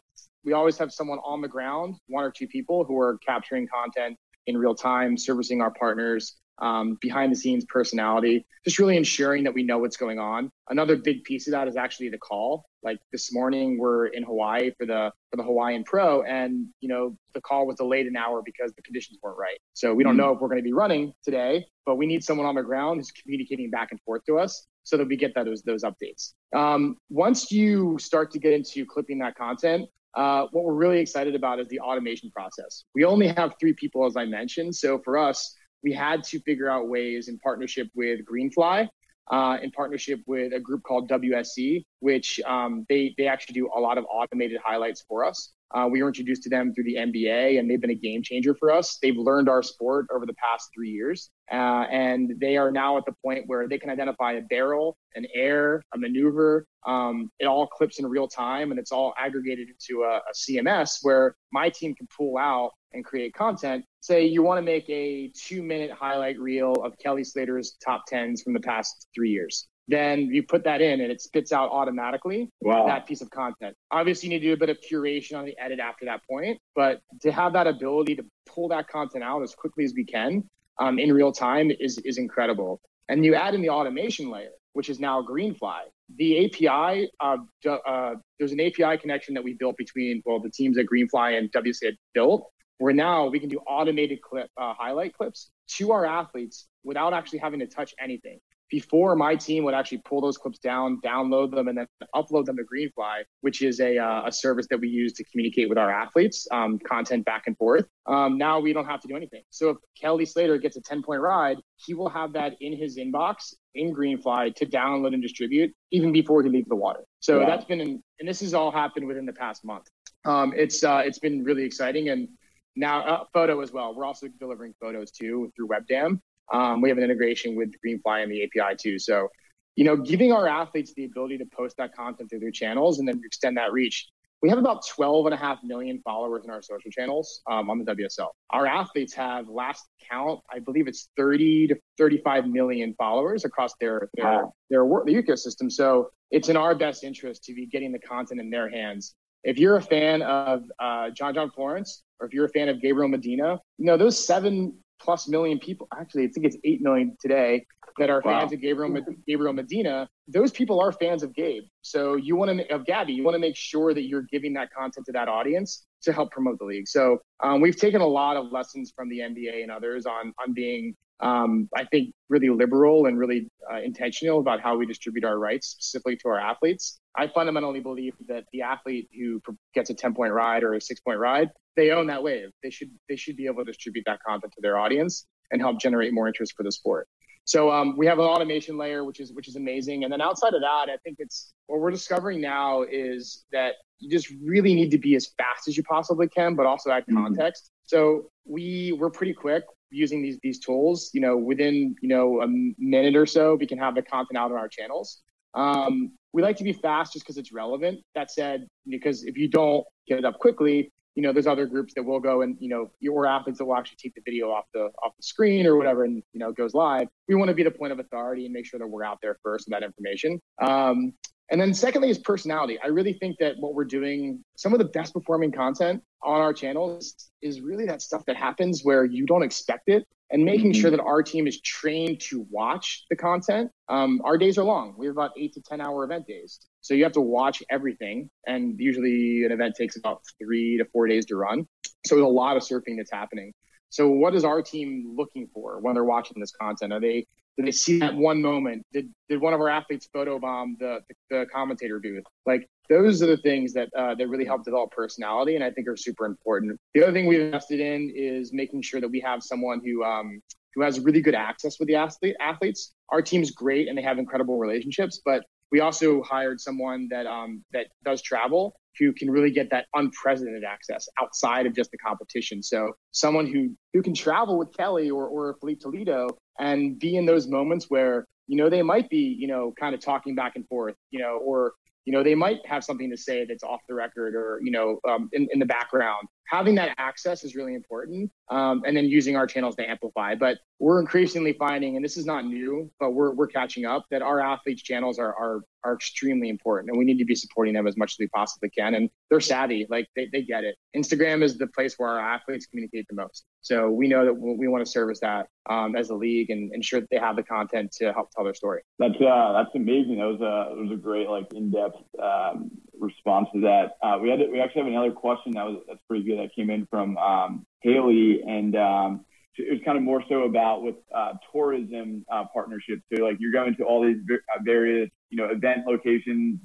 we 0.50 0.54
always 0.54 0.80
have 0.80 0.92
someone 0.92 1.20
on 1.20 1.42
the 1.42 1.48
ground, 1.48 1.94
one 2.08 2.24
or 2.24 2.32
two 2.32 2.48
people 2.48 2.84
who 2.84 3.00
are 3.00 3.20
capturing 3.20 3.68
content 3.68 4.18
in 4.48 4.58
real 4.58 4.74
time, 4.74 5.16
servicing 5.16 5.62
our 5.62 5.70
partners, 5.70 6.38
um, 6.58 6.98
behind 7.02 7.32
the 7.32 7.36
scenes 7.36 7.66
personality, 7.66 8.48
just 8.66 8.80
really 8.80 8.98
ensuring 8.98 9.44
that 9.44 9.54
we 9.54 9.62
know 9.62 9.78
what's 9.78 9.96
going 9.96 10.18
on. 10.18 10.50
Another 10.68 10.96
big 10.96 11.24
piece 11.24 11.48
of 11.48 11.52
that 11.52 11.68
is 11.68 11.78
actually 11.78 12.10
the 12.10 12.18
call. 12.18 12.66
Like 12.82 12.98
this 13.12 13.32
morning, 13.32 13.78
we're 13.78 14.08
in 14.08 14.24
Hawaii 14.24 14.72
for 14.76 14.88
the 14.88 15.12
for 15.30 15.38
the 15.38 15.44
Hawaiian 15.44 15.84
Pro, 15.84 16.24
and 16.24 16.66
you 16.80 16.90
know 16.90 17.16
the 17.36 17.42
call 17.42 17.68
was 17.68 17.76
delayed 17.76 18.08
an 18.08 18.18
hour 18.18 18.42
because 18.44 18.74
the 18.74 18.82
conditions 18.82 19.20
weren't 19.22 19.38
right. 19.38 19.60
So 19.74 19.94
we 19.94 20.04
don't 20.04 20.14
mm-hmm. 20.14 20.22
know 20.22 20.34
if 20.34 20.40
we're 20.40 20.48
going 20.48 20.62
to 20.62 20.64
be 20.64 20.74
running 20.74 21.14
today, 21.24 21.68
but 21.86 21.98
we 21.98 22.08
need 22.08 22.24
someone 22.24 22.48
on 22.48 22.56
the 22.56 22.64
ground 22.64 23.00
who's 23.00 23.12
communicating 23.12 23.70
back 23.70 23.90
and 23.92 24.02
forth 24.02 24.24
to 24.26 24.40
us 24.40 24.66
so 24.82 24.98
that 24.98 25.08
we 25.08 25.16
get 25.16 25.36
that, 25.36 25.46
those 25.46 25.62
those 25.62 25.84
updates. 25.84 26.34
Um, 26.56 26.98
once 27.10 27.52
you 27.52 27.98
start 28.00 28.32
to 28.32 28.40
get 28.40 28.54
into 28.54 28.86
clipping 28.86 29.20
that 29.20 29.36
content, 29.36 29.88
uh, 30.16 30.48
what 30.52 30.64
we're 30.64 30.74
really 30.74 31.00
excited 31.00 31.36
about 31.36 31.60
is 31.60 31.68
the 31.68 31.80
automation 31.80 32.32
process. 32.32 32.86
We 32.96 33.06
only 33.06 33.28
have 33.28 33.54
three 33.60 33.74
people, 33.74 34.06
as 34.06 34.18
I 34.18 34.26
mentioned. 34.26 34.76
So 34.76 35.00
for 35.00 35.18
us, 35.18 35.56
we 35.84 35.94
had 35.94 36.24
to 36.26 36.40
figure 36.42 36.70
out 36.70 36.90
ways 36.90 37.28
in 37.28 37.38
partnership 37.40 37.88
with 37.96 38.22
Greenfly, 38.26 38.90
uh, 39.32 39.58
in 39.62 39.72
partnership 39.72 40.20
with 40.26 40.54
a 40.54 40.60
group 40.60 40.84
called 40.84 41.10
WSC, 41.10 41.86
which 42.00 42.40
um, 42.46 42.86
they 42.90 43.14
they 43.18 43.28
actually 43.28 43.54
do 43.54 43.70
a 43.76 43.80
lot 43.80 43.98
of 43.98 44.06
automated 44.12 44.60
highlights 44.64 45.04
for 45.08 45.24
us. 45.24 45.52
Uh, 45.74 45.88
we 45.90 46.02
were 46.02 46.08
introduced 46.08 46.44
to 46.44 46.50
them 46.50 46.74
through 46.74 46.84
the 46.84 46.96
NBA, 46.96 47.60
and 47.60 47.70
they've 47.70 47.80
been 47.80 47.92
a 47.92 47.96
game 47.96 48.24
changer 48.24 48.56
for 48.56 48.72
us. 48.72 48.98
They've 49.02 49.18
learned 49.18 49.50
our 49.50 49.62
sport 49.62 50.08
over 50.14 50.26
the 50.26 50.34
past 50.34 50.70
three 50.74 50.90
years, 50.90 51.30
uh, 51.52 51.86
and 51.92 52.34
they 52.40 52.58
are 52.58 52.72
now 52.72 52.98
at 52.98 53.06
the 53.06 53.14
point 53.24 53.44
where 53.48 53.68
they 53.68 53.78
can 53.78 53.90
identify 53.90 54.34
a 54.34 54.42
barrel, 54.42 54.98
an 55.16 55.26
air, 55.34 55.84
a 55.94 55.98
maneuver. 55.98 56.66
Um, 56.86 57.30
it 57.40 57.46
all 57.46 57.68
clips 57.68 58.00
in 58.00 58.06
real 58.08 58.28
time, 58.28 58.72
and 58.72 58.80
it's 58.80 58.92
all 58.92 59.14
aggregated 59.18 59.68
into 59.70 60.04
a, 60.04 60.18
a 60.18 60.34
CMS 60.34 60.98
where 61.02 61.36
my 61.52 61.70
team 61.70 61.94
can 61.94 62.08
pull 62.16 62.38
out 62.38 62.72
and 62.94 63.06
create 63.06 63.34
content. 63.34 63.86
Say 64.00 64.26
you 64.26 64.42
want 64.42 64.58
to 64.58 64.64
make 64.64 64.90
a 64.90 65.32
two-minute 65.36 65.92
highlight 65.92 66.40
reel 66.40 66.74
of 66.84 66.98
Kelly 66.98 67.24
Slater's 67.24 67.78
top 67.86 68.06
tens 68.08 68.42
from 68.42 68.54
the 68.54 68.60
past 68.60 69.08
three 69.14 69.30
years 69.30 69.68
then 69.90 70.28
you 70.32 70.44
put 70.44 70.64
that 70.66 70.82
in 70.82 71.02
and 71.02 71.12
it 71.12 71.20
spits 71.20 71.52
out 71.52 71.72
automatically 71.72 72.50
wow. 72.62 72.86
that 72.86 73.08
piece 73.08 73.22
of 73.22 73.30
content. 73.32 73.76
Obviously, 73.90 74.30
you 74.30 74.36
need 74.36 74.42
to 74.42 74.48
do 74.50 74.54
a 74.54 74.58
bit 74.58 74.70
of 74.70 74.78
curation 74.80 75.38
on 75.38 75.46
the 75.46 75.58
edit 75.58 75.80
after 75.80 76.06
that 76.06 76.22
point, 76.30 76.60
but 76.76 77.02
to 77.22 77.32
have 77.32 77.54
that 77.54 77.66
ability 77.66 78.16
to 78.16 78.24
pull 78.48 78.68
that 78.70 78.88
content 78.88 79.24
out 79.24 79.42
as 79.42 79.56
quickly 79.56 79.84
as 79.84 79.94
we 79.96 80.06
can 80.06 80.48
um, 80.78 81.00
in 81.00 81.12
real 81.12 81.32
time 81.32 81.72
is, 81.72 81.98
is 82.00 82.20
incredible. 82.20 82.80
And 83.10 83.26
you 83.26 83.34
add 83.34 83.56
in 83.56 83.62
the 83.62 83.70
automation 83.70 84.30
layer, 84.30 84.52
which 84.74 84.90
is 84.90 85.00
now 85.00 85.24
Greenfly. 85.24 85.80
The 86.18 86.46
API, 86.46 87.10
uh, 87.20 87.38
uh, 87.68 88.16
there's 88.38 88.52
an 88.52 88.62
API 88.62 88.98
connection 89.00 89.34
that 89.34 89.44
we 89.44 89.54
built 89.54 89.76
between, 89.78 90.22
well, 90.26 90.40
the 90.40 90.52
teams 90.52 90.78
at 90.78 90.86
Greenfly 90.86 91.38
and 91.38 91.52
WSC 91.52 91.86
had 91.86 91.96
built, 92.14 92.48
where 92.78 92.94
now 92.94 93.28
we 93.28 93.40
can 93.40 93.50
do 93.50 93.58
automated 93.68 94.22
clip, 94.22 94.50
uh, 94.56 94.74
highlight 94.76 95.16
clips 95.16 95.52
to 95.78 95.92
our 95.92 96.06
athletes 96.06 96.68
without 96.84 97.14
actually 97.14 97.40
having 97.40 97.60
to 97.60 97.68
touch 97.68 97.94
anything 98.00 98.40
before 98.70 99.16
my 99.16 99.36
team 99.36 99.64
would 99.64 99.74
actually 99.74 100.02
pull 100.06 100.22
those 100.22 100.38
clips 100.38 100.60
down, 100.60 101.00
download 101.04 101.52
them, 101.52 101.68
and 101.68 101.78
then 101.78 101.88
upload 102.16 102.46
them 102.46 102.58
to 102.58 102.64
Greenfly, 102.64 103.24
which 103.42 103.62
is 103.62 103.80
a, 103.80 103.98
uh, 103.98 104.28
a 104.28 104.32
service 104.32 104.68
that 104.70 104.80
we 104.80 104.88
use 104.88 105.14
to 105.14 105.24
communicate 105.26 105.70
with 105.70 105.78
our 105.78 105.90
athletes, 105.90 106.48
um, 106.52 106.80
content 106.80 107.26
back 107.26 107.44
and 107.48 107.58
forth. 107.58 107.86
Um, 108.06 108.38
now 108.38 108.60
we 108.60 108.74
don't 108.74 108.86
have 108.86 109.02
to 109.02 109.08
do 109.08 109.16
anything. 109.16 109.42
So 109.50 109.70
if 109.72 109.78
Kelly 110.00 110.26
Slater 110.26 110.58
gets 110.58 110.78
a 110.78 110.82
10 110.82 111.02
point 111.04 111.22
ride, 111.22 111.58
he 111.76 111.94
will 111.94 112.10
have 112.10 112.34
that 112.34 112.56
in 112.62 112.78
his 112.78 112.98
inbox 112.98 113.54
in 113.76 113.94
Greenfly 113.94 114.56
to 114.56 114.66
download 114.66 115.14
and 115.14 115.22
distribute 115.22 115.72
even 115.92 116.12
before 116.12 116.44
he 116.44 116.50
leaves 116.50 116.68
the 116.70 116.76
water. 116.76 117.02
So 117.20 117.40
that's 117.40 117.66
been, 117.66 117.82
and 117.82 118.02
this 118.28 118.42
has 118.42 118.54
all 118.54 118.72
happened 118.72 119.08
within 119.08 119.26
the 119.26 119.34
past 119.34 119.66
month. 119.66 119.88
Um, 120.26 120.54
it's 120.56 120.84
uh, 120.84 121.02
it's 121.06 121.20
been 121.20 121.44
really 121.44 121.64
exciting 121.64 122.10
and 122.10 122.28
now 122.76 123.02
uh, 123.02 123.24
photo 123.34 123.62
as 123.62 123.72
well. 123.72 123.96
We're 123.96 124.06
also 124.06 124.28
delivering 124.40 124.74
photos 124.80 125.12
too 125.12 125.52
through 125.56 125.70
WebDAM. 125.70 126.20
Um, 126.52 126.82
we 126.82 126.90
have 126.90 126.98
an 126.98 127.04
integration 127.04 127.56
with 127.56 127.72
Greenfly 127.86 128.24
and 128.24 128.32
the 128.32 128.44
API 128.44 128.76
too. 128.80 129.00
So, 129.00 129.28
you 129.76 129.84
know, 129.86 129.96
giving 129.96 130.32
our 130.32 130.48
athletes 130.48 130.94
the 130.96 131.06
ability 131.06 131.38
to 131.38 131.46
post 131.46 131.78
that 131.78 131.94
content 131.96 132.30
through 132.30 132.40
their 132.40 132.52
channels 132.52 133.00
and 133.00 133.08
then 133.08 133.22
extend 133.24 133.58
that 133.58 133.72
reach. 133.72 134.08
We 134.42 134.48
have 134.50 134.58
about 134.58 134.88
12 134.88 135.26
and 135.26 135.34
a 135.34 135.38
half 135.38 135.60
million 135.64 136.02
followers 136.04 136.46
in 136.46 136.50
our 136.50 136.62
social 136.62 136.90
channels 136.92 137.42
um, 137.52 137.70
on 137.70 137.84
the 137.84 137.94
WSL. 137.94 138.30
Our 138.52 138.66
athletes 138.66 139.14
have 139.16 139.50
last 139.50 139.86
count, 140.10 140.40
I 140.52 140.60
believe 140.60 140.88
it's 140.88 141.10
30 141.18 141.68
to 141.68 141.76
35 141.98 142.48
million 142.48 142.96
followers 142.98 143.44
across 143.44 143.74
their 143.82 144.10
their 144.14 144.26
wow. 144.26 144.54
their, 144.70 144.88
their 145.06 145.22
ecosystem. 145.22 145.70
So 145.70 146.12
it's 146.32 146.48
in 146.48 146.56
our 146.56 146.74
best 146.74 147.04
interest 147.04 147.44
to 147.46 147.54
be 147.54 147.66
getting 147.66 147.92
the 147.92 148.00
content 148.00 148.40
in 148.40 148.50
their 148.50 148.70
hands. 148.70 149.14
If 149.44 149.58
you're 149.58 149.78
a 149.78 149.82
fan 149.82 150.22
of 150.22 150.64
uh, 150.80 151.10
John 151.10 151.34
John 151.34 151.52
Florence, 151.52 152.04
or 152.20 152.28
if 152.28 152.34
you're 152.34 152.46
a 152.46 152.50
fan 152.50 152.70
of 152.70 152.82
Gabriel 152.82 153.10
Medina, 153.10 153.60
you 153.78 153.86
know 153.86 153.98
those 153.98 154.26
seven 154.26 154.78
plus 155.02 155.28
million 155.28 155.60
people. 155.60 155.88
Actually, 155.98 156.26
I 156.26 156.28
think 156.28 156.46
it's 156.46 156.58
eight 156.64 156.82
million 156.82 157.18
today 157.20 157.66
that 158.00 158.10
are 158.10 158.22
wow. 158.26 158.40
fans 158.40 158.54
of 158.54 158.62
Gabriel 158.62 159.02
Gabriel 159.28 159.54
Medina. 159.54 160.10
Those 160.28 160.52
people 160.52 160.80
are 160.82 160.92
fans 160.92 161.24
of 161.24 161.36
Gabe. 161.36 161.64
So 161.82 162.16
you 162.16 162.36
want 162.36 162.58
to 162.58 162.74
of 162.74 162.86
Gabby. 162.86 163.14
You 163.14 163.24
want 163.24 163.36
to 163.36 163.40
make 163.40 163.56
sure 163.56 163.94
that 163.94 164.04
you're 164.04 164.26
giving 164.32 164.54
that 164.54 164.74
content 164.74 165.06
to 165.06 165.12
that 165.14 165.28
audience 165.28 165.86
to 166.04 166.14
help 166.14 166.32
promote 166.32 166.60
the 166.60 166.66
league. 166.66 166.88
So 166.88 167.20
um, 167.44 167.62
we've 167.62 167.76
taken 167.76 168.02
a 168.02 168.08
lot 168.08 168.38
of 168.38 168.52
lessons 168.52 168.92
from 168.96 169.10
the 169.10 169.20
NBA 169.20 169.62
and 169.62 169.72
others 169.72 170.06
on 170.06 170.34
on 170.40 170.54
being 170.54 170.96
um, 171.22 171.68
I 171.76 171.86
think, 171.86 172.14
really 172.30 172.50
liberal 172.50 173.06
and 173.06 173.18
really 173.20 173.50
uh, 173.72 173.80
intentional 173.82 174.40
about 174.40 174.62
how 174.62 174.78
we 174.78 174.86
distribute 174.86 175.26
our 175.26 175.38
rights 175.38 175.68
specifically 175.68 176.16
to 176.18 176.30
our 176.30 176.40
athletes. 176.40 177.00
I 177.18 177.28
fundamentally 177.28 177.82
believe 177.82 178.14
that 178.28 178.46
the 178.54 178.62
athlete 178.62 179.10
who 179.14 179.42
gets 179.74 179.90
a 179.90 179.94
10 179.94 180.16
point 180.16 180.32
ride 180.32 180.64
or 180.64 180.74
a 180.74 180.82
six 180.82 181.02
point 181.02 181.20
ride, 181.20 181.50
they 181.76 181.92
own 181.92 182.08
that 182.08 182.24
wave. 182.24 182.50
They 182.64 182.70
should, 182.70 182.92
they 183.10 183.18
should 183.18 183.36
be 183.36 183.48
able 183.48 183.66
to 183.66 183.72
distribute 183.72 184.04
that 184.06 184.20
content 184.26 184.54
to 184.54 184.62
their 184.62 184.78
audience 184.78 185.26
and 185.52 185.62
help 185.62 185.80
generate 185.80 186.14
more 186.14 186.28
interest 186.28 186.54
for 186.56 186.64
the 186.64 186.72
sport. 186.72 187.08
So 187.50 187.72
um, 187.72 187.98
we 187.98 188.06
have 188.06 188.20
an 188.20 188.26
automation 188.26 188.78
layer, 188.78 189.04
which 189.04 189.20
is 189.20 189.34
which 189.34 189.48
is 189.48 189.56
amazing. 189.56 190.04
And 190.04 190.14
then 190.14 190.22
outside 190.22 190.54
of 190.54 190.62
that, 190.62 190.86
I 190.88 190.98
think 191.04 191.16
it's 191.18 191.52
what 191.66 191.80
we're 191.80 191.90
discovering 191.90 192.40
now 192.40 192.84
is 192.84 193.44
that 193.52 193.74
you 193.98 194.08
just 194.08 194.32
really 194.40 194.76
need 194.76 194.92
to 194.92 195.00
be 195.00 195.16
as 195.16 195.32
fast 195.36 195.68
as 195.68 195.76
you 195.76 195.82
possibly 195.82 196.28
can, 196.28 196.54
but 196.54 196.68
also 196.68 196.92
add 196.92 197.08
mm-hmm. 197.08 197.24
context. 197.24 197.64
Mm-hmm. 197.64 197.86
So 197.88 198.30
we 198.46 198.96
we're 199.00 199.10
pretty 199.10 199.34
quick 199.34 199.64
using 199.90 200.22
these 200.22 200.38
these 200.44 200.60
tools. 200.60 201.10
You 201.12 201.22
know, 201.22 201.38
within 201.38 201.96
you 202.04 202.10
know 202.10 202.44
a 202.44 202.48
minute 202.78 203.16
or 203.16 203.26
so, 203.26 203.56
we 203.56 203.66
can 203.66 203.80
have 203.80 203.96
the 203.96 204.04
content 204.04 204.38
out 204.38 204.52
on 204.52 204.58
our 204.60 204.70
channels. 204.70 205.22
Um, 205.56 206.12
we 206.34 206.44
like 206.44 206.58
to 206.58 206.64
be 206.64 206.74
fast 206.74 207.14
just 207.14 207.26
because 207.26 207.40
it's 207.40 207.52
relevant. 207.52 208.02
That 208.14 208.30
said, 208.30 208.68
because 208.88 209.24
if 209.24 209.40
you 209.40 209.48
don't 209.48 209.84
get 210.08 210.20
it 210.20 210.26
up 210.26 210.38
quickly, 210.38 210.92
you 211.16 211.24
know, 211.24 211.34
there's 211.34 211.48
other 211.48 211.66
groups 211.66 211.94
that 211.96 212.04
will 212.04 212.20
go 212.20 212.42
and, 212.42 212.56
you 212.60 212.70
know, 212.70 212.92
your 213.00 213.26
athletes 213.26 213.60
that 213.60 213.66
will 213.66 213.76
actually 213.76 213.98
take 214.02 214.16
the 214.16 214.22
video 214.24 214.52
off 214.52 214.66
the 214.74 214.90
off 215.04 215.16
the 215.18 215.24
screen 215.24 215.66
or 215.66 215.76
whatever 215.76 216.04
and, 216.04 216.24
you 216.34 216.40
know, 216.40 216.52
goes 216.52 216.74
live. 216.74 217.08
We 217.28 217.36
want 217.36 217.50
to 217.50 217.56
be 217.56 217.64
the 217.64 217.72
point 217.72 217.92
of 217.92 218.00
authority 218.00 218.46
and 218.46 218.54
make 218.54 218.66
sure 218.66 218.80
that 218.80 218.88
we're 218.88 219.04
out 219.04 219.20
there 219.22 219.38
first 219.44 219.68
with 219.68 219.80
that 219.80 219.84
information. 219.84 220.40
Um, 220.62 221.14
and 221.52 221.60
then 221.60 221.74
secondly 221.74 222.10
is 222.10 222.18
personality. 222.20 222.78
I 222.84 222.88
really 222.88 223.14
think 223.14 223.38
that 223.40 223.56
what 223.60 223.74
we're 223.74 223.86
doing, 223.86 224.44
some 224.56 224.74
of 224.74 224.80
the 224.80 224.86
best 224.86 225.14
performing 225.14 225.52
content 225.52 226.04
on 226.24 226.42
our 226.42 226.54
channels 226.54 227.16
is 227.42 227.62
really 227.62 227.86
that 227.88 228.02
stuff 228.02 228.24
that 228.28 228.36
happens 228.36 228.82
where 228.84 229.06
you 229.06 229.26
don't 229.26 229.44
expect 229.44 229.88
it 229.88 230.06
and 230.32 230.44
making 230.44 230.72
mm-hmm. 230.74 230.82
sure 230.82 230.92
that 230.92 231.00
our 231.00 231.24
team 231.24 231.48
is 231.48 231.60
trained 231.62 232.20
to 232.20 232.46
watch 232.52 233.06
the 233.10 233.16
content. 233.16 233.72
Um, 233.88 234.22
our 234.24 234.38
days 234.38 234.58
are 234.58 234.64
long. 234.64 234.94
We 234.98 235.08
have 235.08 235.16
about 235.16 235.32
eight 235.38 235.54
to 235.54 235.62
10 235.62 235.82
hour 235.82 236.04
event 236.04 236.28
days. 236.28 236.60
So 236.82 236.94
you 236.94 237.04
have 237.04 237.14
to 237.14 237.22
watch 237.22 237.64
everything. 237.70 238.30
And 238.46 238.80
usually 238.80 239.44
an 239.44 239.52
event 239.52 239.76
takes 239.76 239.98
about 239.98 240.22
three 240.38 240.78
to 240.78 240.86
four 240.86 241.08
days 241.08 241.26
to 241.28 241.36
run. 241.36 241.68
So 242.06 242.16
there's 242.16 242.26
a 242.26 242.28
lot 242.28 242.58
of 242.58 242.64
surfing 242.64 242.98
that's 242.98 243.12
happening. 243.12 243.54
So 243.90 244.08
what 244.08 244.36
is 244.36 244.44
our 244.46 244.62
team 244.62 245.16
looking 245.18 245.48
for 245.52 245.80
when 245.82 245.96
they're 245.96 246.04
watching 246.04 246.40
this 246.40 246.52
content? 246.52 246.94
Are 246.94 247.00
they 247.00 247.26
did 247.60 247.68
they 247.68 247.72
see 247.74 248.00
that 248.00 248.16
one 248.16 248.42
moment? 248.42 248.86
Did 248.94 249.10
did 249.28 249.42
one 249.42 249.54
of 249.54 249.60
our 249.60 249.68
athletes 249.68 250.08
photobomb 250.16 250.78
the, 250.80 251.02
the, 251.10 251.16
the 251.30 251.46
commentator 251.54 252.00
booth? 252.00 252.24
Like 252.46 252.66
those 252.88 253.22
are 253.22 253.28
the 253.28 253.36
things 253.38 253.74
that 253.74 253.90
uh, 253.98 254.16
that 254.16 254.30
really 254.30 254.46
help 254.46 254.64
develop 254.64 254.92
personality, 254.92 255.56
and 255.56 255.64
I 255.64 255.70
think 255.70 255.86
are 255.90 255.98
super 255.98 256.26
important. 256.26 256.80
The 256.94 257.04
other 257.04 257.12
thing 257.12 257.26
we've 257.26 257.42
invested 257.42 257.82
in 257.82 258.14
is 258.16 258.54
making 258.54 258.84
sure 258.84 259.02
that 259.02 259.10
we 259.10 259.20
have 259.20 259.44
someone 259.44 259.82
who 259.84 260.06
um, 260.06 260.42
who 260.74 260.82
has 260.84 261.02
really 261.02 261.20
good 261.20 261.36
access 261.36 261.80
with 261.80 261.90
the 261.90 261.96
athlete, 261.96 262.38
athletes. 262.40 262.94
Our 263.10 263.22
team's 263.22 263.52
great, 263.52 263.90
and 263.90 263.98
they 263.98 264.04
have 264.04 264.20
incredible 264.20 264.58
relationships, 264.58 265.20
but 265.26 265.44
we 265.72 265.80
also 265.82 266.22
hired 266.24 266.60
someone 266.60 267.08
that 267.12 267.26
um, 267.26 267.64
that 267.74 267.88
does 268.04 268.22
travel 268.22 268.76
who 268.98 269.14
can 269.14 269.30
really 269.30 269.52
get 269.52 269.70
that 269.72 269.86
unprecedented 269.96 270.64
access 270.64 271.08
outside 271.22 271.66
of 271.66 271.74
just 271.74 271.92
the 271.92 271.98
competition. 271.98 272.62
So 272.62 272.94
someone 273.12 273.48
who 273.48 273.76
who 273.94 274.02
can 274.02 274.14
travel 274.14 274.58
with 274.58 274.76
Kelly 274.76 275.10
or 275.10 275.28
or 275.28 275.56
Filipe 275.60 275.80
Toledo 275.80 276.28
and 276.60 277.00
be 277.00 277.16
in 277.16 277.26
those 277.26 277.48
moments 277.48 277.86
where 277.90 278.26
you 278.48 278.58
know 278.58 278.70
they 278.70 278.82
might 278.82 279.10
be 279.10 279.36
you 279.40 279.48
know 279.48 279.74
kind 279.80 279.94
of 279.94 280.02
talking 280.02 280.36
back 280.36 280.54
and 280.56 280.68
forth, 280.68 280.96
you 281.12 281.20
know, 281.20 281.38
or 281.38 281.74
you 282.06 282.14
know 282.14 282.24
they 282.24 282.36
might 282.36 282.66
have 282.66 282.84
something 282.84 283.10
to 283.10 283.18
say 283.18 283.46
that's 283.46 283.64
off 283.64 283.82
the 283.88 283.94
record 283.94 284.36
or 284.36 284.60
you 284.64 284.72
know 284.72 285.00
um, 285.08 285.30
in, 285.34 285.48
in 285.52 285.60
the 285.60 285.66
background 285.66 286.28
having 286.50 286.76
that 286.76 286.96
access 286.98 287.44
is 287.44 287.56
really 287.56 287.76
important 287.76 288.32
um, 288.50 288.82
and 288.86 288.98
then 288.98 289.06
using 289.06 289.36
our 289.36 289.46
channels 289.46 289.76
to 289.76 289.88
amplify. 289.88 290.36
But 290.36 290.58
we're 290.80 291.00
increasingly 291.00 291.54
finding 291.54 291.96
and 291.96 292.04
this 292.04 292.18
is 292.18 292.26
not 292.26 292.46
new 292.46 292.90
but 293.00 293.12
we're, 293.12 293.34
we're 293.34 293.48
catching 293.48 293.86
up 293.86 294.06
that 294.12 294.22
our 294.22 294.40
athletes 294.40 294.82
channels 294.82 295.20
are, 295.20 295.34
are 295.36 295.62
are 295.84 295.94
extremely 295.94 296.50
important 296.50 296.90
and 296.90 296.98
we 297.00 297.06
need 297.06 297.18
to 297.18 297.26
be 297.26 297.36
supporting 297.36 297.74
them 297.74 297.88
as 297.88 297.96
much 297.96 298.14
as 298.14 298.18
we 298.20 298.28
possibly 298.28 298.70
can. 298.70 298.96
And 298.96 299.10
they're 299.30 299.40
savvy 299.40 299.88
like 299.90 300.08
they, 300.16 300.28
they 300.32 300.42
get 300.42 300.64
it. 300.64 300.76
Instagram 300.96 301.42
is 301.44 301.58
the 301.58 301.68
place 301.68 301.96
where 301.98 302.10
our 302.10 302.20
athletes 302.20 302.66
communicate 302.66 303.06
the 303.10 303.16
most. 303.16 303.46
So 303.62 303.90
we 303.90 304.08
know 304.08 304.26
that 304.26 304.34
we 304.34 304.68
want 304.68 304.86
to 304.86 304.92
service 304.92 305.20
that 305.22 305.48
um, 305.70 305.96
as 305.96 306.10
a 306.10 306.16
league 306.16 306.50
and 306.50 306.74
ensure 306.74 307.00
that 307.00 307.10
they 307.10 307.18
have 307.18 307.36
the 307.36 307.44
content 307.44 307.92
to 308.00 308.12
help 308.12 308.32
tell 308.32 308.44
their 308.44 308.54
story. 308.54 308.82
That's 308.98 309.16
uh 309.16 309.54
that's 309.54 309.76
amazing. 309.76 310.18
That 310.18 310.26
was 310.26 310.42
a 310.42 310.78
it 310.78 310.82
was 310.82 310.92
a 310.92 311.02
great 311.02 311.30
like 311.30 311.48
in-depth 311.54 311.98
um, 312.22 312.72
response 313.00 313.48
to 313.54 313.62
that 313.62 313.98
uh, 314.04 314.18
we 314.22 314.30
had 314.30 314.40
we 314.52 314.60
actually 314.60 314.82
have 314.82 314.92
another 314.92 315.12
question 315.12 315.54
that 315.54 315.66
was 315.66 315.78
that's 315.88 316.00
pretty 316.08 316.24
good 316.24 316.40
that 316.40 316.54
came 316.56 316.70
in 316.70 316.86
from 316.88 317.18
um, 317.18 317.66
haley 317.82 318.42
and 318.46 318.76
um, 318.76 319.26
it 319.60 319.72
was 319.72 319.82
kind 319.84 319.98
of 319.98 320.04
more 320.04 320.24
so 320.30 320.44
about 320.44 320.84
with 320.84 320.96
uh, 321.14 321.34
tourism 321.52 322.26
uh, 322.32 322.46
partnerships. 322.54 323.02
So 323.14 323.24
like 323.24 323.38
you're 323.40 323.52
going 323.52 323.76
to 323.76 323.84
all 323.84 324.06
these 324.06 324.18
uh, 324.32 324.60
various 324.64 325.10
you 325.30 325.38
know 325.38 325.46
event 325.46 325.86
locations. 325.86 326.60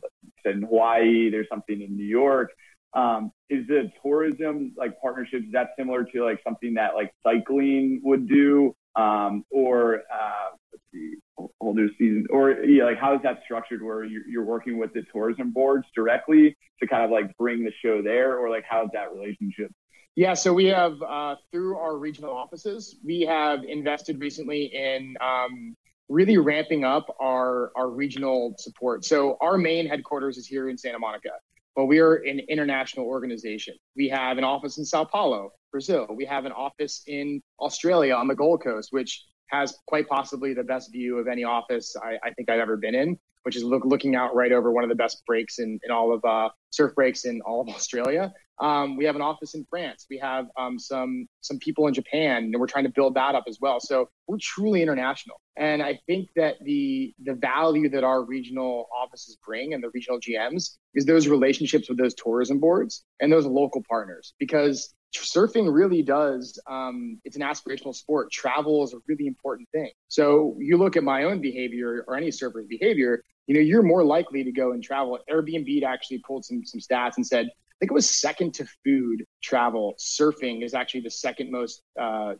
Said 0.45 0.57
in 0.57 0.63
Hawaii, 0.63 1.31
there's 1.31 1.49
something 1.49 1.81
in 1.81 1.97
New 1.97 2.07
York. 2.07 2.51
Um, 2.93 3.33
is 3.51 3.67
the 3.67 3.91
tourism 4.03 4.73
like 4.77 5.01
partnerships 5.01 5.47
that 5.53 5.71
similar 5.77 6.05
to 6.05 6.25
like 6.25 6.41
something 6.45 6.75
that 6.75 6.95
like 6.95 7.13
cycling 7.25 8.01
would 8.05 8.29
do, 8.29 8.75
um, 8.95 9.45
or 9.51 10.03
uh, 10.13 10.51
let's 10.73 10.85
see, 10.93 11.15
whole 11.37 11.75
new 11.75 11.89
season, 11.99 12.27
or 12.31 12.53
yeah, 12.65 12.85
like 12.85 12.99
how 12.99 13.15
is 13.15 13.23
that 13.23 13.41
structured 13.45 13.83
where 13.83 14.05
you're, 14.05 14.27
you're 14.29 14.45
working 14.45 14.79
with 14.79 14.93
the 14.93 15.03
tourism 15.13 15.51
boards 15.51 15.87
directly 15.95 16.57
to 16.81 16.87
kind 16.87 17.05
of 17.05 17.11
like 17.11 17.37
bring 17.37 17.65
the 17.65 17.73
show 17.83 18.03
there, 18.03 18.39
or 18.39 18.51
like 18.51 18.65
how's 18.69 18.89
that 18.93 19.13
relationship? 19.13 19.71
Yeah, 20.17 20.35
so 20.35 20.53
we 20.53 20.67
have 20.67 21.03
uh, 21.03 21.37
through 21.51 21.77
our 21.77 21.97
regional 21.99 22.31
offices, 22.31 22.99
we 23.05 23.23
have 23.23 23.65
invested 23.65 24.21
recently 24.21 24.67
in 24.67 25.17
um, 25.21 25.77
really 26.09 26.39
ramping 26.39 26.85
up 26.85 27.07
our 27.21 27.73
our 27.77 27.91
regional 27.91 28.55
support. 28.59 29.05
So 29.05 29.37
our 29.41 29.59
main 29.59 29.89
headquarters 29.89 30.37
is 30.37 30.47
here 30.47 30.69
in 30.69 30.79
Santa 30.79 31.01
Monica, 31.01 31.31
but 31.75 31.87
we 31.87 31.99
are 31.99 32.15
an 32.15 32.41
international 32.49 33.07
organization. 33.07 33.75
We 33.97 34.09
have 34.11 34.39
an 34.39 34.45
office 34.45 34.79
in 34.79 34.85
Sao 34.85 35.05
Paulo, 35.05 35.51
Brazil. 35.73 36.07
We 36.15 36.27
have 36.27 36.45
an 36.45 36.53
office 36.53 37.03
in 37.09 37.43
Australia 37.59 38.15
on 38.15 38.29
the 38.29 38.37
Gold 38.37 38.63
Coast, 38.63 38.91
which 38.93 39.25
has 39.49 39.79
quite 39.87 40.09
possibly 40.09 40.55
the 40.55 40.65
best 40.65 40.93
view 40.93 41.19
of 41.19 41.29
any 41.29 41.45
office 41.45 41.95
I, 42.03 42.19
I 42.23 42.33
think 42.33 42.51
I've 42.51 42.61
ever 42.61 42.77
been 42.77 42.95
in, 42.95 43.19
which 43.43 43.57
is 43.57 43.63
look, 43.63 43.85
looking 43.85 44.17
out 44.17 44.35
right 44.35 44.53
over 44.53 44.73
one 44.73 44.85
of 44.85 44.91
the 44.91 44.97
best 44.97 45.25
breaks 45.27 45.59
in, 45.59 45.79
in 45.85 45.91
all 45.91 46.13
of 46.13 46.25
uh, 46.25 46.49
surf 46.71 46.95
breaks 46.95 47.25
in 47.25 47.41
all 47.43 47.61
of 47.61 47.69
Australia. 47.75 48.33
Um, 48.61 48.97
we 48.97 49.05
have 49.05 49.17
an 49.17 49.23
office 49.23 49.55
in 49.55 49.67
France. 49.69 50.07
We 50.09 50.19
have 50.19 50.47
um, 50.57 50.79
some 50.79 51.27
some 51.41 51.59
people 51.59 51.89
in 51.89 51.95
Japan, 51.95 52.45
and 52.45 52.61
we're 52.61 52.69
trying 52.69 52.85
to 52.85 52.91
build 52.91 53.15
that 53.15 53.35
up 53.35 53.45
as 53.49 53.59
well. 53.61 53.81
So 53.81 54.09
we're 54.29 54.39
truly 54.41 54.81
international, 54.81 55.41
and 55.57 55.83
I 55.83 55.99
think 56.07 56.29
that 56.37 56.57
the 56.63 57.13
the 57.25 57.35
value 57.35 57.89
that 57.91 58.05
our 58.05 58.23
regional 58.23 58.89
offices 58.97 59.37
bring 59.45 59.75
and 59.75 59.83
the 59.83 59.91
regional 59.93 60.21
GMs 60.21 60.77
is 60.95 61.05
those 61.05 61.27
relationships 61.27 61.89
with 61.89 61.99
those 61.99 62.15
tourism 62.15 62.61
boards 62.61 63.05
and 63.21 63.33
those 63.33 63.45
local 63.45 63.83
partners. 63.89 64.35
Because 64.39 64.95
surfing 65.23 65.73
really 65.73 66.03
does 66.03 66.59
um, 66.67 67.21
it's 67.25 67.37
an 67.37 67.43
aspirational 67.43 67.95
sport. 67.95 68.31
Travel 68.31 68.83
is 68.85 68.93
a 68.95 68.99
really 69.07 69.27
important 69.27 69.69
thing. 69.71 69.91
So 70.09 70.57
you 70.59 70.77
look 70.77 70.97
at 70.97 71.05
my 71.05 71.25
own 71.25 71.41
behavior 71.41 72.05
or 72.07 72.17
any 72.17 72.31
surfer's 72.31 72.67
behavior. 72.67 73.23
You 73.47 73.55
know, 73.55 73.61
you're 73.61 73.83
more 73.83 74.05
likely 74.05 74.43
to 74.43 74.53
go 74.53 74.73
and 74.73 74.83
travel. 74.83 75.19
Airbnb 75.31 75.83
actually 75.85 76.19
pulled 76.19 76.45
some 76.45 76.65
some 76.65 76.81
stats 76.81 77.17
and 77.17 77.27
said 77.27 77.47
I 77.47 77.77
think 77.81 77.91
it 77.91 77.95
was 77.95 78.09
second 78.09 78.55
to 78.55 78.67
food 78.85 79.25
travel. 79.43 79.97
Surfing 79.99 80.65
is 80.65 80.75
actually 80.75 81.01
the 81.01 81.11
second 81.11 81.51
most 81.51 81.83
uh, 82.01 82.35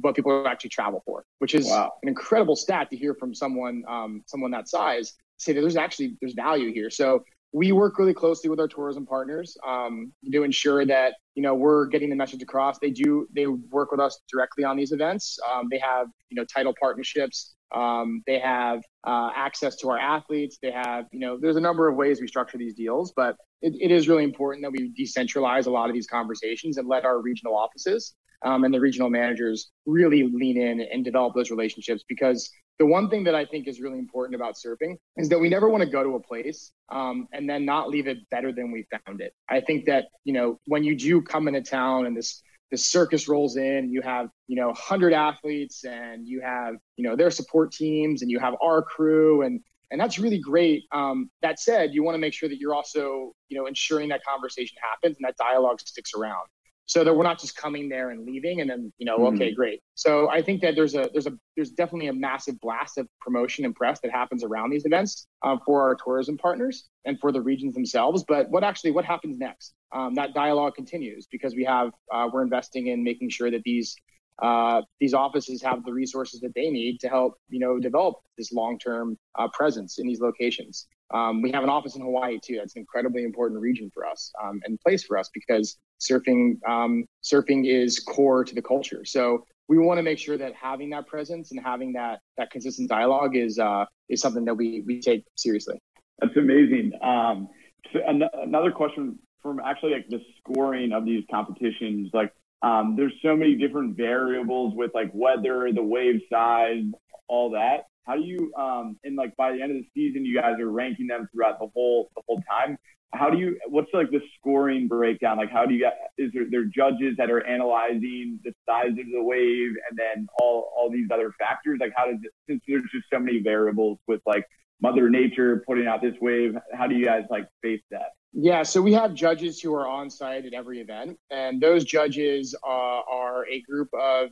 what 0.00 0.14
people 0.14 0.46
actually 0.46 0.70
travel 0.70 1.02
for, 1.04 1.24
which 1.40 1.54
is 1.54 1.66
wow. 1.66 1.92
an 2.02 2.08
incredible 2.08 2.54
stat 2.54 2.88
to 2.90 2.96
hear 2.96 3.14
from 3.14 3.34
someone 3.34 3.82
um, 3.88 4.22
someone 4.26 4.52
that 4.52 4.68
size. 4.68 5.14
Say 5.36 5.52
that 5.52 5.60
there's 5.60 5.76
actually 5.76 6.16
there's 6.20 6.34
value 6.34 6.72
here. 6.72 6.90
So 6.90 7.24
we 7.52 7.72
work 7.72 7.98
really 7.98 8.14
closely 8.14 8.50
with 8.50 8.60
our 8.60 8.68
tourism 8.68 9.06
partners 9.06 9.56
um, 9.66 10.12
to 10.30 10.42
ensure 10.42 10.84
that 10.84 11.14
you 11.34 11.42
know 11.42 11.54
we're 11.54 11.86
getting 11.86 12.10
the 12.10 12.16
message 12.16 12.42
across. 12.42 12.78
They 12.78 12.90
do 12.90 13.26
they 13.34 13.46
work 13.46 13.90
with 13.90 14.00
us 14.00 14.20
directly 14.30 14.64
on 14.64 14.76
these 14.76 14.92
events. 14.92 15.38
Um, 15.50 15.68
they 15.70 15.78
have 15.78 16.08
you 16.30 16.36
know 16.36 16.44
title 16.44 16.74
partnerships. 16.78 17.54
Um, 17.74 18.22
they 18.26 18.38
have 18.38 18.82
uh, 19.04 19.30
access 19.34 19.76
to 19.76 19.90
our 19.90 19.98
athletes. 19.98 20.58
They 20.62 20.70
have 20.70 21.06
you 21.12 21.20
know 21.20 21.38
there's 21.40 21.56
a 21.56 21.60
number 21.60 21.88
of 21.88 21.96
ways 21.96 22.20
we 22.20 22.28
structure 22.28 22.58
these 22.58 22.74
deals, 22.74 23.12
but 23.16 23.36
it, 23.62 23.74
it 23.80 23.90
is 23.90 24.08
really 24.08 24.24
important 24.24 24.62
that 24.64 24.72
we 24.72 24.92
decentralize 24.98 25.66
a 25.66 25.70
lot 25.70 25.88
of 25.88 25.94
these 25.94 26.06
conversations 26.06 26.76
and 26.76 26.86
let 26.86 27.04
our 27.04 27.20
regional 27.20 27.56
offices 27.56 28.14
um, 28.44 28.64
and 28.64 28.72
the 28.72 28.80
regional 28.80 29.10
managers 29.10 29.70
really 29.86 30.22
lean 30.24 30.60
in 30.60 30.80
and 30.80 31.04
develop 31.04 31.34
those 31.34 31.50
relationships 31.50 32.04
because 32.08 32.50
the 32.78 32.86
one 32.86 33.10
thing 33.10 33.24
that 33.24 33.34
I 33.34 33.44
think 33.44 33.66
is 33.66 33.80
really 33.80 33.98
important 33.98 34.36
about 34.36 34.54
surfing 34.54 34.96
is 35.16 35.28
that 35.28 35.38
we 35.38 35.48
never 35.48 35.68
want 35.68 35.82
to 35.82 35.90
go 35.90 36.02
to 36.02 36.14
a 36.14 36.20
place 36.20 36.72
um, 36.90 37.26
and 37.32 37.48
then 37.48 37.64
not 37.64 37.88
leave 37.88 38.06
it 38.06 38.18
better 38.30 38.52
than 38.52 38.70
we 38.70 38.86
found 39.04 39.20
it. 39.20 39.32
I 39.48 39.60
think 39.60 39.86
that 39.86 40.06
you 40.24 40.32
know 40.32 40.58
when 40.66 40.84
you 40.84 40.96
do 40.96 41.20
come 41.20 41.48
into 41.48 41.62
town 41.62 42.06
and 42.06 42.16
this 42.16 42.42
this 42.70 42.86
circus 42.86 43.28
rolls 43.28 43.56
in, 43.56 43.90
you 43.90 44.02
have 44.02 44.28
you 44.46 44.56
know 44.56 44.68
100 44.68 45.12
athletes 45.12 45.84
and 45.84 46.26
you 46.26 46.40
have 46.40 46.74
you 46.96 47.08
know 47.08 47.16
their 47.16 47.30
support 47.30 47.72
teams 47.72 48.22
and 48.22 48.30
you 48.30 48.38
have 48.38 48.54
our 48.62 48.82
crew 48.82 49.42
and 49.42 49.60
and 49.90 49.98
that's 49.98 50.18
really 50.18 50.38
great. 50.38 50.84
Um, 50.92 51.30
that 51.40 51.58
said, 51.58 51.94
you 51.94 52.02
want 52.02 52.14
to 52.14 52.18
make 52.18 52.34
sure 52.34 52.48
that 52.48 52.58
you're 52.58 52.74
also 52.74 53.32
you 53.48 53.58
know 53.58 53.66
ensuring 53.66 54.08
that 54.10 54.22
conversation 54.24 54.78
happens 54.80 55.16
and 55.18 55.26
that 55.26 55.36
dialogue 55.36 55.80
sticks 55.80 56.12
around 56.14 56.46
so 56.88 57.04
that 57.04 57.14
we're 57.14 57.22
not 57.22 57.38
just 57.38 57.54
coming 57.54 57.88
there 57.88 58.10
and 58.10 58.24
leaving 58.24 58.62
and 58.62 58.68
then 58.68 58.92
you 58.98 59.06
know 59.06 59.18
mm-hmm. 59.18 59.36
okay 59.36 59.54
great. 59.54 59.80
So 59.94 60.28
i 60.30 60.42
think 60.42 60.62
that 60.62 60.74
there's 60.74 60.94
a 60.94 61.08
there's 61.12 61.26
a 61.26 61.34
there's 61.54 61.70
definitely 61.70 62.08
a 62.08 62.12
massive 62.12 62.58
blast 62.60 62.98
of 62.98 63.06
promotion 63.20 63.64
and 63.64 63.74
press 63.74 64.00
that 64.00 64.10
happens 64.10 64.42
around 64.42 64.70
these 64.70 64.84
events 64.84 65.26
um, 65.42 65.60
for 65.64 65.82
our 65.82 65.94
tourism 65.94 66.36
partners 66.36 66.88
and 67.04 67.18
for 67.20 67.30
the 67.32 67.40
regions 67.40 67.74
themselves. 67.74 68.24
But 68.26 68.50
what 68.50 68.64
actually 68.64 68.90
what 68.92 69.04
happens 69.04 69.38
next? 69.38 69.74
Um, 69.92 70.14
that 70.14 70.34
dialogue 70.34 70.74
continues 70.74 71.26
because 71.30 71.54
we 71.54 71.64
have 71.64 71.92
uh, 72.12 72.28
we're 72.32 72.42
investing 72.42 72.88
in 72.88 73.04
making 73.04 73.30
sure 73.30 73.50
that 73.50 73.62
these 73.64 73.94
uh, 74.40 74.82
these 75.00 75.14
offices 75.14 75.62
have 75.62 75.84
the 75.84 75.92
resources 75.92 76.40
that 76.40 76.54
they 76.54 76.70
need 76.70 77.00
to 77.00 77.08
help 77.08 77.34
you 77.48 77.58
know 77.58 77.78
develop 77.78 78.16
this 78.36 78.52
long-term 78.52 79.16
uh, 79.38 79.48
presence 79.52 79.98
in 79.98 80.06
these 80.06 80.20
locations. 80.20 80.86
Um, 81.12 81.40
we 81.40 81.50
have 81.52 81.64
an 81.64 81.70
office 81.70 81.96
in 81.96 82.02
hawaii 82.02 82.38
too. 82.42 82.56
That's 82.56 82.76
an 82.76 82.80
incredibly 82.80 83.24
important 83.24 83.60
region 83.60 83.90
for 83.92 84.06
us 84.06 84.30
um, 84.42 84.60
and 84.64 84.78
place 84.80 85.04
for 85.04 85.16
us 85.18 85.30
because 85.32 85.78
surfing 86.00 86.62
um, 86.68 87.04
surfing 87.22 87.66
is 87.66 87.98
core 87.98 88.44
to 88.44 88.54
the 88.54 88.62
culture. 88.62 89.04
So 89.04 89.44
we 89.68 89.78
want 89.78 89.98
to 89.98 90.02
make 90.02 90.18
sure 90.18 90.38
that 90.38 90.54
having 90.54 90.90
that 90.90 91.06
presence 91.06 91.50
and 91.50 91.60
having 91.60 91.92
that 91.94 92.20
that 92.36 92.50
consistent 92.50 92.88
dialogue 92.88 93.36
is 93.36 93.58
uh, 93.58 93.84
is 94.08 94.20
something 94.20 94.44
that 94.44 94.54
we 94.54 94.82
we 94.86 95.00
take 95.00 95.24
seriously. 95.36 95.80
That's 96.20 96.36
amazing. 96.36 96.92
Um, 97.02 97.48
so 97.92 98.00
an- 98.06 98.22
another 98.34 98.70
question 98.70 99.18
from 99.42 99.60
actually 99.60 99.92
like 99.92 100.08
the 100.08 100.20
scoring 100.38 100.92
of 100.92 101.04
these 101.04 101.24
competitions 101.30 102.10
like 102.12 102.32
um, 102.62 102.96
there's 102.96 103.14
so 103.22 103.36
many 103.36 103.54
different 103.54 103.96
variables 103.96 104.74
with 104.74 104.90
like 104.94 105.10
weather, 105.14 105.70
the 105.72 105.82
wave 105.82 106.20
size, 106.30 106.84
all 107.28 107.50
that. 107.50 107.84
How 108.04 108.16
do 108.16 108.22
you 108.22 108.52
um 108.58 108.98
and 109.04 109.16
like 109.16 109.36
by 109.36 109.52
the 109.52 109.60
end 109.60 109.70
of 109.70 109.76
the 109.76 109.86
season 109.94 110.24
you 110.24 110.34
guys 110.34 110.58
are 110.58 110.70
ranking 110.70 111.06
them 111.06 111.28
throughout 111.32 111.58
the 111.60 111.68
whole 111.74 112.10
the 112.16 112.22
whole 112.26 112.42
time. 112.50 112.78
how 113.12 113.28
do 113.28 113.38
you 113.38 113.58
what's 113.68 113.92
like 113.92 114.10
the 114.10 114.20
scoring 114.38 114.88
breakdown 114.88 115.36
like 115.36 115.50
how 115.50 115.66
do 115.66 115.74
you 115.74 115.80
get 115.80 116.10
is 116.16 116.30
there, 116.32 116.46
there 116.50 116.64
judges 116.64 117.14
that 117.18 117.30
are 117.30 117.44
analyzing 117.46 118.40
the 118.44 118.52
size 118.66 118.90
of 118.90 119.06
the 119.12 119.22
wave 119.22 119.72
and 119.90 119.98
then 119.98 120.26
all 120.40 120.72
all 120.74 120.90
these 120.90 121.06
other 121.12 121.32
factors 121.38 121.78
like 121.80 121.92
how 121.94 122.06
does 122.06 122.18
it 122.22 122.32
since 122.48 122.62
there's 122.66 122.82
just 122.94 123.04
so 123.12 123.18
many 123.18 123.40
variables 123.40 123.98
with 124.06 124.22
like 124.24 124.44
mother 124.80 125.08
nature 125.08 125.62
putting 125.66 125.86
out 125.86 126.00
this 126.02 126.14
wave 126.20 126.56
how 126.72 126.86
do 126.86 126.94
you 126.94 127.04
guys 127.04 127.24
like 127.30 127.48
face 127.62 127.82
that 127.90 128.10
yeah 128.32 128.62
so 128.62 128.80
we 128.80 128.92
have 128.92 129.14
judges 129.14 129.60
who 129.60 129.74
are 129.74 129.88
on 129.88 130.10
site 130.10 130.44
at 130.44 130.52
every 130.52 130.80
event 130.80 131.18
and 131.30 131.60
those 131.60 131.84
judges 131.84 132.54
uh, 132.64 133.00
are 133.10 133.46
a 133.46 133.60
group 133.62 133.88
of 133.98 134.30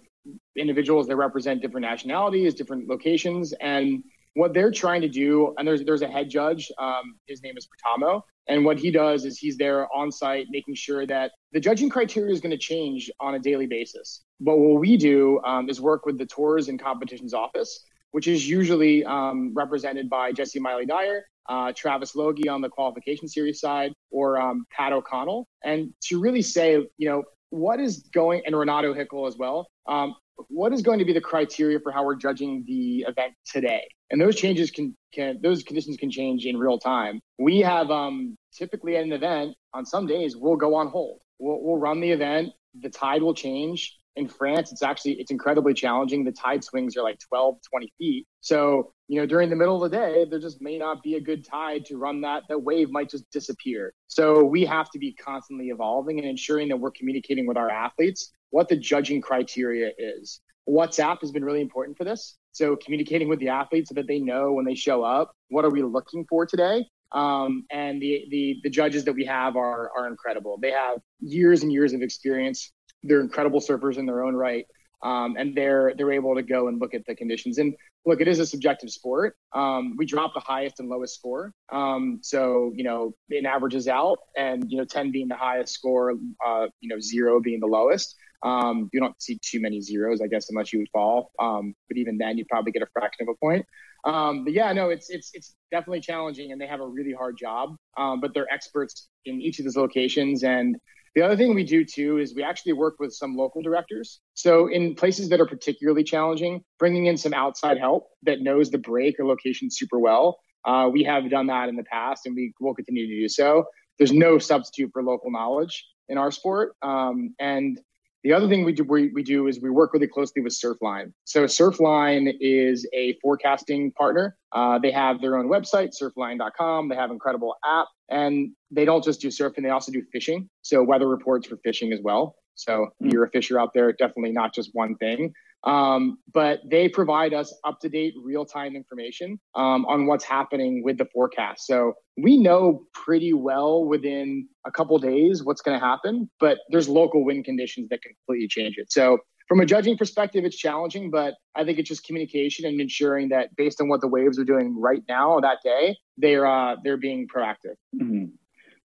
individuals 0.57 1.07
that 1.07 1.17
represent 1.17 1.61
different 1.61 1.85
nationalities 1.85 2.55
different 2.55 2.89
locations 2.89 3.53
and 3.61 4.03
what 4.37 4.53
they're 4.53 4.71
trying 4.71 5.01
to 5.01 5.09
do, 5.09 5.55
and 5.57 5.67
there's 5.67 5.83
there's 5.83 6.03
a 6.03 6.09
head 6.09 6.29
judge. 6.29 6.71
Um, 6.79 7.17
his 7.27 7.43
name 7.43 7.57
is 7.57 7.67
Patamo, 7.67 8.23
and 8.49 8.67
what 8.67 8.79
he 8.79 8.91
does 8.91 9.25
is 9.25 9.39
he's 9.39 9.57
there 9.57 9.89
on 9.97 10.13
site, 10.13 10.47
making 10.51 10.75
sure 10.75 11.07
that 11.07 11.33
the 11.53 11.61
judging 11.61 11.89
criteria 11.89 12.33
is 12.33 12.41
going 12.41 12.51
to 12.51 12.59
change 12.59 13.11
on 13.19 13.35
a 13.35 13.39
daily 13.39 13.67
basis. 13.67 14.25
But 14.39 14.59
what 14.59 14.79
we 14.79 14.99
do 14.99 15.41
um, 15.45 15.71
is 15.71 15.81
work 15.81 16.05
with 16.05 16.19
the 16.19 16.27
tours 16.27 16.69
and 16.69 16.79
competitions 16.79 17.33
office, 17.33 17.87
which 18.17 18.29
is 18.29 18.49
usually 18.49 19.05
um, 19.05 19.53
represented 19.53 20.09
by 20.09 20.33
Jessi 20.33 20.59
Miley 20.59 20.87
Dyer, 20.87 21.27
uh, 21.51 21.71
Travis 21.77 22.17
Logie 22.17 22.49
on 22.49 22.63
the 22.63 22.69
qualification 22.71 23.29
series 23.29 23.61
side, 23.61 23.93
or 24.11 24.41
um, 24.41 24.65
Pat 24.71 24.95
O'Connell, 24.95 25.47
and 25.63 25.93
to 26.05 26.19
really 26.19 26.41
say, 26.41 26.79
you 26.97 27.09
know, 27.11 27.25
what 27.51 27.79
is 27.79 28.09
going, 28.15 28.41
and 28.47 28.57
Renato 28.57 28.95
Hickel 28.95 29.29
as 29.29 29.37
well. 29.37 29.67
Um, 29.87 30.15
what 30.49 30.73
is 30.73 30.81
going 30.81 30.99
to 30.99 31.05
be 31.05 31.13
the 31.13 31.21
criteria 31.21 31.79
for 31.79 31.93
how 31.93 32.07
we're 32.07 32.15
judging 32.15 32.65
the 32.67 33.05
event 33.07 33.35
today? 33.45 33.87
And 34.11 34.19
those 34.19 34.35
changes 34.35 34.71
can, 34.71 34.97
can 35.13 35.39
those 35.43 35.63
conditions 35.63 35.99
can 35.99 36.11
change 36.11 36.47
in 36.47 36.57
real 36.57 36.79
time. 36.79 37.21
We 37.39 37.59
have 37.61 37.91
um, 37.91 38.35
typically 38.51 38.97
at 38.97 39.05
an 39.05 39.13
event 39.13 39.55
on 39.75 39.85
some 39.85 40.07
days 40.07 40.39
we'll 40.39 40.57
go 40.57 40.75
on 40.77 40.87
hold. 40.87 41.19
We'll, 41.39 41.59
we'll 41.61 41.77
run 41.77 42.01
the 42.01 42.13
event. 42.13 42.55
The 42.81 42.89
tide 42.89 43.21
will 43.21 43.35
change. 43.35 43.95
In 44.17 44.29
France, 44.29 44.73
it's 44.73 44.83
actually 44.83 45.13
it's 45.13 45.31
incredibly 45.31 45.75
challenging. 45.75 46.25
The 46.25 46.33
tide 46.33 46.65
swings 46.65 46.97
are 46.97 47.03
like 47.03 47.19
12, 47.29 47.59
20 47.71 47.93
feet. 47.99 48.27
So 48.41 48.93
you 49.09 49.21
know 49.21 49.27
during 49.27 49.51
the 49.51 49.57
middle 49.57 49.83
of 49.83 49.91
the 49.91 49.97
day, 49.97 50.25
there 50.29 50.41
just 50.41 50.61
may 50.63 50.79
not 50.79 51.03
be 51.03 51.15
a 51.15 51.21
good 51.21 51.45
tide 51.45 51.85
to 51.87 51.97
run 51.97 52.23
that. 52.23 52.45
The 52.49 52.59
wave 52.59 52.91
might 52.91 53.11
just 53.11 53.31
disappear. 53.31 53.93
So 54.07 54.43
we 54.45 54.65
have 54.65 54.91
to 54.91 54.99
be 54.99 55.13
constantly 55.15 55.69
evolving 55.69 56.19
and 56.19 56.29
ensuring 56.29 56.69
that 56.69 56.77
we're 56.77 56.93
communicating 56.93 57.47
with 57.47 57.57
our 57.57 57.71
athletes 57.71 58.33
what 58.51 58.69
the 58.69 58.77
judging 58.77 59.21
criteria 59.21 59.91
is. 59.99 60.41
WhatsApp 60.69 61.21
has 61.21 61.31
been 61.31 61.45
really 61.45 61.61
important 61.61 61.97
for 61.97 62.05
this. 62.05 62.37
So 62.53 62.77
communicating 62.77 63.29
with 63.29 63.39
the 63.39 63.49
athletes 63.49 63.91
so 63.91 63.95
that 63.95 64.09
they 64.09 64.19
know 64.19 64.53
when 64.53 64.65
they 64.65 64.75
show 64.75 65.03
up, 65.03 65.33
what 65.49 65.65
are 65.65 65.71
we 65.71 65.83
looking 65.83 66.25
for 66.29 66.47
today? 66.47 66.87
Um, 67.13 67.65
and 67.71 68.03
the, 68.03 68.27
the 68.31 68.57
the 68.65 68.71
judges 68.71 69.05
that 69.05 69.13
we 69.13 69.25
have 69.27 69.57
are 69.57 69.91
are 69.97 70.09
incredible. 70.09 70.59
They 70.61 70.73
have 70.73 70.99
years 71.21 71.63
and 71.63 71.73
years 71.73 71.93
of 71.93 72.03
experience. 72.03 72.73
They're 73.07 73.21
incredible 73.21 73.61
surfers 73.61 73.99
in 73.99 74.07
their 74.07 74.25
own 74.25 74.35
right, 74.35 74.67
um, 75.03 75.37
and 75.37 75.55
they're 75.55 75.95
they're 75.97 76.13
able 76.13 76.35
to 76.35 76.43
go 76.43 76.69
and 76.69 76.81
look 76.81 76.95
at 76.95 77.05
the 77.07 77.15
conditions. 77.15 77.59
And 77.59 77.75
look, 78.05 78.21
it 78.21 78.29
is 78.29 78.39
a 78.39 78.47
subjective 78.47 78.91
sport. 78.91 79.37
Um, 79.53 79.95
we 79.97 80.07
drop 80.07 80.35
the 80.35 80.41
highest 80.41 80.81
and 80.81 80.89
lowest 80.89 81.15
score, 81.15 81.53
um, 81.73 82.21
so 82.23 82.73
you 82.75 82.85
know 82.85 83.15
it 83.29 83.45
averages 83.45 83.89
out, 83.89 84.19
and 84.37 84.71
you 84.71 84.79
know 84.79 84.85
ten 84.85 85.11
being 85.11 85.29
the 85.29 85.37
highest 85.37 85.75
score, 85.75 86.15
uh, 86.47 86.67
you 86.81 86.89
know 86.89 87.01
zero 87.01 87.41
being 87.41 87.61
the 87.61 87.67
lowest. 87.67 88.15
Um, 88.43 88.91
you 88.93 89.01
don't 89.01 89.21
see 89.21 89.39
too 89.43 89.61
many 89.61 89.81
zeros, 89.81 90.21
I 90.21 90.27
guess, 90.27 90.51
unless 90.51 90.73
you 90.73 90.79
would 90.81 90.91
fall. 90.93 91.33
Um, 91.41 91.75
but 91.89 91.97
even 91.97 92.19
then, 92.19 92.39
you'd 92.39 92.49
probably 92.49 92.71
get 92.71 92.83
a 92.83 92.87
fraction 92.93 93.27
of 93.29 93.35
a 93.35 93.45
point. 93.45 93.65
Um, 94.05 94.45
but 94.45 94.53
yeah, 94.53 94.73
no, 94.73 94.91
it's 94.91 95.11
it's 95.11 95.31
it's 95.35 95.55
definitely 95.71 96.01
challenging, 96.01 96.53
and 96.53 96.61
they 96.61 96.67
have 96.67 96.81
a 96.81 96.87
really 96.87 97.13
hard 97.13 97.37
job. 97.39 97.77
But 97.97 98.35
they're 98.35 98.53
experts 98.53 99.09
in 99.25 99.41
each 99.41 99.59
of 99.59 99.65
these 99.65 99.77
locations. 99.77 100.45
And 100.45 100.77
the 101.17 101.23
other 101.23 101.35
thing 101.35 101.55
we 101.55 101.65
do 101.65 101.83
too 101.83 102.19
is 102.19 102.35
we 102.35 102.45
actually 102.45 102.75
work 102.75 102.97
with 103.01 103.11
some 103.11 103.37
local 103.37 103.63
directors. 103.63 104.21
So 104.35 104.67
in 104.67 104.95
places 104.95 105.31
that 105.31 105.41
are 105.41 105.47
particularly 105.47 106.05
challenging, 106.05 106.63
bringing 106.79 107.07
in 107.07 107.17
some 107.17 107.33
outside 107.33 107.79
help 107.79 108.09
that 108.25 108.43
knows 108.43 108.71
the 108.71 108.77
break 108.77 109.19
or 109.19 109.25
location 109.25 109.71
super 109.71 109.99
well. 109.99 110.39
Uh, 110.67 110.91
we 110.93 111.03
have 111.05 111.31
done 111.31 111.47
that 111.47 111.71
in 111.71 111.77
the 111.77 111.85
past, 111.85 112.27
and 112.27 112.37
we 112.37 112.53
will 112.61 112.75
continue 112.75 113.07
to 113.07 113.21
do 113.23 113.29
so. 113.31 113.65
There's 113.99 114.13
no 114.13 114.39
substitute 114.39 114.91
for 114.93 115.03
local 115.03 115.31
knowledge 115.31 115.87
in 116.11 116.19
our 116.19 116.31
sport, 116.31 116.75
um, 116.83 117.35
and 117.41 117.81
the 118.23 118.33
other 118.33 118.49
thing 118.49 118.65
we 118.65 118.73
do, 118.73 118.85
we, 118.85 119.09
we 119.09 119.23
do 119.23 119.47
is 119.47 119.61
we 119.61 119.71
work 119.71 119.93
really 119.93 120.09
closely 120.09 120.43
with 120.43 120.53
Surfline. 120.53 121.13
So 121.25 121.45
Surfline 121.45 122.33
is 122.41 122.87
a 122.93 123.17
forecasting 123.23 123.93
partner. 123.93 124.37
Uh, 124.53 124.79
they 124.79 124.91
have 124.91 125.21
their 125.21 125.37
own 125.37 125.49
website, 125.49 125.91
surfline.com. 126.01 126.89
They 126.89 126.97
have 126.97 127.11
incredible 127.11 127.55
app, 127.65 127.87
and 128.11 128.51
they 128.71 128.85
don't 128.85 129.05
just 129.05 129.21
do 129.21 129.29
surfing; 129.29 129.63
they 129.63 129.71
also 129.71 129.93
do 129.93 130.03
fishing. 130.13 130.49
So 130.63 130.83
weather 130.83 131.09
reports 131.09 131.47
for 131.47 131.57
fishing 131.59 131.93
as 131.93 132.01
well. 132.03 132.37
So 132.57 132.89
if 133.01 133.13
you're 133.13 133.25
a 133.25 133.31
fisher 133.31 133.59
out 133.61 133.73
there, 133.75 133.93
definitely 133.93 134.33
not 134.33 134.55
just 134.55 134.71
one 134.73 134.97
thing. 134.97 135.33
Um, 135.65 136.19
but 136.33 136.61
they 136.71 136.89
provide 136.89 137.35
us 137.35 137.53
up 137.65 137.81
to 137.81 137.89
date, 137.89 138.15
real 138.23 138.45
time 138.45 138.77
information 138.77 139.41
um, 139.55 139.85
on 139.87 140.07
what's 140.07 140.25
happening 140.25 140.83
with 140.85 140.97
the 140.97 141.07
forecast. 141.07 141.67
So 141.67 141.95
we 142.17 142.39
know 142.39 142.87
pretty 142.95 143.33
well 143.33 143.85
within 143.85 144.49
a 144.65 144.71
couple 144.71 144.97
days 144.99 145.43
what's 145.43 145.63
going 145.63 145.79
to 145.79 145.85
happen, 145.85 146.31
but 146.39 146.59
there's 146.71 146.89
local 146.89 147.25
wind 147.25 147.45
conditions 147.45 147.89
that 147.89 148.01
completely 148.03 148.49
change 148.49 148.77
it. 148.79 148.93
So 148.93 149.19
from 149.49 149.61
a 149.61 149.67
judging 149.67 149.97
perspective, 149.97 150.45
it's 150.45 150.57
challenging, 150.57 151.11
but 151.11 151.35
I 151.55 151.65
think 151.65 151.79
it's 151.79 151.89
just 151.89 152.05
communication 152.05 152.65
and 152.65 152.81
ensuring 152.81 153.29
that 153.31 153.55
based 153.57 153.81
on 153.81 153.89
what 153.89 154.01
the 154.01 154.09
waves 154.09 154.39
are 154.39 154.45
doing 154.45 154.79
right 154.79 155.03
now 155.09 155.41
that 155.41 155.59
day, 155.65 155.97
they're 156.17 156.47
uh, 156.47 156.77
they're 156.83 156.97
being 156.97 157.29
proactive. 157.29 157.77
Mm-hmm. 158.01 158.27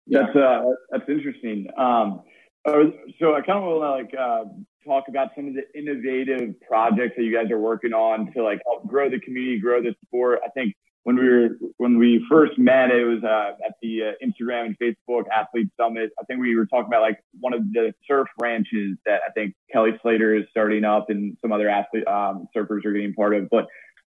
That's 0.07 0.35
uh, 0.35 0.63
that's 0.91 1.09
interesting. 1.09 1.67
Um, 1.77 2.21
so 2.65 3.35
I 3.35 3.41
kind 3.41 3.59
of 3.59 3.63
want 3.63 3.81
to 3.81 3.89
like 3.89 4.13
uh, 4.19 4.43
talk 4.85 5.05
about 5.07 5.29
some 5.35 5.47
of 5.47 5.53
the 5.53 5.63
innovative 5.77 6.59
projects 6.61 7.15
that 7.17 7.23
you 7.23 7.33
guys 7.33 7.51
are 7.51 7.59
working 7.59 7.93
on 7.93 8.31
to 8.33 8.43
like 8.43 8.61
help 8.65 8.87
grow 8.87 9.09
the 9.09 9.19
community, 9.19 9.59
grow 9.59 9.81
the 9.81 9.93
sport. 10.05 10.39
I 10.45 10.49
think 10.49 10.73
when 11.07 11.15
we 11.15 11.29
were 11.29 11.49
when 11.77 11.97
we 11.97 12.25
first 12.29 12.57
met, 12.57 12.91
it 12.91 13.05
was 13.05 13.23
uh, 13.23 13.53
at 13.65 13.75
the 13.81 14.01
uh, 14.03 14.25
Instagram 14.25 14.65
and 14.65 14.77
Facebook 14.77 15.23
Athlete 15.33 15.69
Summit. 15.79 16.11
I 16.19 16.25
think 16.25 16.41
we 16.41 16.53
were 16.57 16.65
talking 16.65 16.87
about 16.87 17.01
like 17.01 17.19
one 17.39 17.53
of 17.53 17.61
the 17.71 17.93
surf 18.05 18.27
ranches 18.41 18.97
that 19.05 19.21
I 19.25 19.31
think 19.31 19.53
Kelly 19.71 19.91
Slater 20.01 20.35
is 20.35 20.43
starting 20.51 20.83
up, 20.83 21.09
and 21.09 21.37
some 21.41 21.53
other 21.53 21.69
athlete 21.69 22.05
um, 22.07 22.49
surfers 22.53 22.83
are 22.83 22.91
getting 22.91 23.13
part 23.13 23.35
of. 23.35 23.49
But 23.49 23.67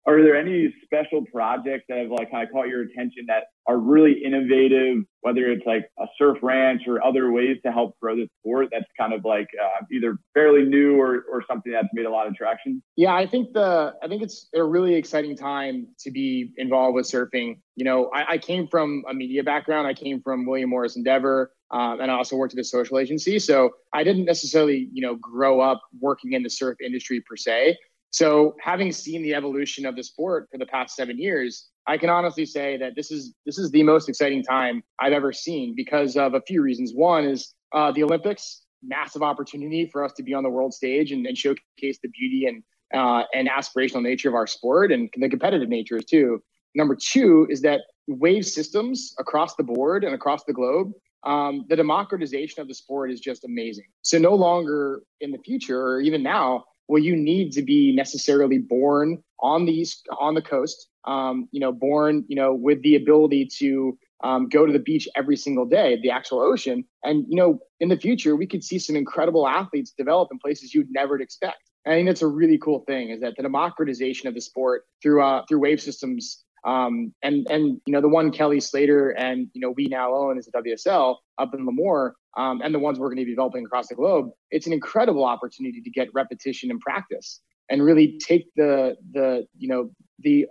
are 0.10 0.24
there 0.24 0.36
any 0.36 0.74
special 0.84 1.24
projects 1.32 1.86
that 1.88 1.99
have 1.99 2.10
like 2.10 2.32
kind 2.32 2.43
of 2.43 2.51
caught 2.51 2.68
your 2.68 2.82
attention 2.82 3.26
that 3.28 3.43
are 3.68 3.78
really 3.78 4.24
innovative, 4.24 5.03
whether 5.22 5.45
it's 5.51 5.66
like 5.68 5.88
a 5.99 6.05
surf 6.18 6.39
ranch 6.41 6.82
or 6.88 7.03
other 7.05 7.32
ways 7.32 7.57
to 7.64 7.72
help 7.72 7.93
grow 8.01 8.16
the 8.16 8.28
sport 8.39 8.70
that's 8.72 8.88
kind 8.99 9.14
of 9.14 9.24
like 9.24 9.47
uh, 9.62 9.86
either 9.91 10.18
fairly 10.34 10.64
new 10.64 10.99
or, 10.99 11.26
or 11.32 11.43
something 11.47 11.72
that's 11.72 11.88
made 11.93 12.07
a 12.07 12.10
lot 12.10 12.26
of 12.26 12.34
traction? 12.34 12.82
Yeah, 12.95 13.14
I 13.14 13.28
think 13.28 13.53
the 13.53 13.93
I 14.01 14.07
think 14.07 14.24
it's 14.24 14.47
a 14.55 14.64
really 14.64 14.95
exciting 14.95 15.38
time 15.38 15.88
to 15.99 16.10
be 16.10 16.53
involved 16.57 16.95
with 16.95 17.05
surfing. 17.05 17.60
You 17.76 17.86
know, 17.86 18.10
I, 18.12 18.34
I 18.34 18.38
came 18.39 18.68
from 18.68 19.03
a 19.07 19.14
media 19.14 19.43
background. 19.43 19.88
I 19.88 19.93
came 19.93 20.22
from 20.24 20.47
William 20.47 20.72
Morris 20.72 20.95
Endeavor. 20.95 21.51
Um, 21.72 22.01
and 22.01 22.10
I 22.10 22.16
also 22.16 22.36
worked 22.36 22.55
at 22.55 22.60
a 22.60 22.64
social 22.64 22.97
agency. 22.97 23.38
So 23.38 23.70
I 23.93 24.03
didn't 24.03 24.26
necessarily, 24.26 24.89
you 24.91 25.03
know, 25.03 25.16
grow 25.18 25.60
up 25.60 25.80
working 26.01 26.34
in 26.34 26.41
the 26.41 26.49
surf 26.49 26.78
industry 26.84 27.22
per 27.22 27.36
se. 27.36 27.78
So 28.12 28.55
having 28.62 28.91
seen 28.91 29.22
the 29.22 29.36
evolution 29.36 29.86
of 29.86 29.95
the 29.95 30.03
sport 30.03 30.47
for 30.51 30.57
the 30.57 30.66
past 30.66 30.95
seven 30.95 31.18
years, 31.18 31.68
I 31.88 31.97
can 31.97 32.10
honestly 32.10 32.45
say 32.45 32.78
that 32.78 32.95
this 32.95 33.12
is 33.12 33.34
this 33.45 33.57
is 33.57 33.72
the 33.72 33.84
most 33.84 34.10
exciting 34.10 34.43
time 34.43 34.84
I've 34.99 35.14
ever 35.14 35.32
seen 35.32 35.74
because 35.76 36.18
of 36.18 36.34
a 36.34 36.41
few 36.41 36.62
reasons. 36.62 36.93
One 36.93 37.26
is 37.26 37.53
uh, 37.74 37.91
the 37.91 38.03
Olympics, 38.03 38.64
massive 38.84 39.22
opportunity 39.22 39.89
for 39.91 40.03
us 40.03 40.14
to 40.14 40.24
be 40.24 40.34
on 40.34 40.43
the 40.43 40.49
world 40.49 40.74
stage 40.74 41.12
and, 41.12 41.26
and 41.26 41.38
showcase 41.38 41.99
the 42.01 42.10
beauty 42.10 42.45
and 42.47 42.64
uh, 42.93 43.24
and 43.34 43.47
aspirational 43.47 44.01
nature 44.01 44.30
of 44.30 44.36
our 44.36 44.47
sport 44.47 44.91
and 44.91 45.10
the 45.16 45.30
competitive 45.30 45.70
nature 45.70 45.99
too. 45.99 46.41
Number 46.76 46.95
two 46.95 47.47
is 47.49 47.62
that 47.62 47.82
wave 48.07 48.45
systems 48.45 49.14
across 49.20 49.55
the 49.55 49.64
board 49.64 50.03
and 50.03 50.16
across 50.16 50.43
the 50.45 50.53
globe 50.53 50.91
um, 51.24 51.66
the 51.68 51.76
democratization 51.76 52.62
of 52.62 52.68
the 52.68 52.74
sport 52.74 53.12
is 53.12 53.20
just 53.20 53.43
amazing. 53.43 53.86
So 54.01 54.18
no 54.18 54.34
longer 54.36 55.01
in 55.22 55.32
the 55.32 55.38
future, 55.39 55.82
or 55.82 56.01
even 56.01 56.24
now, 56.24 56.64
well, 56.90 57.02
you 57.02 57.16
need 57.16 57.52
to 57.52 57.62
be 57.62 57.96
necessarily 57.96 58.58
born 58.58 59.24
on 59.40 59.66
the 59.66 59.72
east, 59.72 60.08
on 60.20 60.34
the 60.34 60.42
coast, 60.42 60.90
um, 61.06 61.48
you 61.52 61.60
know, 61.60 61.72
born, 61.72 62.26
you 62.28 62.36
know, 62.36 62.54
with 62.54 62.82
the 62.82 62.96
ability 62.96 63.48
to 63.60 63.98
um, 64.24 64.50
go 64.50 64.66
to 64.66 64.74
the 64.74 64.80
beach 64.80 65.08
every 65.16 65.38
single 65.38 65.66
day, 65.66 66.00
the 66.02 66.10
actual 66.10 66.42
ocean. 66.42 66.84
And, 67.04 67.26
you 67.30 67.38
know, 67.38 67.60
in 67.80 67.90
the 67.90 67.98
future, 67.98 68.36
we 68.36 68.48
could 68.48 68.64
see 68.64 68.80
some 68.80 68.96
incredible 68.96 69.48
athletes 69.48 69.94
develop 69.96 70.30
in 70.32 70.40
places 70.40 70.74
you'd 70.74 70.92
never 70.92 71.22
expect. 71.22 71.62
I 71.86 71.92
think 71.92 72.08
that's 72.08 72.24
a 72.24 72.28
really 72.28 72.58
cool 72.58 72.80
thing 72.80 73.12
is 73.12 73.22
that 73.22 73.36
the 73.38 73.44
democratization 73.44 74.28
of 74.28 74.34
the 74.34 74.42
sport 74.42 74.86
through, 75.02 75.24
uh, 75.24 75.46
through 75.48 75.60
wave 75.60 75.82
systems 75.82 76.44
um, 76.64 77.14
and 77.22 77.47
and 77.49 77.82
you 77.86 77.93
know 77.93 78.01
the 78.01 78.10
one 78.10 78.32
Kelly 78.32 78.60
Slater 78.60 79.12
and 79.12 79.47
you 79.53 79.62
know 79.62 79.72
we 79.72 79.88
now 79.88 80.14
own 80.14 80.38
is 80.38 80.45
the 80.45 80.62
WSL 80.62 81.18
up 81.38 81.53
in 81.53 81.66
Lemoore, 81.66 82.12
um, 82.38 82.62
and 82.62 82.74
the 82.74 82.80
ones 82.80 82.99
we're 82.99 83.07
going 83.07 83.18
to 83.18 83.26
be 83.26 83.32
developing 83.32 83.66
across 83.66 83.88
the 83.88 83.95
globe. 83.95 84.30
It's 84.51 84.68
an 84.68 84.74
incredible 84.74 85.26
opportunity 85.26 85.82
to 85.82 85.89
get 85.89 86.10
repetition 86.14 86.72
and 86.72 86.80
practice, 86.80 87.41
and 87.70 87.84
really 87.84 88.20
take 88.20 88.47
the 88.55 88.95
the 89.12 89.45
you 89.57 89.68
know 89.68 89.89
the 90.20 90.47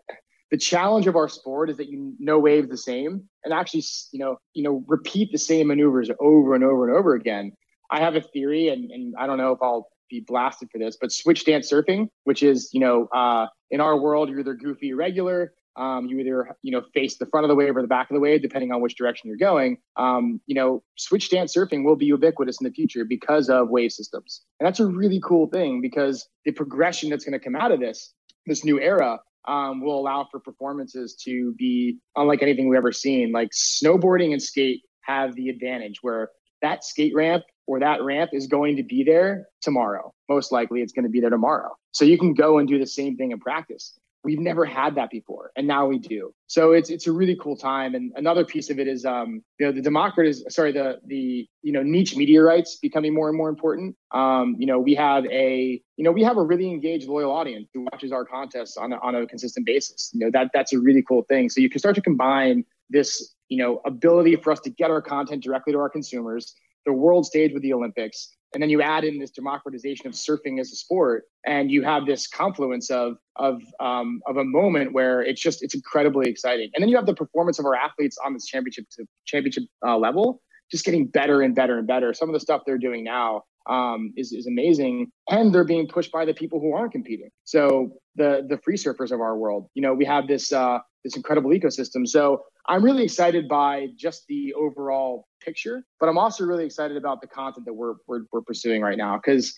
the 0.50 0.56
challenge 0.56 1.06
of 1.06 1.16
our 1.16 1.28
sport 1.28 1.70
is 1.70 1.76
that 1.76 1.88
you 1.88 2.14
know 2.18 2.38
wave 2.38 2.68
the 2.68 2.76
same 2.76 3.28
and 3.44 3.52
actually 3.52 3.82
you 4.12 4.18
know 4.18 4.36
you 4.54 4.62
know 4.62 4.84
repeat 4.86 5.30
the 5.32 5.38
same 5.38 5.68
maneuvers 5.68 6.10
over 6.20 6.54
and 6.54 6.64
over 6.64 6.88
and 6.88 6.96
over 6.96 7.14
again 7.14 7.52
i 7.90 8.00
have 8.00 8.16
a 8.16 8.20
theory 8.20 8.68
and, 8.68 8.90
and 8.90 9.14
i 9.18 9.26
don't 9.26 9.38
know 9.38 9.52
if 9.52 9.58
i'll 9.62 9.88
be 10.10 10.20
blasted 10.26 10.68
for 10.72 10.78
this 10.78 10.96
but 10.98 11.12
switch 11.12 11.40
stance 11.40 11.70
surfing 11.70 12.08
which 12.24 12.42
is 12.42 12.70
you 12.72 12.80
know 12.80 13.08
uh, 13.14 13.46
in 13.70 13.80
our 13.80 14.00
world 14.00 14.28
you're 14.28 14.40
either 14.40 14.54
goofy 14.54 14.92
or 14.92 14.96
regular 14.96 15.52
um, 15.78 16.06
you 16.06 16.18
either 16.18 16.56
you 16.62 16.72
know 16.72 16.82
face 16.92 17.16
the 17.16 17.26
front 17.26 17.44
of 17.44 17.48
the 17.48 17.54
wave 17.54 17.76
or 17.76 17.82
the 17.82 17.88
back 17.88 18.10
of 18.10 18.14
the 18.14 18.20
wave 18.20 18.42
depending 18.42 18.72
on 18.72 18.80
which 18.80 18.96
direction 18.96 19.28
you're 19.28 19.38
going 19.38 19.78
um, 19.96 20.40
you 20.46 20.54
know 20.54 20.82
switch 20.96 21.26
stance 21.26 21.54
surfing 21.56 21.84
will 21.84 21.96
be 21.96 22.06
ubiquitous 22.06 22.60
in 22.60 22.64
the 22.64 22.72
future 22.72 23.04
because 23.04 23.48
of 23.48 23.70
wave 23.70 23.92
systems 23.92 24.42
and 24.60 24.66
that's 24.66 24.80
a 24.80 24.86
really 24.86 25.20
cool 25.24 25.46
thing 25.48 25.80
because 25.80 26.28
the 26.44 26.52
progression 26.52 27.08
that's 27.08 27.24
going 27.24 27.38
to 27.38 27.44
come 27.44 27.56
out 27.56 27.72
of 27.72 27.80
this 27.80 28.12
this 28.46 28.64
new 28.64 28.80
era 28.80 29.18
um, 29.48 29.80
will 29.80 29.98
allow 29.98 30.28
for 30.30 30.38
performances 30.38 31.14
to 31.24 31.54
be 31.54 31.98
unlike 32.16 32.42
anything 32.42 32.68
we've 32.68 32.76
ever 32.76 32.92
seen. 32.92 33.32
Like 33.32 33.50
snowboarding 33.50 34.32
and 34.32 34.42
skate 34.42 34.82
have 35.02 35.34
the 35.34 35.48
advantage 35.48 35.98
where 36.02 36.30
that 36.60 36.84
skate 36.84 37.14
ramp 37.14 37.44
or 37.66 37.80
that 37.80 38.02
ramp 38.02 38.30
is 38.32 38.46
going 38.46 38.76
to 38.76 38.82
be 38.82 39.02
there 39.02 39.46
tomorrow. 39.62 40.12
Most 40.28 40.52
likely 40.52 40.82
it's 40.82 40.92
going 40.92 41.04
to 41.04 41.10
be 41.10 41.20
there 41.20 41.30
tomorrow. 41.30 41.74
So 41.92 42.04
you 42.04 42.18
can 42.18 42.34
go 42.34 42.58
and 42.58 42.68
do 42.68 42.78
the 42.78 42.86
same 42.86 43.16
thing 43.16 43.32
in 43.32 43.40
practice. 43.40 43.98
We've 44.24 44.40
never 44.40 44.64
had 44.64 44.96
that 44.96 45.10
before, 45.10 45.52
and 45.56 45.66
now 45.66 45.86
we 45.86 45.98
do. 45.98 46.34
So 46.48 46.72
it's 46.72 46.90
it's 46.90 47.06
a 47.06 47.12
really 47.12 47.36
cool 47.40 47.56
time. 47.56 47.94
And 47.94 48.12
another 48.16 48.44
piece 48.44 48.68
of 48.68 48.78
it 48.80 48.88
is, 48.88 49.04
um, 49.04 49.42
you 49.58 49.66
know, 49.66 49.72
the 49.72 49.80
democrat 49.80 50.34
sorry, 50.48 50.72
the 50.72 50.98
the 51.06 51.48
you 51.62 51.72
know 51.72 51.82
niche 51.82 52.16
media 52.16 52.42
rights 52.42 52.76
becoming 52.76 53.14
more 53.14 53.28
and 53.28 53.36
more 53.36 53.48
important. 53.48 53.96
Um, 54.12 54.56
you 54.58 54.66
know, 54.66 54.80
we 54.80 54.94
have 54.94 55.24
a 55.26 55.80
you 55.96 56.04
know 56.04 56.10
we 56.10 56.24
have 56.24 56.36
a 56.36 56.42
really 56.42 56.68
engaged, 56.68 57.06
loyal 57.06 57.30
audience 57.30 57.68
who 57.72 57.86
watches 57.92 58.10
our 58.10 58.24
contests 58.24 58.76
on 58.76 58.92
a, 58.92 58.96
on 58.96 59.14
a 59.14 59.26
consistent 59.26 59.64
basis. 59.64 60.10
You 60.12 60.20
know, 60.20 60.30
that 60.32 60.50
that's 60.52 60.72
a 60.72 60.80
really 60.80 61.02
cool 61.06 61.22
thing. 61.22 61.48
So 61.48 61.60
you 61.60 61.70
can 61.70 61.78
start 61.78 61.94
to 61.94 62.02
combine 62.02 62.64
this 62.90 63.34
you 63.48 63.58
know 63.62 63.80
ability 63.86 64.34
for 64.36 64.50
us 64.52 64.60
to 64.60 64.70
get 64.70 64.90
our 64.90 65.00
content 65.00 65.44
directly 65.44 65.72
to 65.74 65.78
our 65.78 65.90
consumers, 65.90 66.54
the 66.88 66.92
world 66.94 67.26
stage 67.26 67.52
with 67.52 67.62
the 67.62 67.72
Olympics, 67.72 68.34
and 68.54 68.62
then 68.62 68.70
you 68.70 68.80
add 68.80 69.04
in 69.04 69.18
this 69.18 69.30
democratization 69.30 70.06
of 70.06 70.14
surfing 70.14 70.58
as 70.58 70.72
a 70.72 70.76
sport 70.76 71.24
and 71.44 71.70
you 71.70 71.82
have 71.82 72.06
this 72.06 72.26
confluence 72.26 72.90
of 72.90 73.16
of 73.36 73.60
um, 73.78 74.20
of 74.26 74.38
a 74.38 74.44
moment 74.44 74.94
where 74.94 75.20
it's 75.20 75.40
just 75.40 75.62
it's 75.62 75.74
incredibly 75.74 76.30
exciting. 76.30 76.70
And 76.74 76.82
then 76.82 76.88
you 76.88 76.96
have 76.96 77.06
the 77.06 77.14
performance 77.14 77.58
of 77.58 77.66
our 77.66 77.74
athletes 77.74 78.16
on 78.24 78.32
this 78.32 78.46
championship 78.46 78.86
to 78.96 79.04
championship 79.26 79.64
uh, 79.86 79.98
level 79.98 80.40
just 80.70 80.84
getting 80.84 81.06
better 81.06 81.40
and 81.42 81.54
better 81.54 81.78
and 81.78 81.86
better. 81.86 82.12
Some 82.12 82.28
of 82.28 82.34
the 82.34 82.40
stuff 82.40 82.62
they're 82.66 82.78
doing 82.78 83.02
now 83.02 83.42
um, 83.70 84.12
is, 84.16 84.32
is 84.32 84.46
amazing 84.46 85.10
and 85.28 85.54
they're 85.54 85.64
being 85.64 85.88
pushed 85.88 86.12
by 86.12 86.24
the 86.24 86.34
people 86.34 86.60
who 86.60 86.74
aren't 86.74 86.92
competing. 86.92 87.28
So 87.44 87.92
the 88.16 88.46
the 88.48 88.58
free 88.64 88.76
surfers 88.76 89.12
of 89.12 89.20
our 89.20 89.36
world 89.36 89.68
you 89.74 89.82
know 89.82 89.94
we 89.94 90.04
have 90.04 90.26
this 90.26 90.52
uh, 90.52 90.78
this 91.08 91.16
incredible 91.16 91.50
ecosystem. 91.50 92.06
So 92.06 92.44
i'm 92.70 92.84
really 92.84 93.02
excited 93.02 93.48
by 93.48 93.88
just 93.96 94.26
the 94.28 94.52
overall 94.54 95.26
picture 95.40 95.82
but 95.98 96.08
i'm 96.08 96.18
also 96.18 96.44
really 96.44 96.66
excited 96.66 96.96
about 96.96 97.20
the 97.22 97.26
content 97.26 97.64
that 97.64 97.72
we're 97.72 97.94
we're, 98.06 98.24
we're 98.30 98.42
pursuing 98.42 98.82
right 98.82 98.98
now. 98.98 99.16
Because 99.16 99.54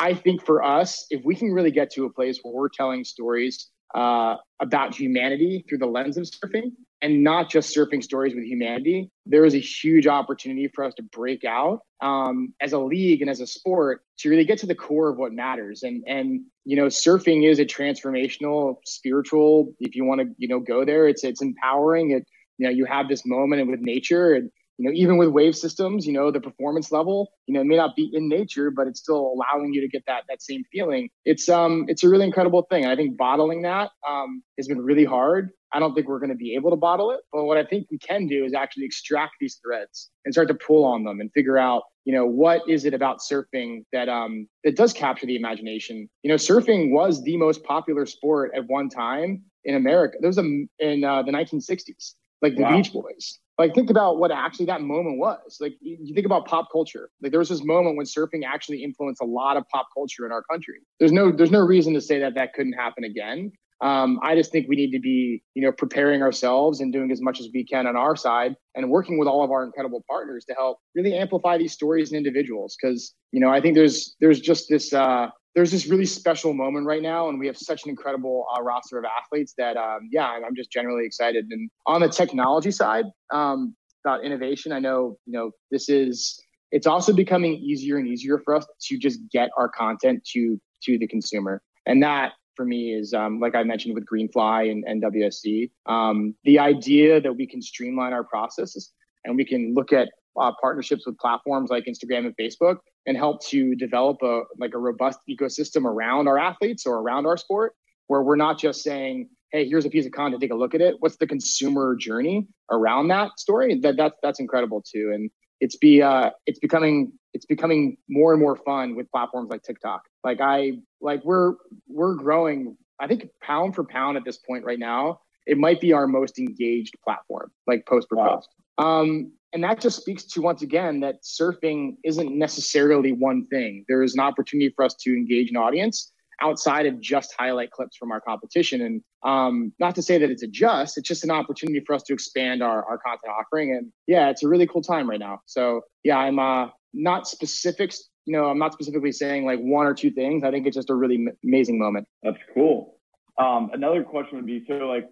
i 0.00 0.14
think 0.14 0.44
for 0.44 0.62
us 0.62 1.06
if 1.10 1.22
we 1.24 1.34
can 1.34 1.52
really 1.52 1.70
get 1.70 1.90
to 1.90 2.04
a 2.06 2.12
place 2.12 2.40
where 2.42 2.54
we're 2.54 2.68
telling 2.68 3.04
stories 3.04 3.70
uh, 3.94 4.34
about 4.60 4.92
humanity 4.92 5.64
through 5.68 5.78
the 5.78 5.86
lens 5.86 6.16
of 6.16 6.24
surfing 6.24 6.72
and 7.04 7.22
not 7.22 7.50
just 7.50 7.76
surfing 7.76 8.02
stories 8.02 8.34
with 8.34 8.44
humanity, 8.44 9.10
there 9.26 9.44
is 9.44 9.54
a 9.54 9.60
huge 9.60 10.06
opportunity 10.06 10.68
for 10.74 10.84
us 10.84 10.94
to 10.94 11.02
break 11.02 11.44
out 11.44 11.80
um, 12.00 12.54
as 12.62 12.72
a 12.72 12.78
league 12.78 13.20
and 13.20 13.28
as 13.28 13.40
a 13.40 13.46
sport 13.46 14.00
to 14.20 14.30
really 14.30 14.46
get 14.46 14.58
to 14.60 14.66
the 14.66 14.74
core 14.74 15.10
of 15.10 15.18
what 15.18 15.30
matters. 15.30 15.82
And 15.82 16.02
and 16.06 16.40
you 16.64 16.76
know, 16.76 16.86
surfing 16.86 17.46
is 17.46 17.58
a 17.58 17.66
transformational, 17.66 18.76
spiritual. 18.86 19.74
If 19.80 19.94
you 19.94 20.06
want 20.06 20.22
to, 20.22 20.28
you 20.38 20.48
know, 20.48 20.60
go 20.60 20.86
there, 20.86 21.06
it's 21.06 21.24
it's 21.24 21.42
empowering. 21.42 22.12
It 22.12 22.26
you 22.56 22.66
know, 22.66 22.72
you 22.72 22.86
have 22.86 23.10
this 23.10 23.26
moment 23.26 23.68
with 23.68 23.80
nature 23.80 24.32
and 24.32 24.50
you 24.78 24.88
know, 24.88 24.94
even 24.94 25.16
with 25.16 25.28
wave 25.28 25.56
systems, 25.56 26.06
you 26.06 26.12
know, 26.12 26.30
the 26.30 26.40
performance 26.40 26.90
level, 26.90 27.32
you 27.46 27.54
know, 27.54 27.60
it 27.60 27.64
may 27.64 27.76
not 27.76 27.94
be 27.94 28.10
in 28.12 28.28
nature, 28.28 28.70
but 28.70 28.86
it's 28.88 29.00
still 29.00 29.34
allowing 29.34 29.72
you 29.72 29.80
to 29.80 29.88
get 29.88 30.04
that 30.06 30.24
that 30.28 30.42
same 30.42 30.64
feeling. 30.72 31.08
It's 31.24 31.48
um 31.48 31.84
it's 31.88 32.02
a 32.02 32.08
really 32.08 32.24
incredible 32.26 32.66
thing. 32.70 32.86
I 32.86 32.96
think 32.96 33.16
bottling 33.16 33.62
that 33.62 33.90
um 34.08 34.42
has 34.58 34.68
been 34.68 34.80
really 34.80 35.04
hard. 35.04 35.50
I 35.72 35.80
don't 35.80 35.94
think 35.94 36.06
we're 36.06 36.20
going 36.20 36.30
to 36.30 36.36
be 36.36 36.54
able 36.54 36.70
to 36.70 36.76
bottle 36.76 37.10
it, 37.10 37.20
but 37.32 37.44
what 37.44 37.56
I 37.56 37.64
think 37.64 37.88
we 37.90 37.98
can 37.98 38.28
do 38.28 38.44
is 38.44 38.54
actually 38.54 38.84
extract 38.84 39.32
these 39.40 39.58
threads 39.64 40.10
and 40.24 40.32
start 40.32 40.46
to 40.48 40.54
pull 40.54 40.84
on 40.84 41.02
them 41.02 41.20
and 41.20 41.32
figure 41.32 41.58
out, 41.58 41.82
you 42.04 42.14
know, 42.14 42.24
what 42.24 42.62
is 42.68 42.84
it 42.84 42.94
about 42.94 43.18
surfing 43.18 43.84
that 43.92 44.08
um 44.08 44.48
that 44.64 44.76
does 44.76 44.92
capture 44.92 45.26
the 45.26 45.36
imagination. 45.36 46.08
You 46.22 46.30
know, 46.30 46.36
surfing 46.36 46.90
was 46.90 47.22
the 47.22 47.36
most 47.36 47.62
popular 47.64 48.06
sport 48.06 48.52
at 48.56 48.66
one 48.66 48.88
time 48.88 49.42
in 49.64 49.76
America. 49.76 50.18
There 50.20 50.28
was 50.28 50.38
a 50.38 50.42
in 50.78 51.04
uh, 51.04 51.22
the 51.22 51.32
1960s, 51.32 52.14
like 52.44 52.56
the 52.56 52.62
wow. 52.62 52.76
Beach 52.76 52.92
Boys. 52.92 53.38
Like 53.56 53.74
think 53.74 53.88
about 53.88 54.18
what 54.18 54.30
actually 54.30 54.66
that 54.66 54.82
moment 54.82 55.18
was. 55.18 55.56
Like 55.60 55.74
you 55.80 56.14
think 56.14 56.26
about 56.26 56.46
pop 56.46 56.68
culture. 56.70 57.08
Like 57.22 57.32
there 57.32 57.38
was 57.38 57.48
this 57.48 57.64
moment 57.64 57.96
when 57.96 58.04
surfing 58.04 58.42
actually 58.46 58.84
influenced 58.84 59.22
a 59.22 59.24
lot 59.24 59.56
of 59.56 59.64
pop 59.72 59.86
culture 59.96 60.26
in 60.26 60.32
our 60.32 60.42
country. 60.42 60.80
There's 61.00 61.12
no 61.12 61.32
there's 61.32 61.50
no 61.50 61.60
reason 61.60 61.94
to 61.94 62.00
say 62.00 62.18
that 62.20 62.34
that 62.34 62.52
couldn't 62.52 62.74
happen 62.74 63.04
again. 63.04 63.50
Um, 63.80 64.20
i 64.22 64.36
just 64.36 64.52
think 64.52 64.68
we 64.68 64.76
need 64.76 64.92
to 64.92 65.00
be 65.00 65.42
you 65.54 65.62
know 65.62 65.72
preparing 65.72 66.22
ourselves 66.22 66.80
and 66.80 66.92
doing 66.92 67.10
as 67.10 67.20
much 67.20 67.40
as 67.40 67.48
we 67.52 67.64
can 67.66 67.88
on 67.88 67.96
our 67.96 68.14
side 68.14 68.54
and 68.76 68.88
working 68.88 69.18
with 69.18 69.26
all 69.26 69.42
of 69.42 69.50
our 69.50 69.64
incredible 69.64 70.04
partners 70.08 70.44
to 70.44 70.54
help 70.54 70.78
really 70.94 71.12
amplify 71.12 71.58
these 71.58 71.72
stories 71.72 72.12
and 72.12 72.16
individuals. 72.16 72.76
Because 72.80 73.14
you 73.32 73.40
know 73.40 73.50
i 73.50 73.60
think 73.60 73.74
there's 73.74 74.14
there's 74.20 74.40
just 74.40 74.68
this 74.68 74.92
uh 74.92 75.26
there's 75.54 75.70
this 75.70 75.86
really 75.86 76.06
special 76.06 76.52
moment 76.52 76.86
right 76.86 77.02
now, 77.02 77.28
and 77.28 77.38
we 77.38 77.46
have 77.46 77.56
such 77.56 77.84
an 77.84 77.90
incredible 77.90 78.46
uh, 78.56 78.62
roster 78.62 78.98
of 78.98 79.04
athletes 79.04 79.54
that, 79.56 79.76
um, 79.76 80.08
yeah, 80.10 80.26
I'm, 80.26 80.54
just 80.54 80.70
generally 80.70 81.06
excited. 81.06 81.46
And 81.50 81.70
on 81.86 82.00
the 82.00 82.08
technology 82.08 82.70
side, 82.70 83.04
um, 83.32 83.76
about 84.04 84.24
innovation, 84.24 84.72
I 84.72 84.80
know, 84.80 85.16
you 85.26 85.32
know, 85.32 85.52
this 85.70 85.88
is 85.88 86.40
it's 86.70 86.86
also 86.88 87.12
becoming 87.12 87.54
easier 87.54 87.98
and 87.98 88.08
easier 88.08 88.40
for 88.44 88.56
us 88.56 88.66
to 88.82 88.98
just 88.98 89.20
get 89.30 89.50
our 89.56 89.68
content 89.68 90.24
to 90.32 90.60
to 90.82 90.98
the 90.98 91.06
consumer, 91.06 91.62
and 91.86 92.02
that 92.02 92.32
for 92.56 92.64
me 92.64 92.92
is 92.92 93.14
um, 93.14 93.40
like 93.40 93.54
I 93.54 93.62
mentioned 93.62 93.94
with 93.94 94.04
Greenfly 94.06 94.70
and, 94.70 94.84
and 94.86 95.02
WSC, 95.02 95.70
um, 95.86 96.34
the 96.44 96.58
idea 96.58 97.20
that 97.20 97.32
we 97.32 97.46
can 97.46 97.62
streamline 97.62 98.12
our 98.12 98.24
processes 98.24 98.92
and 99.24 99.36
we 99.36 99.44
can 99.44 99.74
look 99.74 99.92
at 99.92 100.10
uh, 100.38 100.52
partnerships 100.60 101.06
with 101.06 101.16
platforms 101.18 101.70
like 101.70 101.84
Instagram 101.84 102.26
and 102.26 102.36
Facebook 102.36 102.76
and 103.06 103.16
help 103.16 103.44
to 103.46 103.74
develop 103.74 104.18
a 104.22 104.42
like 104.58 104.74
a 104.74 104.78
robust 104.78 105.18
ecosystem 105.28 105.84
around 105.84 106.28
our 106.28 106.38
athletes 106.38 106.86
or 106.86 106.96
around 106.96 107.26
our 107.26 107.36
sport 107.36 107.72
where 108.06 108.22
we're 108.22 108.36
not 108.36 108.58
just 108.58 108.82
saying 108.82 109.28
hey 109.54 109.68
here's 109.68 109.84
a 109.84 109.90
piece 109.90 110.04
of 110.04 110.12
content 110.12 110.42
take 110.42 110.50
a 110.50 110.54
look 110.54 110.74
at 110.74 110.80
it. 110.80 110.96
What's 110.98 111.16
the 111.16 111.26
consumer 111.26 111.94
journey 111.96 112.48
around 112.70 113.08
that 113.08 113.38
story? 113.38 113.78
That 113.80 113.96
that's 113.96 114.16
that's 114.22 114.40
incredible 114.40 114.82
too. 114.82 115.12
And 115.14 115.30
it's 115.60 115.76
be 115.76 116.02
uh 116.02 116.30
it's 116.46 116.58
becoming 116.58 117.12
it's 117.32 117.46
becoming 117.46 117.96
more 118.08 118.32
and 118.32 118.40
more 118.40 118.56
fun 118.56 118.96
with 118.96 119.10
platforms 119.10 119.50
like 119.50 119.62
TikTok. 119.62 120.02
Like 120.24 120.40
I 120.40 120.72
like 121.00 121.24
we're 121.24 121.54
we're 121.88 122.14
growing 122.14 122.76
I 123.00 123.06
think 123.06 123.28
pound 123.40 123.74
for 123.74 123.84
pound 123.84 124.16
at 124.16 124.24
this 124.24 124.38
point 124.38 124.64
right 124.64 124.78
now 124.78 125.20
it 125.46 125.58
might 125.58 125.80
be 125.80 125.92
our 125.92 126.06
most 126.06 126.38
engaged 126.38 126.96
platform 127.04 127.52
like 127.66 127.86
post 127.86 128.08
per 128.08 128.16
wow. 128.16 128.36
post. 128.36 128.48
Um 128.78 129.32
and 129.54 129.62
that 129.62 129.80
just 129.80 130.00
speaks 130.00 130.24
to 130.24 130.42
once 130.42 130.62
again 130.62 131.00
that 131.00 131.22
surfing 131.22 131.96
isn't 132.04 132.36
necessarily 132.36 133.12
one 133.12 133.46
thing. 133.46 133.84
There 133.88 134.02
is 134.02 134.14
an 134.14 134.20
opportunity 134.20 134.72
for 134.74 134.84
us 134.84 134.94
to 135.02 135.10
engage 135.10 135.48
an 135.50 135.56
audience 135.56 136.10
outside 136.42 136.86
of 136.86 137.00
just 137.00 137.32
highlight 137.38 137.70
clips 137.70 137.96
from 137.96 138.10
our 138.10 138.20
competition. 138.20 138.82
And 138.82 139.02
um, 139.24 139.72
not 139.78 139.94
to 139.94 140.02
say 140.02 140.18
that 140.18 140.28
it's 140.28 140.42
a 140.42 140.48
just, 140.48 140.98
it's 140.98 141.06
just 141.06 141.22
an 141.22 141.30
opportunity 141.30 141.82
for 141.86 141.94
us 141.94 142.02
to 142.04 142.12
expand 142.12 142.64
our, 142.64 142.84
our 142.84 142.98
content 142.98 143.32
offering. 143.38 143.70
And 143.70 143.92
yeah, 144.08 144.28
it's 144.28 144.42
a 144.42 144.48
really 144.48 144.66
cool 144.66 144.82
time 144.82 145.08
right 145.08 145.20
now. 145.20 145.38
So 145.46 145.82
yeah, 146.02 146.18
I'm 146.18 146.40
uh, 146.40 146.70
not 146.92 147.28
specifics. 147.28 148.08
You 148.26 148.36
know, 148.36 148.46
I'm 148.46 148.58
not 148.58 148.72
specifically 148.72 149.12
saying 149.12 149.44
like 149.46 149.60
one 149.60 149.86
or 149.86 149.94
two 149.94 150.10
things. 150.10 150.42
I 150.42 150.50
think 150.50 150.66
it's 150.66 150.74
just 150.74 150.90
a 150.90 150.94
really 150.94 151.16
m- 151.16 151.36
amazing 151.44 151.78
moment. 151.78 152.08
That's 152.24 152.38
cool. 152.54 152.96
Um, 153.38 153.70
another 153.72 154.02
question 154.02 154.36
would 154.36 154.46
be 154.46 154.64
so 154.66 154.74
like 154.74 155.08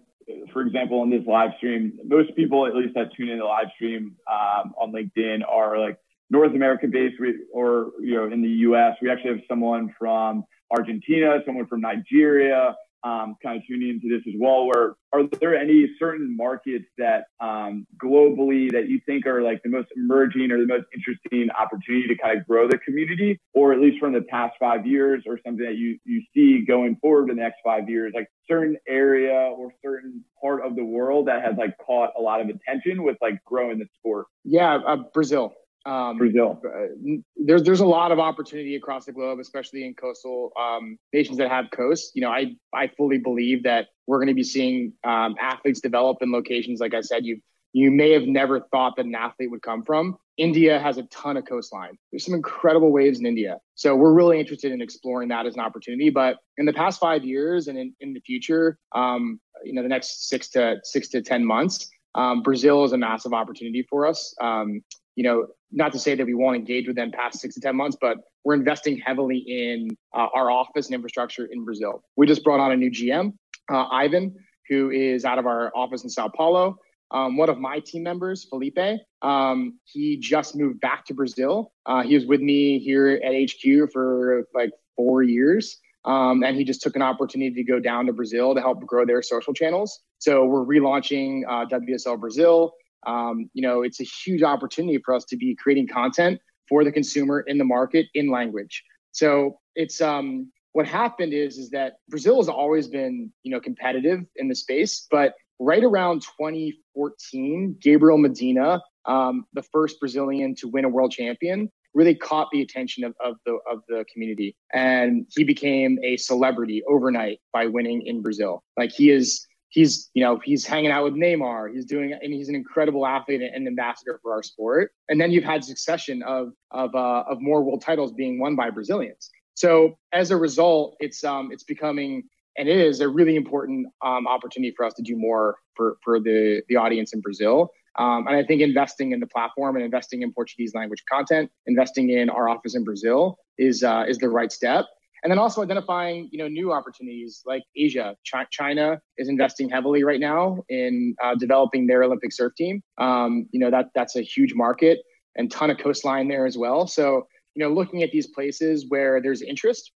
for 0.51 0.61
example, 0.61 1.01
on 1.01 1.09
this 1.09 1.23
live 1.27 1.51
stream, 1.57 1.99
most 2.05 2.35
people, 2.35 2.65
at 2.67 2.75
least 2.75 2.93
that 2.95 3.09
tune 3.15 3.29
in 3.29 3.39
the 3.39 3.45
live 3.45 3.67
stream 3.75 4.15
um, 4.31 4.73
on 4.79 4.91
LinkedIn, 4.91 5.41
are 5.47 5.79
like 5.79 5.97
North 6.29 6.53
American 6.53 6.91
based, 6.91 7.15
or 7.53 7.91
you 8.01 8.15
know, 8.15 8.31
in 8.31 8.41
the 8.41 8.49
U.S. 8.49 8.95
We 9.01 9.09
actually 9.09 9.31
have 9.31 9.41
someone 9.47 9.93
from 9.97 10.43
Argentina, 10.71 11.39
someone 11.45 11.67
from 11.67 11.81
Nigeria, 11.81 12.75
um, 13.03 13.35
kind 13.43 13.57
of 13.57 13.63
tuning 13.67 13.89
into 13.89 14.07
this 14.07 14.23
as 14.27 14.39
well. 14.39 14.65
Where 14.65 14.95
are 15.11 15.23
there 15.39 15.55
any 15.55 15.87
certain 15.99 16.35
markets 16.35 16.85
that 16.97 17.25
um, 17.39 17.85
globally 18.01 18.71
that 18.71 18.89
you 18.89 18.99
think 19.05 19.27
are 19.27 19.41
like 19.41 19.61
the 19.63 19.69
most 19.69 19.89
emerging 19.95 20.51
or 20.51 20.59
the 20.59 20.65
most 20.65 20.85
interesting 20.93 21.49
opportunity 21.51 22.07
to 22.07 22.17
kind 22.17 22.39
of 22.39 22.47
grow 22.47 22.67
the 22.67 22.77
community, 22.79 23.39
or 23.53 23.73
at 23.73 23.79
least 23.79 23.99
from 23.99 24.13
the 24.13 24.21
past 24.29 24.55
five 24.59 24.87
years, 24.87 25.23
or 25.27 25.39
something 25.45 25.65
that 25.65 25.75
you 25.75 25.97
you 26.05 26.21
see 26.33 26.65
going 26.65 26.95
forward 27.01 27.29
in 27.29 27.35
the 27.35 27.41
next 27.41 27.57
five 27.63 27.89
years, 27.89 28.13
like 28.15 28.27
certain 28.49 28.77
area 28.87 29.33
or 29.33 29.71
certain 29.83 30.23
part 30.41 30.65
of 30.65 30.75
the 30.75 30.83
world 30.83 31.27
that 31.27 31.43
has 31.43 31.55
like 31.57 31.75
caught 31.85 32.11
a 32.17 32.21
lot 32.21 32.41
of 32.41 32.47
attention 32.49 33.03
with 33.03 33.17
like 33.21 33.43
growing 33.45 33.79
the 33.79 33.85
sport? 33.99 34.27
Yeah, 34.43 34.75
uh, 34.75 34.97
Brazil. 35.13 35.53
Um, 35.85 36.17
Brazil. 36.17 36.61
Uh, 36.65 37.17
there's 37.35 37.63
there's 37.63 37.81
a 37.81 37.85
lot 37.85 38.11
of 38.11 38.19
opportunity 38.19 38.75
across 38.75 39.05
the 39.05 39.11
globe, 39.11 39.39
especially 39.39 39.85
in 39.85 39.93
coastal 39.93 40.51
um, 40.59 40.97
nations 41.11 41.37
that 41.39 41.49
have 41.49 41.65
coasts. 41.71 42.11
You 42.15 42.21
know, 42.21 42.29
I 42.29 42.55
I 42.73 42.87
fully 42.95 43.17
believe 43.17 43.63
that 43.63 43.87
we're 44.07 44.17
going 44.17 44.27
to 44.27 44.33
be 44.33 44.43
seeing 44.43 44.93
um, 45.03 45.35
athletes 45.41 45.81
develop 45.81 46.17
in 46.21 46.31
locations 46.31 46.79
like 46.79 46.93
I 46.93 47.01
said 47.01 47.25
you 47.25 47.41
you 47.73 47.89
may 47.89 48.11
have 48.11 48.23
never 48.23 48.61
thought 48.71 48.95
that 48.95 49.05
an 49.05 49.15
athlete 49.15 49.49
would 49.49 49.63
come 49.63 49.83
from. 49.83 50.17
India 50.37 50.79
has 50.79 50.97
a 50.97 51.03
ton 51.03 51.37
of 51.37 51.45
coastline. 51.45 51.97
There's 52.11 52.23
some 52.23 52.33
incredible 52.33 52.91
waves 52.91 53.19
in 53.19 53.25
India. 53.25 53.57
So 53.75 53.95
we're 53.95 54.13
really 54.13 54.39
interested 54.39 54.71
in 54.71 54.81
exploring 54.81 55.29
that 55.29 55.45
as 55.45 55.55
an 55.55 55.59
opportunity. 55.59 56.09
But 56.09 56.37
in 56.57 56.65
the 56.65 56.73
past 56.73 56.99
five 56.99 57.23
years 57.23 57.67
and 57.67 57.77
in, 57.77 57.95
in 57.99 58.13
the 58.13 58.19
future, 58.21 58.77
um, 58.95 59.39
you 59.63 59.73
know, 59.73 59.83
the 59.83 59.89
next 59.89 60.29
six 60.29 60.49
to 60.49 60.77
six 60.83 61.09
to 61.09 61.21
10 61.21 61.43
months, 61.45 61.89
um, 62.15 62.41
Brazil 62.41 62.83
is 62.83 62.93
a 62.93 62.97
massive 62.97 63.33
opportunity 63.33 63.85
for 63.89 64.05
us. 64.05 64.35
Um, 64.39 64.81
you 65.15 65.23
know, 65.23 65.47
not 65.73 65.91
to 65.93 65.99
say 65.99 66.15
that 66.15 66.25
we 66.25 66.33
won't 66.33 66.55
engage 66.55 66.87
with 66.87 66.95
them 66.95 67.11
past 67.11 67.39
six 67.39 67.55
to 67.55 67.61
10 67.61 67.75
months, 67.75 67.97
but 67.99 68.17
we're 68.43 68.53
investing 68.53 68.97
heavily 68.97 69.37
in 69.39 69.89
uh, 70.15 70.27
our 70.33 70.51
office 70.51 70.85
and 70.87 70.95
infrastructure 70.95 71.45
in 71.51 71.65
Brazil. 71.65 72.03
We 72.15 72.27
just 72.27 72.43
brought 72.43 72.59
on 72.59 72.71
a 72.71 72.77
new 72.77 72.91
GM, 72.91 73.33
uh, 73.71 73.87
Ivan, 73.91 74.35
who 74.69 74.91
is 74.91 75.25
out 75.25 75.39
of 75.39 75.45
our 75.45 75.71
office 75.75 76.03
in 76.03 76.09
Sao 76.09 76.29
Paulo. 76.29 76.77
Um, 77.11 77.37
one 77.37 77.49
of 77.49 77.59
my 77.59 77.79
team 77.79 78.03
members, 78.03 78.45
Felipe, 78.49 78.99
um, 79.21 79.79
he 79.85 80.17
just 80.17 80.55
moved 80.55 80.79
back 80.79 81.05
to 81.05 81.13
Brazil. 81.13 81.71
Uh, 81.85 82.01
he 82.01 82.15
was 82.15 82.25
with 82.25 82.41
me 82.41 82.79
here 82.79 83.21
at 83.23 83.33
HQ 83.33 83.91
for 83.91 84.45
like 84.53 84.71
four 84.95 85.23
years. 85.23 85.79
Um, 86.05 86.43
and 86.43 86.57
he 86.57 86.63
just 86.65 86.81
took 86.81 86.95
an 86.95 87.01
opportunity 87.01 87.55
to 87.55 87.63
go 87.63 87.79
down 87.79 88.07
to 88.07 88.13
Brazil 88.13 88.53
to 88.55 88.61
help 88.61 88.85
grow 88.85 89.05
their 89.05 89.21
social 89.21 89.53
channels. 89.53 90.01
So 90.17 90.45
we're 90.45 90.65
relaunching 90.65 91.43
uh, 91.47 91.65
WSL 91.65 92.19
Brazil. 92.19 92.73
Um, 93.05 93.49
you 93.53 93.61
know, 93.61 93.81
it's 93.81 93.99
a 93.99 94.03
huge 94.03 94.43
opportunity 94.43 94.99
for 95.03 95.13
us 95.13 95.25
to 95.25 95.37
be 95.37 95.55
creating 95.55 95.87
content 95.87 96.39
for 96.67 96.83
the 96.83 96.91
consumer 96.91 97.41
in 97.41 97.57
the 97.57 97.65
market 97.65 98.07
in 98.13 98.29
language. 98.29 98.83
So 99.11 99.59
it's 99.75 100.01
um, 100.01 100.51
what 100.73 100.87
happened 100.87 101.33
is 101.33 101.57
is 101.57 101.69
that 101.69 101.93
Brazil 102.09 102.37
has 102.37 102.49
always 102.49 102.87
been 102.87 103.31
you 103.43 103.51
know 103.51 103.59
competitive 103.59 104.21
in 104.35 104.47
the 104.47 104.55
space, 104.55 105.07
but 105.09 105.33
right 105.59 105.83
around 105.83 106.21
2014, 106.21 107.77
Gabriel 107.79 108.17
Medina, 108.17 108.81
um, 109.05 109.45
the 109.53 109.63
first 109.63 109.99
Brazilian 109.99 110.55
to 110.55 110.67
win 110.67 110.85
a 110.85 110.89
world 110.89 111.11
champion, 111.11 111.69
really 111.93 112.15
caught 112.15 112.47
the 112.51 112.61
attention 112.61 113.03
of, 113.03 113.13
of 113.23 113.35
the 113.45 113.57
of 113.71 113.81
the 113.87 114.03
community, 114.11 114.55
and 114.73 115.27
he 115.35 115.43
became 115.43 115.99
a 116.03 116.17
celebrity 116.17 116.83
overnight 116.87 117.39
by 117.53 117.67
winning 117.67 118.01
in 118.05 118.21
Brazil. 118.21 118.63
Like 118.77 118.91
he 118.91 119.09
is. 119.09 119.45
He's, 119.73 120.11
you 120.13 120.23
know, 120.23 120.39
he's 120.43 120.65
hanging 120.65 120.91
out 120.91 121.03
with 121.03 121.15
Neymar. 121.15 121.73
He's 121.73 121.85
doing, 121.85 122.13
and 122.13 122.31
he's 122.31 122.47
an 122.47 122.53
incredible 122.53 123.07
athlete 123.07 123.41
and 123.41 123.67
ambassador 123.67 124.19
for 124.21 124.31
our 124.31 124.43
sport. 124.43 124.91
And 125.09 125.19
then 125.19 125.31
you've 125.31 125.43
had 125.43 125.63
succession 125.63 126.21
of 126.23 126.53
of 126.69 126.93
uh, 126.93 127.23
of 127.27 127.41
more 127.41 127.63
world 127.63 127.81
titles 127.81 128.13
being 128.13 128.39
won 128.39 128.55
by 128.55 128.69
Brazilians. 128.69 129.31
So 129.55 129.97
as 130.13 130.29
a 130.29 130.37
result, 130.37 130.95
it's 130.99 131.23
um, 131.23 131.51
it's 131.51 131.63
becoming 131.63 132.23
and 132.57 132.69
it 132.69 132.77
is 132.77 132.99
a 132.99 133.09
really 133.09 133.35
important 133.35 133.87
um, 134.05 134.27
opportunity 134.27 134.73
for 134.75 134.85
us 134.85 134.93
to 134.93 135.01
do 135.01 135.15
more 135.15 135.57
for 135.75 135.97
for 136.03 136.19
the 136.19 136.61
the 136.69 136.75
audience 136.75 137.13
in 137.13 137.21
Brazil. 137.21 137.71
Um, 137.99 138.25
and 138.27 138.35
I 138.35 138.43
think 138.43 138.61
investing 138.61 139.11
in 139.11 139.19
the 139.19 139.27
platform 139.27 139.75
and 139.75 139.85
investing 139.85 140.23
in 140.23 140.33
Portuguese 140.33 140.73
language 140.73 141.03
content, 141.11 141.51
investing 141.67 142.09
in 142.09 142.29
our 142.29 142.49
office 142.49 142.75
in 142.75 142.83
Brazil 142.83 143.37
is 143.57 143.83
uh, 143.83 144.05
is 144.07 144.17
the 144.17 144.29
right 144.29 144.51
step. 144.51 144.85
And 145.23 145.31
then 145.31 145.39
also 145.39 145.61
identifying 145.61 146.27
you 146.31 146.37
know 146.37 146.47
new 146.47 146.73
opportunities 146.73 147.41
like 147.45 147.63
Asia. 147.75 148.15
Ch- 148.23 148.49
China 148.51 148.99
is 149.17 149.29
investing 149.29 149.69
heavily 149.69 150.03
right 150.03 150.19
now 150.19 150.63
in 150.67 151.15
uh, 151.23 151.35
developing 151.35 151.87
their 151.87 152.03
Olympic 152.03 152.33
surf 152.33 152.53
team. 152.57 152.81
Um, 152.97 153.47
you 153.51 153.59
know 153.59 153.71
that 153.71 153.87
that's 153.95 154.15
a 154.15 154.21
huge 154.21 154.53
market 154.53 154.99
and 155.35 155.49
ton 155.49 155.71
of 155.71 155.77
coastline 155.77 156.27
there 156.27 156.45
as 156.45 156.57
well. 156.57 156.87
So 156.87 157.25
you 157.55 157.63
know 157.63 157.73
looking 157.73 158.03
at 158.03 158.11
these 158.11 158.27
places 158.27 158.85
where 158.89 159.21
there's 159.21 159.41
interest 159.41 159.91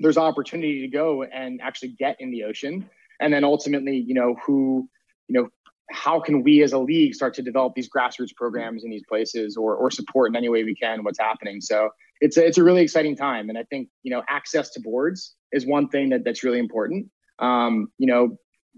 there's 0.00 0.16
opportunity 0.16 0.80
to 0.80 0.88
go 0.88 1.22
and 1.24 1.60
actually 1.60 1.94
get 1.98 2.16
in 2.20 2.30
the 2.30 2.44
ocean 2.44 2.88
and 3.20 3.32
then 3.32 3.44
ultimately 3.44 3.96
you 3.96 4.14
know 4.14 4.34
who 4.44 4.88
you 5.28 5.40
know 5.40 5.48
how 5.92 6.20
can 6.20 6.42
we 6.42 6.62
as 6.62 6.72
a 6.72 6.78
league 6.78 7.14
start 7.14 7.34
to 7.34 7.42
develop 7.42 7.74
these 7.74 7.88
grassroots 7.88 8.34
programs 8.36 8.84
in 8.84 8.90
these 8.90 9.02
places 9.08 9.56
or, 9.56 9.74
or 9.74 9.90
support 9.90 10.30
in 10.30 10.36
any 10.36 10.48
way 10.48 10.62
we 10.64 10.74
can 10.74 11.02
what's 11.02 11.18
happening 11.18 11.60
so 11.60 11.90
it's 12.20 12.36
a, 12.36 12.46
it's 12.46 12.58
a 12.58 12.64
really 12.64 12.82
exciting 12.82 13.16
time. 13.16 13.48
And 13.48 13.58
i 13.58 13.64
think 13.64 13.88
you 14.02 14.10
know 14.10 14.22
access 14.28 14.70
to 14.70 14.80
boards 14.80 15.34
is 15.52 15.66
one 15.66 15.88
thing 15.88 16.10
that 16.10 16.24
that's 16.24 16.44
really 16.44 16.58
important. 16.58 17.10
Um, 17.38 17.88
you 17.98 18.06
know 18.06 18.36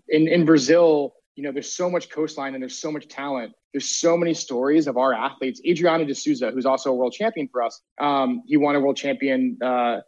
in, 0.09 0.29
in 0.29 0.45
brazil 0.45 1.15
you 1.35 1.43
know 1.43 1.53
there's 1.53 1.75
so 1.75 1.91
much 1.91 2.09
coastline 2.11 2.55
and 2.55 2.63
there's 2.63 2.81
so 2.81 2.93
much 2.93 3.09
talent. 3.09 3.53
There's 3.73 3.97
so 3.97 4.17
many 4.17 4.35
stories 4.35 4.87
of 4.87 4.97
our 4.99 5.15
athletes. 5.15 5.61
Adriano 5.67 6.05
de 6.05 6.15
souza 6.15 6.51
who's 6.51 6.67
also 6.67 6.91
a 6.91 6.95
world 6.95 7.13
champion 7.13 7.49
for 7.51 7.63
us 7.63 7.81
um, 8.01 8.43
he 8.47 8.57
won 8.57 8.77
a 8.77 8.81
world 8.81 8.97
champion 8.97 9.59
uh, 9.63 9.99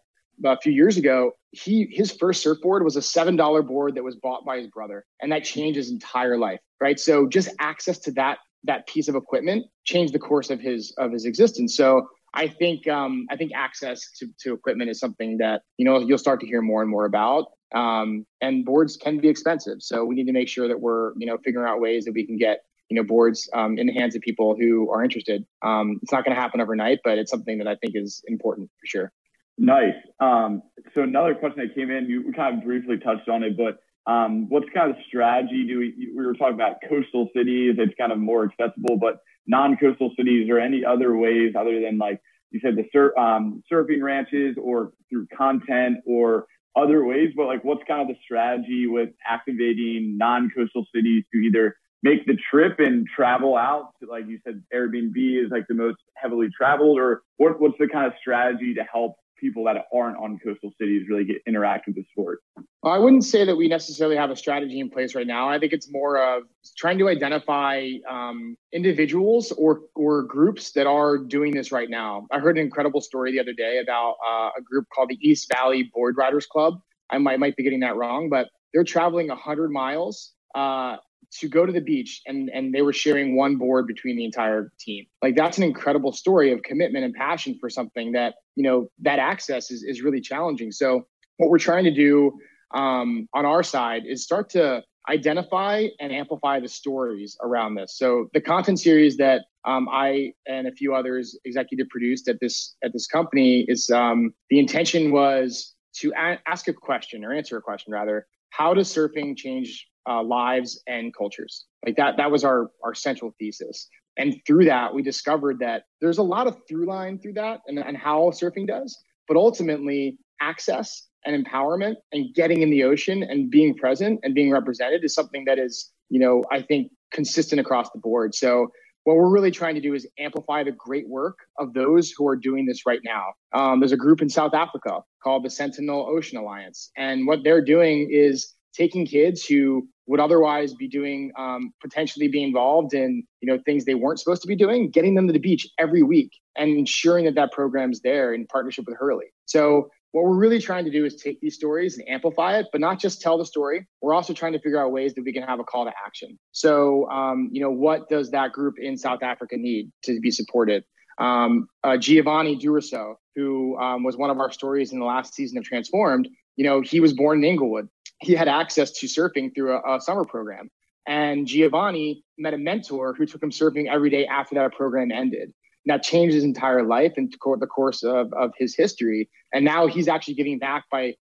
a 0.44 0.58
few 0.58 0.72
years 0.72 0.96
ago, 0.96 1.32
he 1.52 1.88
his 1.90 2.12
first 2.12 2.42
surfboard 2.42 2.82
was 2.82 2.96
a 2.96 3.02
seven 3.02 3.36
dollar 3.36 3.62
board 3.62 3.94
that 3.94 4.02
was 4.02 4.16
bought 4.16 4.44
by 4.44 4.58
his 4.58 4.68
brother, 4.68 5.04
and 5.20 5.30
that 5.32 5.44
changed 5.44 5.76
his 5.76 5.90
entire 5.90 6.36
life. 6.36 6.60
Right, 6.80 6.98
so 6.98 7.26
just 7.26 7.48
access 7.60 7.98
to 8.00 8.12
that 8.12 8.38
that 8.64 8.86
piece 8.86 9.08
of 9.08 9.14
equipment 9.14 9.66
changed 9.84 10.12
the 10.12 10.18
course 10.18 10.50
of 10.50 10.60
his 10.60 10.92
of 10.98 11.12
his 11.12 11.24
existence. 11.24 11.76
So 11.76 12.08
I 12.34 12.48
think 12.48 12.86
um, 12.88 13.26
I 13.30 13.36
think 13.36 13.52
access 13.54 14.10
to, 14.18 14.26
to 14.40 14.54
equipment 14.54 14.90
is 14.90 14.98
something 14.98 15.38
that 15.38 15.62
you 15.78 15.84
know 15.84 16.00
you'll 16.00 16.18
start 16.18 16.40
to 16.40 16.46
hear 16.46 16.60
more 16.60 16.82
and 16.82 16.90
more 16.90 17.06
about. 17.06 17.52
Um, 17.74 18.26
and 18.40 18.64
boards 18.64 18.96
can 18.96 19.18
be 19.18 19.28
expensive, 19.28 19.78
so 19.80 20.04
we 20.04 20.14
need 20.14 20.26
to 20.26 20.32
make 20.32 20.48
sure 20.48 20.68
that 20.68 20.80
we're 20.80 21.12
you 21.16 21.26
know 21.26 21.38
figuring 21.44 21.68
out 21.68 21.80
ways 21.80 22.04
that 22.04 22.12
we 22.12 22.26
can 22.26 22.36
get 22.36 22.64
you 22.90 22.96
know 22.96 23.04
boards 23.04 23.48
um, 23.54 23.78
in 23.78 23.86
the 23.86 23.92
hands 23.92 24.16
of 24.16 24.22
people 24.22 24.56
who 24.58 24.90
are 24.90 25.02
interested. 25.02 25.46
Um, 25.62 26.00
it's 26.02 26.12
not 26.12 26.24
going 26.24 26.34
to 26.34 26.40
happen 26.40 26.60
overnight, 26.60 26.98
but 27.04 27.18
it's 27.18 27.30
something 27.30 27.58
that 27.58 27.68
I 27.68 27.76
think 27.76 27.94
is 27.96 28.22
important 28.26 28.68
for 28.80 28.86
sure. 28.86 29.12
Nice. 29.56 29.94
Um, 30.18 30.62
so 30.94 31.02
another 31.02 31.34
question 31.34 31.64
that 31.64 31.76
came 31.76 31.90
in, 31.90 32.08
you 32.08 32.32
kind 32.32 32.58
of 32.58 32.64
briefly 32.64 32.98
touched 32.98 33.28
on 33.28 33.44
it, 33.44 33.56
but 33.56 33.78
um, 34.10 34.48
what's 34.48 34.66
kind 34.74 34.90
of 34.90 34.96
strategy? 35.06 35.64
Do 35.66 35.78
we, 35.78 36.12
we 36.16 36.26
were 36.26 36.34
talking 36.34 36.54
about 36.54 36.76
coastal 36.88 37.28
cities, 37.34 37.76
it's 37.78 37.94
kind 37.98 38.12
of 38.12 38.18
more 38.18 38.44
accessible, 38.50 38.98
but 38.98 39.20
non-coastal 39.46 40.12
cities 40.16 40.48
or 40.50 40.58
any 40.58 40.84
other 40.84 41.16
ways 41.16 41.54
other 41.58 41.80
than 41.80 41.98
like 41.98 42.20
you 42.50 42.60
said, 42.62 42.76
the 42.76 42.84
sur- 42.92 43.16
um, 43.18 43.62
surfing 43.70 44.00
ranches 44.00 44.56
or 44.62 44.92
through 45.10 45.26
content 45.36 45.98
or 46.06 46.46
other 46.76 47.04
ways, 47.04 47.32
but 47.36 47.46
like 47.46 47.64
what's 47.64 47.82
kind 47.86 48.00
of 48.00 48.08
the 48.08 48.20
strategy 48.24 48.86
with 48.86 49.10
activating 49.28 50.16
non-coastal 50.16 50.86
cities 50.94 51.24
to 51.32 51.40
either 51.40 51.76
make 52.04 52.26
the 52.26 52.36
trip 52.50 52.78
and 52.78 53.06
travel 53.08 53.56
out 53.56 53.90
to 54.00 54.08
like 54.08 54.26
you 54.28 54.38
said 54.44 54.62
airbnb 54.74 55.16
is 55.16 55.50
like 55.50 55.64
the 55.68 55.74
most 55.74 55.96
heavily 56.16 56.48
traveled 56.56 56.98
or 56.98 57.22
what, 57.38 57.58
what's 57.60 57.78
the 57.78 57.88
kind 57.88 58.06
of 58.06 58.12
strategy 58.20 58.74
to 58.74 58.84
help 58.92 59.14
people 59.44 59.64
that 59.64 59.76
aren't 59.94 60.16
on 60.16 60.38
coastal 60.38 60.72
cities 60.80 61.06
really 61.08 61.24
get 61.24 61.36
interact 61.46 61.86
with 61.86 61.96
the 61.96 62.04
sport? 62.10 62.40
I 62.82 62.98
wouldn't 62.98 63.24
say 63.24 63.44
that 63.44 63.54
we 63.54 63.68
necessarily 63.68 64.16
have 64.16 64.30
a 64.30 64.36
strategy 64.36 64.80
in 64.80 64.88
place 64.88 65.14
right 65.14 65.26
now. 65.26 65.48
I 65.48 65.58
think 65.58 65.72
it's 65.72 65.90
more 65.90 66.16
of 66.16 66.44
trying 66.78 66.98
to 66.98 67.08
identify 67.08 67.90
um, 68.08 68.56
individuals 68.72 69.52
or 69.52 69.82
or 69.94 70.22
groups 70.22 70.72
that 70.72 70.86
are 70.86 71.18
doing 71.18 71.52
this 71.54 71.70
right 71.72 71.90
now. 71.90 72.26
I 72.32 72.38
heard 72.38 72.56
an 72.56 72.64
incredible 72.64 73.00
story 73.00 73.32
the 73.32 73.40
other 73.40 73.52
day 73.52 73.80
about 73.82 74.16
uh, 74.26 74.50
a 74.58 74.62
group 74.62 74.86
called 74.94 75.10
the 75.10 75.18
East 75.20 75.50
Valley 75.52 75.90
Board 75.94 76.16
Riders 76.16 76.46
Club. 76.46 76.80
I 77.10 77.18
might 77.18 77.38
might 77.38 77.56
be 77.56 77.62
getting 77.62 77.80
that 77.80 77.96
wrong, 77.96 78.30
but 78.30 78.48
they're 78.72 78.84
traveling 78.84 79.28
100 79.28 79.70
miles 79.70 80.32
uh, 80.54 80.96
to 81.40 81.48
go 81.48 81.66
to 81.66 81.72
the 81.72 81.80
beach 81.80 82.22
and 82.26 82.48
and 82.50 82.74
they 82.74 82.82
were 82.82 82.92
sharing 82.92 83.36
one 83.36 83.56
board 83.56 83.86
between 83.86 84.16
the 84.16 84.24
entire 84.24 84.72
team. 84.78 85.06
Like 85.22 85.36
that's 85.36 85.58
an 85.58 85.64
incredible 85.64 86.12
story 86.12 86.52
of 86.52 86.62
commitment 86.62 87.04
and 87.04 87.14
passion 87.14 87.56
for 87.60 87.68
something 87.68 88.12
that 88.12 88.34
you 88.56 88.62
know 88.62 88.88
that 89.02 89.18
access 89.18 89.70
is, 89.70 89.82
is 89.82 90.02
really 90.02 90.20
challenging. 90.20 90.70
So 90.72 91.06
what 91.38 91.50
we're 91.50 91.58
trying 91.58 91.84
to 91.84 91.94
do 91.94 92.32
um, 92.74 93.28
on 93.34 93.44
our 93.44 93.62
side 93.62 94.02
is 94.06 94.22
start 94.22 94.50
to 94.50 94.82
identify 95.08 95.86
and 96.00 96.12
amplify 96.12 96.60
the 96.60 96.68
stories 96.68 97.36
around 97.42 97.74
this. 97.74 97.98
So 97.98 98.28
the 98.32 98.40
content 98.40 98.80
series 98.80 99.16
that 99.18 99.42
um, 99.66 99.88
i 99.90 100.32
and 100.46 100.66
a 100.66 100.72
few 100.72 100.94
others 100.94 101.38
executive 101.44 101.88
produced 101.88 102.28
at 102.28 102.38
this 102.40 102.76
at 102.84 102.92
this 102.92 103.06
company 103.06 103.64
is 103.68 103.90
um, 103.90 104.32
the 104.50 104.58
intention 104.58 105.10
was 105.10 105.74
to 105.96 106.12
a- 106.16 106.38
ask 106.46 106.68
a 106.68 106.72
question 106.72 107.24
or 107.24 107.32
answer 107.32 107.56
a 107.56 107.62
question 107.62 107.92
rather. 107.92 108.26
How 108.50 108.72
does 108.72 108.92
surfing 108.94 109.36
change 109.36 109.88
uh, 110.08 110.22
lives 110.22 110.82
and 110.86 111.14
cultures. 111.16 111.64
Like 111.84 111.96
that, 111.96 112.16
that 112.16 112.30
was 112.30 112.44
our 112.44 112.70
our 112.82 112.94
central 112.94 113.34
thesis. 113.38 113.88
And 114.16 114.36
through 114.46 114.66
that, 114.66 114.94
we 114.94 115.02
discovered 115.02 115.58
that 115.60 115.84
there's 116.00 116.18
a 116.18 116.22
lot 116.22 116.46
of 116.46 116.56
through 116.68 116.86
line 116.86 117.18
through 117.18 117.34
that 117.34 117.60
and, 117.66 117.78
and 117.78 117.96
how 117.96 118.30
surfing 118.30 118.66
does, 118.66 118.96
but 119.26 119.36
ultimately 119.36 120.18
access 120.40 121.08
and 121.26 121.44
empowerment 121.44 121.96
and 122.12 122.34
getting 122.34 122.62
in 122.62 122.70
the 122.70 122.84
ocean 122.84 123.22
and 123.22 123.50
being 123.50 123.74
present 123.74 124.20
and 124.22 124.34
being 124.34 124.50
represented 124.50 125.04
is 125.04 125.14
something 125.14 125.44
that 125.46 125.58
is, 125.58 125.90
you 126.10 126.20
know, 126.20 126.44
I 126.52 126.62
think 126.62 126.92
consistent 127.12 127.60
across 127.60 127.90
the 127.90 127.98
board. 127.98 128.34
So 128.34 128.68
what 129.04 129.16
we're 129.16 129.30
really 129.30 129.50
trying 129.50 129.74
to 129.74 129.80
do 129.80 129.94
is 129.94 130.06
amplify 130.18 130.64
the 130.64 130.72
great 130.72 131.08
work 131.08 131.38
of 131.58 131.74
those 131.74 132.10
who 132.10 132.26
are 132.26 132.36
doing 132.36 132.66
this 132.66 132.86
right 132.86 133.00
now. 133.04 133.32
Um, 133.54 133.80
there's 133.80 133.92
a 133.92 133.96
group 133.96 134.22
in 134.22 134.28
South 134.28 134.54
Africa 134.54 135.00
called 135.22 135.44
the 135.44 135.50
Sentinel 135.50 136.06
Ocean 136.08 136.38
Alliance. 136.38 136.90
And 136.96 137.26
what 137.26 137.40
they're 137.44 137.64
doing 137.64 138.08
is 138.10 138.54
taking 138.74 139.06
kids 139.06 139.44
who 139.44 139.88
would 140.06 140.20
otherwise 140.20 140.74
be 140.74 140.88
doing 140.88 141.32
um, 141.38 141.72
potentially 141.80 142.28
be 142.28 142.42
involved 142.42 142.94
in 142.94 143.22
you 143.40 143.50
know 143.50 143.60
things 143.64 143.84
they 143.84 143.94
weren't 143.94 144.18
supposed 144.18 144.42
to 144.42 144.48
be 144.48 144.56
doing 144.56 144.90
getting 144.90 145.14
them 145.14 145.26
to 145.26 145.32
the 145.32 145.38
beach 145.38 145.68
every 145.78 146.02
week 146.02 146.30
and 146.56 146.76
ensuring 146.76 147.24
that 147.24 147.34
that 147.34 147.52
program's 147.52 148.00
there 148.00 148.32
in 148.32 148.46
partnership 148.46 148.84
with 148.86 148.96
hurley. 148.98 149.26
So 149.46 149.88
what 150.12 150.24
we're 150.24 150.36
really 150.36 150.60
trying 150.60 150.84
to 150.84 150.90
do 150.90 151.04
is 151.04 151.16
take 151.16 151.40
these 151.40 151.56
stories 151.56 151.98
and 151.98 152.08
amplify 152.08 152.58
it 152.58 152.66
but 152.70 152.80
not 152.80 153.00
just 153.00 153.20
tell 153.20 153.38
the 153.38 153.46
story. 153.46 153.86
We're 154.00 154.14
also 154.14 154.32
trying 154.32 154.52
to 154.52 154.60
figure 154.60 154.80
out 154.82 154.92
ways 154.92 155.14
that 155.14 155.24
we 155.24 155.32
can 155.32 155.42
have 155.42 155.58
a 155.58 155.64
call 155.64 155.84
to 155.86 155.92
action. 156.06 156.38
So 156.52 157.10
um, 157.10 157.48
you 157.52 157.60
know 157.60 157.70
what 157.70 158.08
does 158.08 158.30
that 158.30 158.52
group 158.52 158.74
in 158.78 158.96
south 158.96 159.22
africa 159.22 159.56
need 159.56 159.90
to 160.04 160.20
be 160.20 160.30
supported? 160.30 160.84
Um, 161.18 161.68
uh, 161.82 161.96
giovanni 161.96 162.56
Douresseau 162.58 163.14
who 163.36 163.76
um, 163.78 164.04
was 164.04 164.16
one 164.16 164.30
of 164.30 164.38
our 164.38 164.52
stories 164.52 164.92
in 164.92 164.98
the 164.98 165.04
last 165.04 165.34
season 165.34 165.58
of 165.58 165.64
transformed 165.64 166.28
you 166.56 166.64
know 166.64 166.80
he 166.80 167.00
was 167.00 167.12
born 167.12 167.38
in 167.38 167.44
inglewood 167.44 167.88
he 168.24 168.34
had 168.34 168.48
access 168.48 168.90
to 168.92 169.06
surfing 169.06 169.54
through 169.54 169.72
a, 169.72 169.96
a 169.96 170.00
summer 170.00 170.24
program. 170.24 170.70
And 171.06 171.46
Giovanni 171.46 172.24
met 172.38 172.54
a 172.54 172.58
mentor 172.58 173.14
who 173.14 173.26
took 173.26 173.42
him 173.42 173.50
surfing 173.50 173.92
every 173.92 174.10
day 174.10 174.26
after 174.26 174.54
that 174.54 174.72
program 174.72 175.12
ended. 175.12 175.52
And 175.84 175.92
that 175.92 176.02
changed 176.02 176.34
his 176.34 176.44
entire 176.44 176.82
life 176.82 177.12
and 177.16 177.32
the 177.32 177.66
course 177.66 178.02
of, 178.02 178.32
of 178.32 178.52
his 178.58 178.74
history. 178.74 179.28
And 179.52 179.64
now 179.64 179.86
he's 179.86 180.08
actually 180.08 180.34
giving 180.34 180.58
back 180.58 180.84
by 180.90 181.14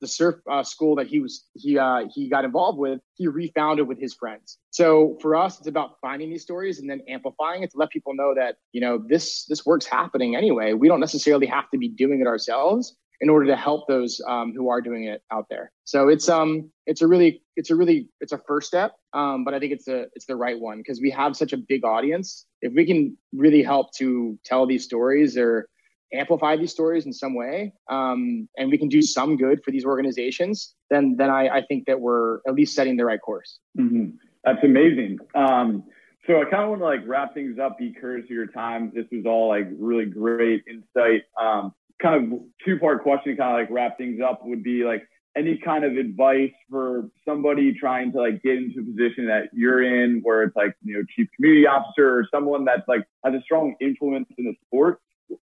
the 0.00 0.06
surf 0.06 0.36
uh, 0.50 0.62
school 0.62 0.94
that 0.96 1.06
he 1.06 1.20
was 1.20 1.44
he 1.54 1.78
uh, 1.78 2.04
he 2.14 2.28
got 2.28 2.44
involved 2.44 2.78
with. 2.78 3.00
He 3.14 3.26
refounded 3.26 3.88
with 3.88 3.98
his 3.98 4.14
friends. 4.14 4.58
So 4.70 5.16
for 5.22 5.34
us, 5.34 5.58
it's 5.58 5.66
about 5.66 5.96
finding 6.02 6.30
these 6.30 6.42
stories 6.42 6.78
and 6.78 6.88
then 6.88 7.00
amplifying 7.08 7.62
it 7.62 7.70
to 7.70 7.78
let 7.78 7.90
people 7.90 8.14
know 8.14 8.34
that 8.34 8.56
you 8.72 8.80
know 8.80 9.02
this 9.08 9.46
this 9.46 9.64
work's 9.64 9.86
happening 9.86 10.36
anyway. 10.36 10.74
We 10.74 10.88
don't 10.88 11.00
necessarily 11.00 11.46
have 11.46 11.70
to 11.70 11.78
be 11.78 11.88
doing 11.88 12.20
it 12.20 12.26
ourselves 12.26 12.94
in 13.20 13.28
order 13.28 13.46
to 13.46 13.56
help 13.56 13.88
those 13.88 14.20
um, 14.26 14.52
who 14.54 14.68
are 14.68 14.80
doing 14.80 15.04
it 15.04 15.22
out 15.30 15.46
there. 15.48 15.72
So 15.84 16.08
it's 16.08 16.28
um 16.28 16.70
it's 16.86 17.02
a 17.02 17.06
really 17.06 17.42
it's 17.56 17.70
a 17.70 17.76
really 17.76 18.08
it's 18.20 18.32
a 18.32 18.40
first 18.46 18.66
step, 18.68 18.92
um, 19.12 19.44
but 19.44 19.54
I 19.54 19.58
think 19.58 19.72
it's 19.72 19.88
a 19.88 20.06
it's 20.14 20.26
the 20.26 20.36
right 20.36 20.58
one 20.58 20.78
because 20.78 21.00
we 21.00 21.10
have 21.10 21.36
such 21.36 21.52
a 21.52 21.56
big 21.56 21.84
audience. 21.84 22.46
If 22.62 22.72
we 22.74 22.84
can 22.86 23.16
really 23.32 23.62
help 23.62 23.92
to 23.94 24.38
tell 24.44 24.66
these 24.66 24.84
stories 24.84 25.36
or 25.36 25.68
amplify 26.12 26.56
these 26.56 26.70
stories 26.70 27.04
in 27.06 27.12
some 27.12 27.34
way, 27.34 27.72
um, 27.90 28.48
and 28.56 28.70
we 28.70 28.78
can 28.78 28.88
do 28.88 29.02
some 29.02 29.36
good 29.36 29.62
for 29.64 29.70
these 29.70 29.84
organizations, 29.84 30.74
then 30.90 31.16
then 31.16 31.30
I, 31.30 31.48
I 31.48 31.62
think 31.62 31.86
that 31.86 32.00
we're 32.00 32.38
at 32.46 32.54
least 32.54 32.74
setting 32.74 32.96
the 32.96 33.04
right 33.04 33.20
course. 33.20 33.58
Mm-hmm. 33.78 34.10
That's 34.44 34.62
amazing. 34.62 35.18
Um, 35.34 35.84
so 36.26 36.40
I 36.40 36.44
kind 36.44 36.64
of 36.64 36.70
want 36.70 36.80
to 36.80 36.86
like 36.86 37.00
wrap 37.06 37.34
things 37.34 37.58
up. 37.58 37.78
Be 37.78 37.92
courteous 37.92 38.26
of 38.26 38.30
your 38.30 38.46
time. 38.46 38.92
This 38.94 39.06
was 39.12 39.24
all 39.26 39.48
like 39.48 39.68
really 39.78 40.06
great 40.06 40.64
insight. 40.68 41.22
Um, 41.40 41.72
kind 42.00 42.32
of 42.32 42.40
two 42.64 42.78
part 42.78 43.02
question, 43.02 43.36
kind 43.36 43.54
of 43.54 43.62
like 43.62 43.70
wrap 43.70 43.98
things 43.98 44.20
up, 44.20 44.40
would 44.44 44.62
be 44.62 44.84
like 44.84 45.02
any 45.36 45.58
kind 45.58 45.84
of 45.84 45.92
advice 45.92 46.52
for 46.70 47.08
somebody 47.26 47.72
trying 47.72 48.10
to 48.12 48.18
like 48.18 48.42
get 48.42 48.56
into 48.56 48.80
a 48.80 48.84
position 48.84 49.26
that 49.26 49.48
you're 49.52 49.82
in, 49.82 50.20
where 50.22 50.42
it's 50.42 50.56
like 50.56 50.74
you 50.82 50.94
know 50.94 51.04
chief 51.14 51.28
community 51.36 51.66
officer 51.66 52.18
or 52.18 52.26
someone 52.32 52.64
that's 52.64 52.86
like 52.88 53.04
has 53.24 53.34
a 53.34 53.40
strong 53.42 53.74
influence 53.80 54.26
in 54.38 54.46
the 54.46 54.54
sport. 54.66 55.00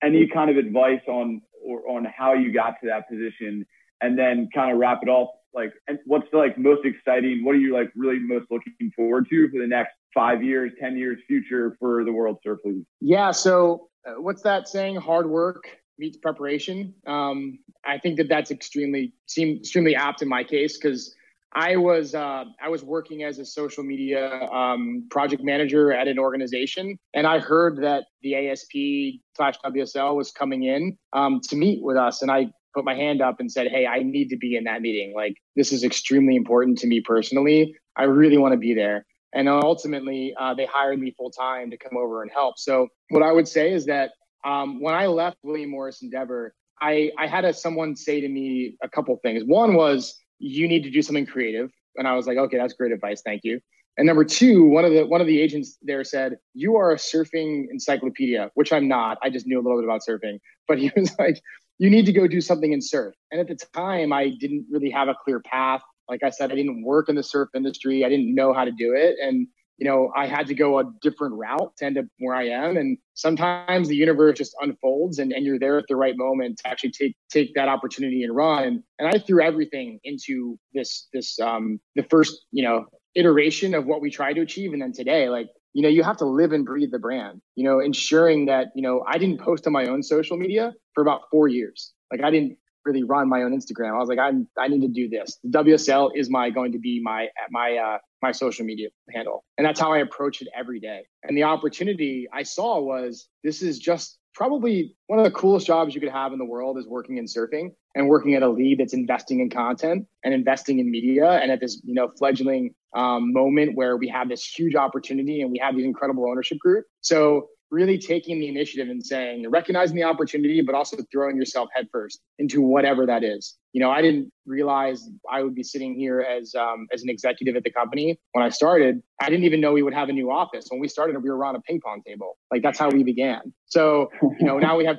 Any 0.04 0.28
kind 0.28 0.50
of 0.50 0.58
advice 0.58 1.02
on 1.08 1.42
or 1.66 1.88
on 1.90 2.06
how 2.06 2.34
you 2.34 2.54
got 2.54 2.76
to 2.82 2.88
that 2.88 3.10
position, 3.10 3.66
and 4.02 4.18
then 4.18 4.50
kind 4.54 4.72
of 4.72 4.78
wrap 4.78 5.00
it 5.02 5.10
off. 5.10 5.30
Like, 5.54 5.74
and 5.88 5.98
what's 6.06 6.28
the 6.32 6.38
like 6.38 6.58
most 6.58 6.86
exciting? 6.86 7.44
What 7.44 7.56
are 7.56 7.60
you 7.60 7.74
like 7.74 7.92
really 7.96 8.20
most 8.20 8.46
looking 8.52 8.92
forward 8.96 9.28
to 9.30 9.50
for 9.50 9.60
the 9.60 9.68
next 9.68 9.94
five 10.14 10.44
years, 10.44 10.72
ten 10.80 10.98
years, 10.98 11.20
future 11.28 11.76
for 11.80 12.04
the 12.04 12.12
World 12.12 12.38
Surf 12.44 12.60
League? 12.66 12.86
Yeah. 13.02 13.32
So, 13.32 13.90
uh, 14.06 14.22
what's 14.22 14.44
that 14.44 14.68
saying? 14.68 14.98
Hard 14.98 15.28
work 15.28 15.79
meets 16.00 16.18
preparation. 16.18 16.94
Um, 17.06 17.60
I 17.86 17.98
think 18.00 18.18
that 18.18 18.30
that's 18.30 18.52
extremely 18.52 19.14
extremely 19.38 19.96
apt 19.96 20.22
in 20.22 20.30
my 20.30 20.44
case 20.44 20.78
because 20.78 21.14
I 21.54 21.78
was 21.78 22.14
uh, 22.14 22.46
I 22.64 22.70
was 22.70 22.84
working 22.84 23.24
as 23.24 23.40
a 23.40 23.46
social 23.46 23.84
media 23.84 24.48
um, 24.52 25.08
project 25.10 25.44
manager 25.44 25.92
at 25.92 26.08
an 26.08 26.20
organization, 26.20 26.98
and 27.14 27.26
I 27.26 27.40
heard 27.40 27.84
that 27.84 28.06
the 28.22 28.50
ASP 28.50 29.22
slash 29.36 29.56
WSL 29.66 30.16
was 30.16 30.32
coming 30.32 30.64
in 30.64 30.98
um, 31.14 31.42
to 31.50 31.56
meet 31.56 31.84
with 31.84 31.98
us, 31.98 32.22
and 32.22 32.32
I 32.32 32.48
put 32.76 32.86
my 32.86 32.94
hand 32.94 33.22
up 33.22 33.40
and 33.40 33.52
said, 33.52 33.68
"Hey, 33.68 33.88
I 33.88 34.04
need 34.04 34.30
to 34.30 34.38
be 34.38 34.56
in 34.56 34.66
that 34.66 34.82
meeting. 34.82 35.14
Like 35.16 35.34
this 35.56 35.72
is 35.72 35.84
extremely 35.84 36.36
important 36.36 36.78
to 36.80 36.88
me 36.88 37.02
personally. 37.02 37.76
I 37.96 38.04
really 38.04 38.38
want 38.38 38.54
to 38.54 38.60
be 38.60 38.76
there." 38.76 39.06
And 39.34 39.48
ultimately, 39.48 40.34
uh, 40.40 40.54
they 40.56 40.66
hired 40.66 41.00
me 41.00 41.14
full 41.18 41.30
time 41.32 41.70
to 41.72 41.78
come 41.78 41.98
over 41.98 42.22
and 42.24 42.32
help. 42.32 42.58
So 42.58 42.88
what 43.10 43.24
I 43.24 43.32
would 43.32 43.48
say 43.48 43.72
is 43.72 43.86
that 43.86 44.12
um, 44.46 44.82
when 44.82 44.94
I 44.94 45.08
left 45.08 45.38
William 45.44 45.70
Morris 45.70 46.02
Endeavor, 46.02 46.54
I, 46.82 47.12
I 47.18 47.28
had 47.28 47.46
a, 47.46 47.54
someone 47.54 47.96
say 47.96 48.22
to 48.22 48.30
me 48.30 48.78
a 48.82 48.90
couple 48.90 49.18
things. 49.22 49.44
One 49.44 49.74
was, 49.76 50.16
you 50.40 50.68
need 50.68 50.84
to 50.84 50.90
do 50.90 51.02
something 51.02 51.26
creative. 51.26 51.72
And 51.96 52.08
I 52.08 52.16
was 52.16 52.28
like, 52.28 52.38
okay, 52.38 52.58
that's 52.58 52.74
great 52.74 52.92
advice. 52.92 53.22
Thank 53.22 53.42
you. 53.44 53.60
And 54.00 54.06
number 54.06 54.24
two, 54.24 54.64
one 54.64 54.86
of 54.86 54.94
the 54.94 55.06
one 55.06 55.20
of 55.20 55.28
the 55.28 55.42
agents 55.42 55.78
there 55.82 56.06
said, 56.06 56.38
"You 56.54 56.78
are 56.78 56.94
a 56.94 56.96
surfing 56.96 57.66
encyclopedia," 57.70 58.50
which 58.54 58.72
I'm 58.72 58.88
not. 58.88 59.18
I 59.22 59.30
just 59.30 59.46
knew 59.46 59.60
a 59.60 59.62
little 59.62 59.78
bit 59.78 59.84
about 59.84 60.04
surfing. 60.08 60.40
But 60.70 60.80
he 60.80 60.90
was 60.96 61.14
like, 61.20 61.42
"You 61.80 61.90
need 61.90 62.06
to 62.06 62.14
go 62.14 62.26
do 62.26 62.40
something 62.40 62.72
in 62.72 62.82
surf." 62.82 63.14
And 63.30 63.42
at 63.42 63.50
the 63.50 63.58
time, 63.76 64.14
I 64.14 64.30
didn't 64.40 64.68
really 64.72 64.90
have 64.90 65.10
a 65.10 65.16
clear 65.26 65.42
path. 65.42 65.82
Like 66.08 66.24
I 66.24 66.30
said, 66.30 66.50
I 66.50 66.56
didn't 66.56 66.82
work 66.86 67.10
in 67.10 67.16
the 67.16 67.24
surf 67.24 67.50
industry. 67.54 68.06
I 68.06 68.10
didn't 68.10 68.34
know 68.34 68.54
how 68.54 68.64
to 68.64 68.72
do 68.72 68.94
it, 68.94 69.18
and 69.22 69.48
you 69.80 69.88
know, 69.88 70.12
I 70.16 70.28
had 70.28 70.48
to 70.48 70.54
go 70.54 70.80
a 70.80 70.84
different 71.02 71.36
route 71.36 71.72
to 71.78 71.86
end 71.86 71.98
up 71.98 72.06
where 72.20 72.36
I 72.36 72.50
am. 72.50 72.76
And 72.76 72.98
sometimes 73.14 73.88
the 73.88 73.96
universe 73.96 74.38
just 74.38 74.54
unfolds 74.62 75.20
and, 75.20 75.32
and 75.32 75.46
you're 75.46 75.58
there 75.58 75.78
at 75.78 75.86
the 75.88 75.96
right 75.96 76.18
moment 76.18 76.60
to 76.60 76.68
actually 76.68 76.92
take 76.92 77.16
take 77.32 77.56
that 77.56 77.70
opportunity 77.70 78.24
and 78.24 78.36
run. 78.36 78.64
And 78.64 78.84
and 79.00 79.08
I 79.08 79.20
threw 79.20 79.42
everything 79.42 80.00
into 80.04 80.60
this 80.74 81.08
this 81.14 81.40
um 81.40 81.80
the 81.96 82.04
first, 82.04 82.46
you 82.52 82.64
know, 82.64 82.88
iteration 83.16 83.74
of 83.74 83.86
what 83.86 84.02
we 84.02 84.12
tried 84.12 84.34
to 84.34 84.42
achieve. 84.42 84.74
And 84.74 84.82
then 84.82 84.92
today, 84.92 85.30
like, 85.30 85.48
you 85.74 85.82
know, 85.82 85.90
you 85.90 86.04
have 86.04 86.18
to 86.18 86.26
live 86.26 86.52
and 86.52 86.66
breathe 86.66 86.92
the 86.92 87.00
brand, 87.00 87.42
you 87.56 87.64
know, 87.64 87.80
ensuring 87.80 88.48
that, 88.48 88.68
you 88.76 88.82
know, 88.82 89.06
I 89.08 89.18
didn't 89.18 89.40
post 89.40 89.66
on 89.66 89.72
my 89.72 89.86
own 89.86 90.04
social 90.04 90.36
media 90.36 90.74
for 90.94 91.02
about 91.02 91.22
four 91.32 91.48
years. 91.48 91.94
Like 92.12 92.22
I 92.22 92.32
didn't 92.32 92.58
really 92.84 93.04
run 93.04 93.30
my 93.30 93.44
own 93.44 93.58
Instagram. 93.58 93.96
I 93.96 94.00
was 94.00 94.10
like, 94.10 94.20
I 94.20 94.32
I 94.62 94.68
need 94.68 94.82
to 94.82 94.90
do 94.90 95.08
this. 95.08 95.40
The 95.44 95.64
WSL 95.64 96.12
is 96.16 96.30
my 96.30 96.50
going 96.50 96.74
to 96.74 96.80
be 96.80 97.02
my 97.02 97.28
my 97.50 97.78
uh 97.78 97.98
my 98.22 98.32
social 98.32 98.66
media 98.66 98.90
handle, 99.14 99.44
and 99.58 99.66
that's 99.66 99.80
how 99.80 99.94
I 99.94 100.00
approach 100.00 100.42
it 100.42 100.48
every 100.56 100.80
day. 100.80 101.04
And 101.24 101.38
the 101.38 101.44
opportunity 101.44 102.28
I 102.34 102.44
saw 102.44 102.80
was 102.80 103.28
this 103.44 103.62
is 103.62 103.80
just 103.80 104.20
probably 104.34 104.96
one 105.08 105.20
of 105.20 105.26
the 105.26 105.32
coolest 105.32 105.68
jobs 105.68 105.94
you 105.94 106.02
could 106.02 106.12
have 106.12 106.32
in 106.32 106.40
the 106.40 106.46
world 106.46 106.78
is 106.78 106.88
working 106.88 107.18
in 107.18 107.26
surfing 107.26 107.72
and 107.96 108.08
working 108.08 108.36
at 108.36 108.44
a 108.44 108.50
lead 108.50 108.80
that's 108.80 108.94
investing 108.94 109.40
in 109.40 109.50
content 109.50 110.06
and 110.24 110.34
investing 110.34 110.80
in 110.80 110.90
media 110.90 111.32
and 111.32 111.52
at 111.52 111.60
this 111.60 111.82
you 111.84 111.94
know 111.94 112.10
fledgling 112.18 112.74
um, 112.96 113.34
moment 113.34 113.76
where 113.76 113.98
we 113.98 114.08
have 114.08 114.30
this 114.30 114.46
huge 114.46 114.76
opportunity 114.76 115.42
and 115.42 115.52
we 115.52 115.60
have 115.60 115.76
these 115.76 115.86
incredible 115.86 116.30
ownership 116.30 116.58
group 116.60 116.86
so 117.02 117.48
really 117.72 117.98
taking 117.98 118.40
the 118.40 118.48
initiative 118.48 118.90
and 118.90 119.06
saying, 119.06 119.50
recognizing 119.50 119.96
the 119.96 120.04
opportunity, 120.04 120.62
but 120.62 120.76
also 120.76 120.98
throwing 121.12 121.36
yourself 121.36 121.70
headfirst 121.76 122.20
into 122.40 122.62
whatever 122.62 123.06
that 123.06 123.24
is. 123.24 123.58
You 123.74 123.82
know, 123.82 123.92
I 123.92 124.02
didn't 124.02 124.32
realize 124.48 125.08
I 125.32 125.44
would 125.44 125.54
be 125.54 125.62
sitting 125.62 125.94
here 125.94 126.22
as 126.22 126.56
um, 126.56 126.88
as 126.92 127.04
an 127.04 127.10
executive 127.10 127.56
at 127.56 127.64
the 127.64 127.70
company 127.70 128.20
when 128.32 128.44
I 128.44 128.50
started. 128.50 129.02
I 129.22 129.30
didn't 129.30 129.46
even 129.46 129.62
know 129.62 129.74
we 129.74 129.84
would 129.84 129.94
have 129.94 130.10
a 130.10 130.14
new 130.14 130.32
office. 130.32 130.66
When 130.70 130.80
we 130.80 130.88
started, 130.88 131.16
we 131.22 131.30
were 131.30 131.38
around 131.38 131.56
a 131.56 131.62
ping 131.62 131.80
pong 131.80 132.02
table. 132.06 132.38
Like 132.52 132.64
that's 132.64 132.80
how 132.80 132.90
we 132.90 133.04
began. 133.04 133.54
So, 133.68 134.10
you 134.40 134.48
know, 134.48 134.58
now 134.58 134.76
we 134.76 134.86
have. 134.86 134.98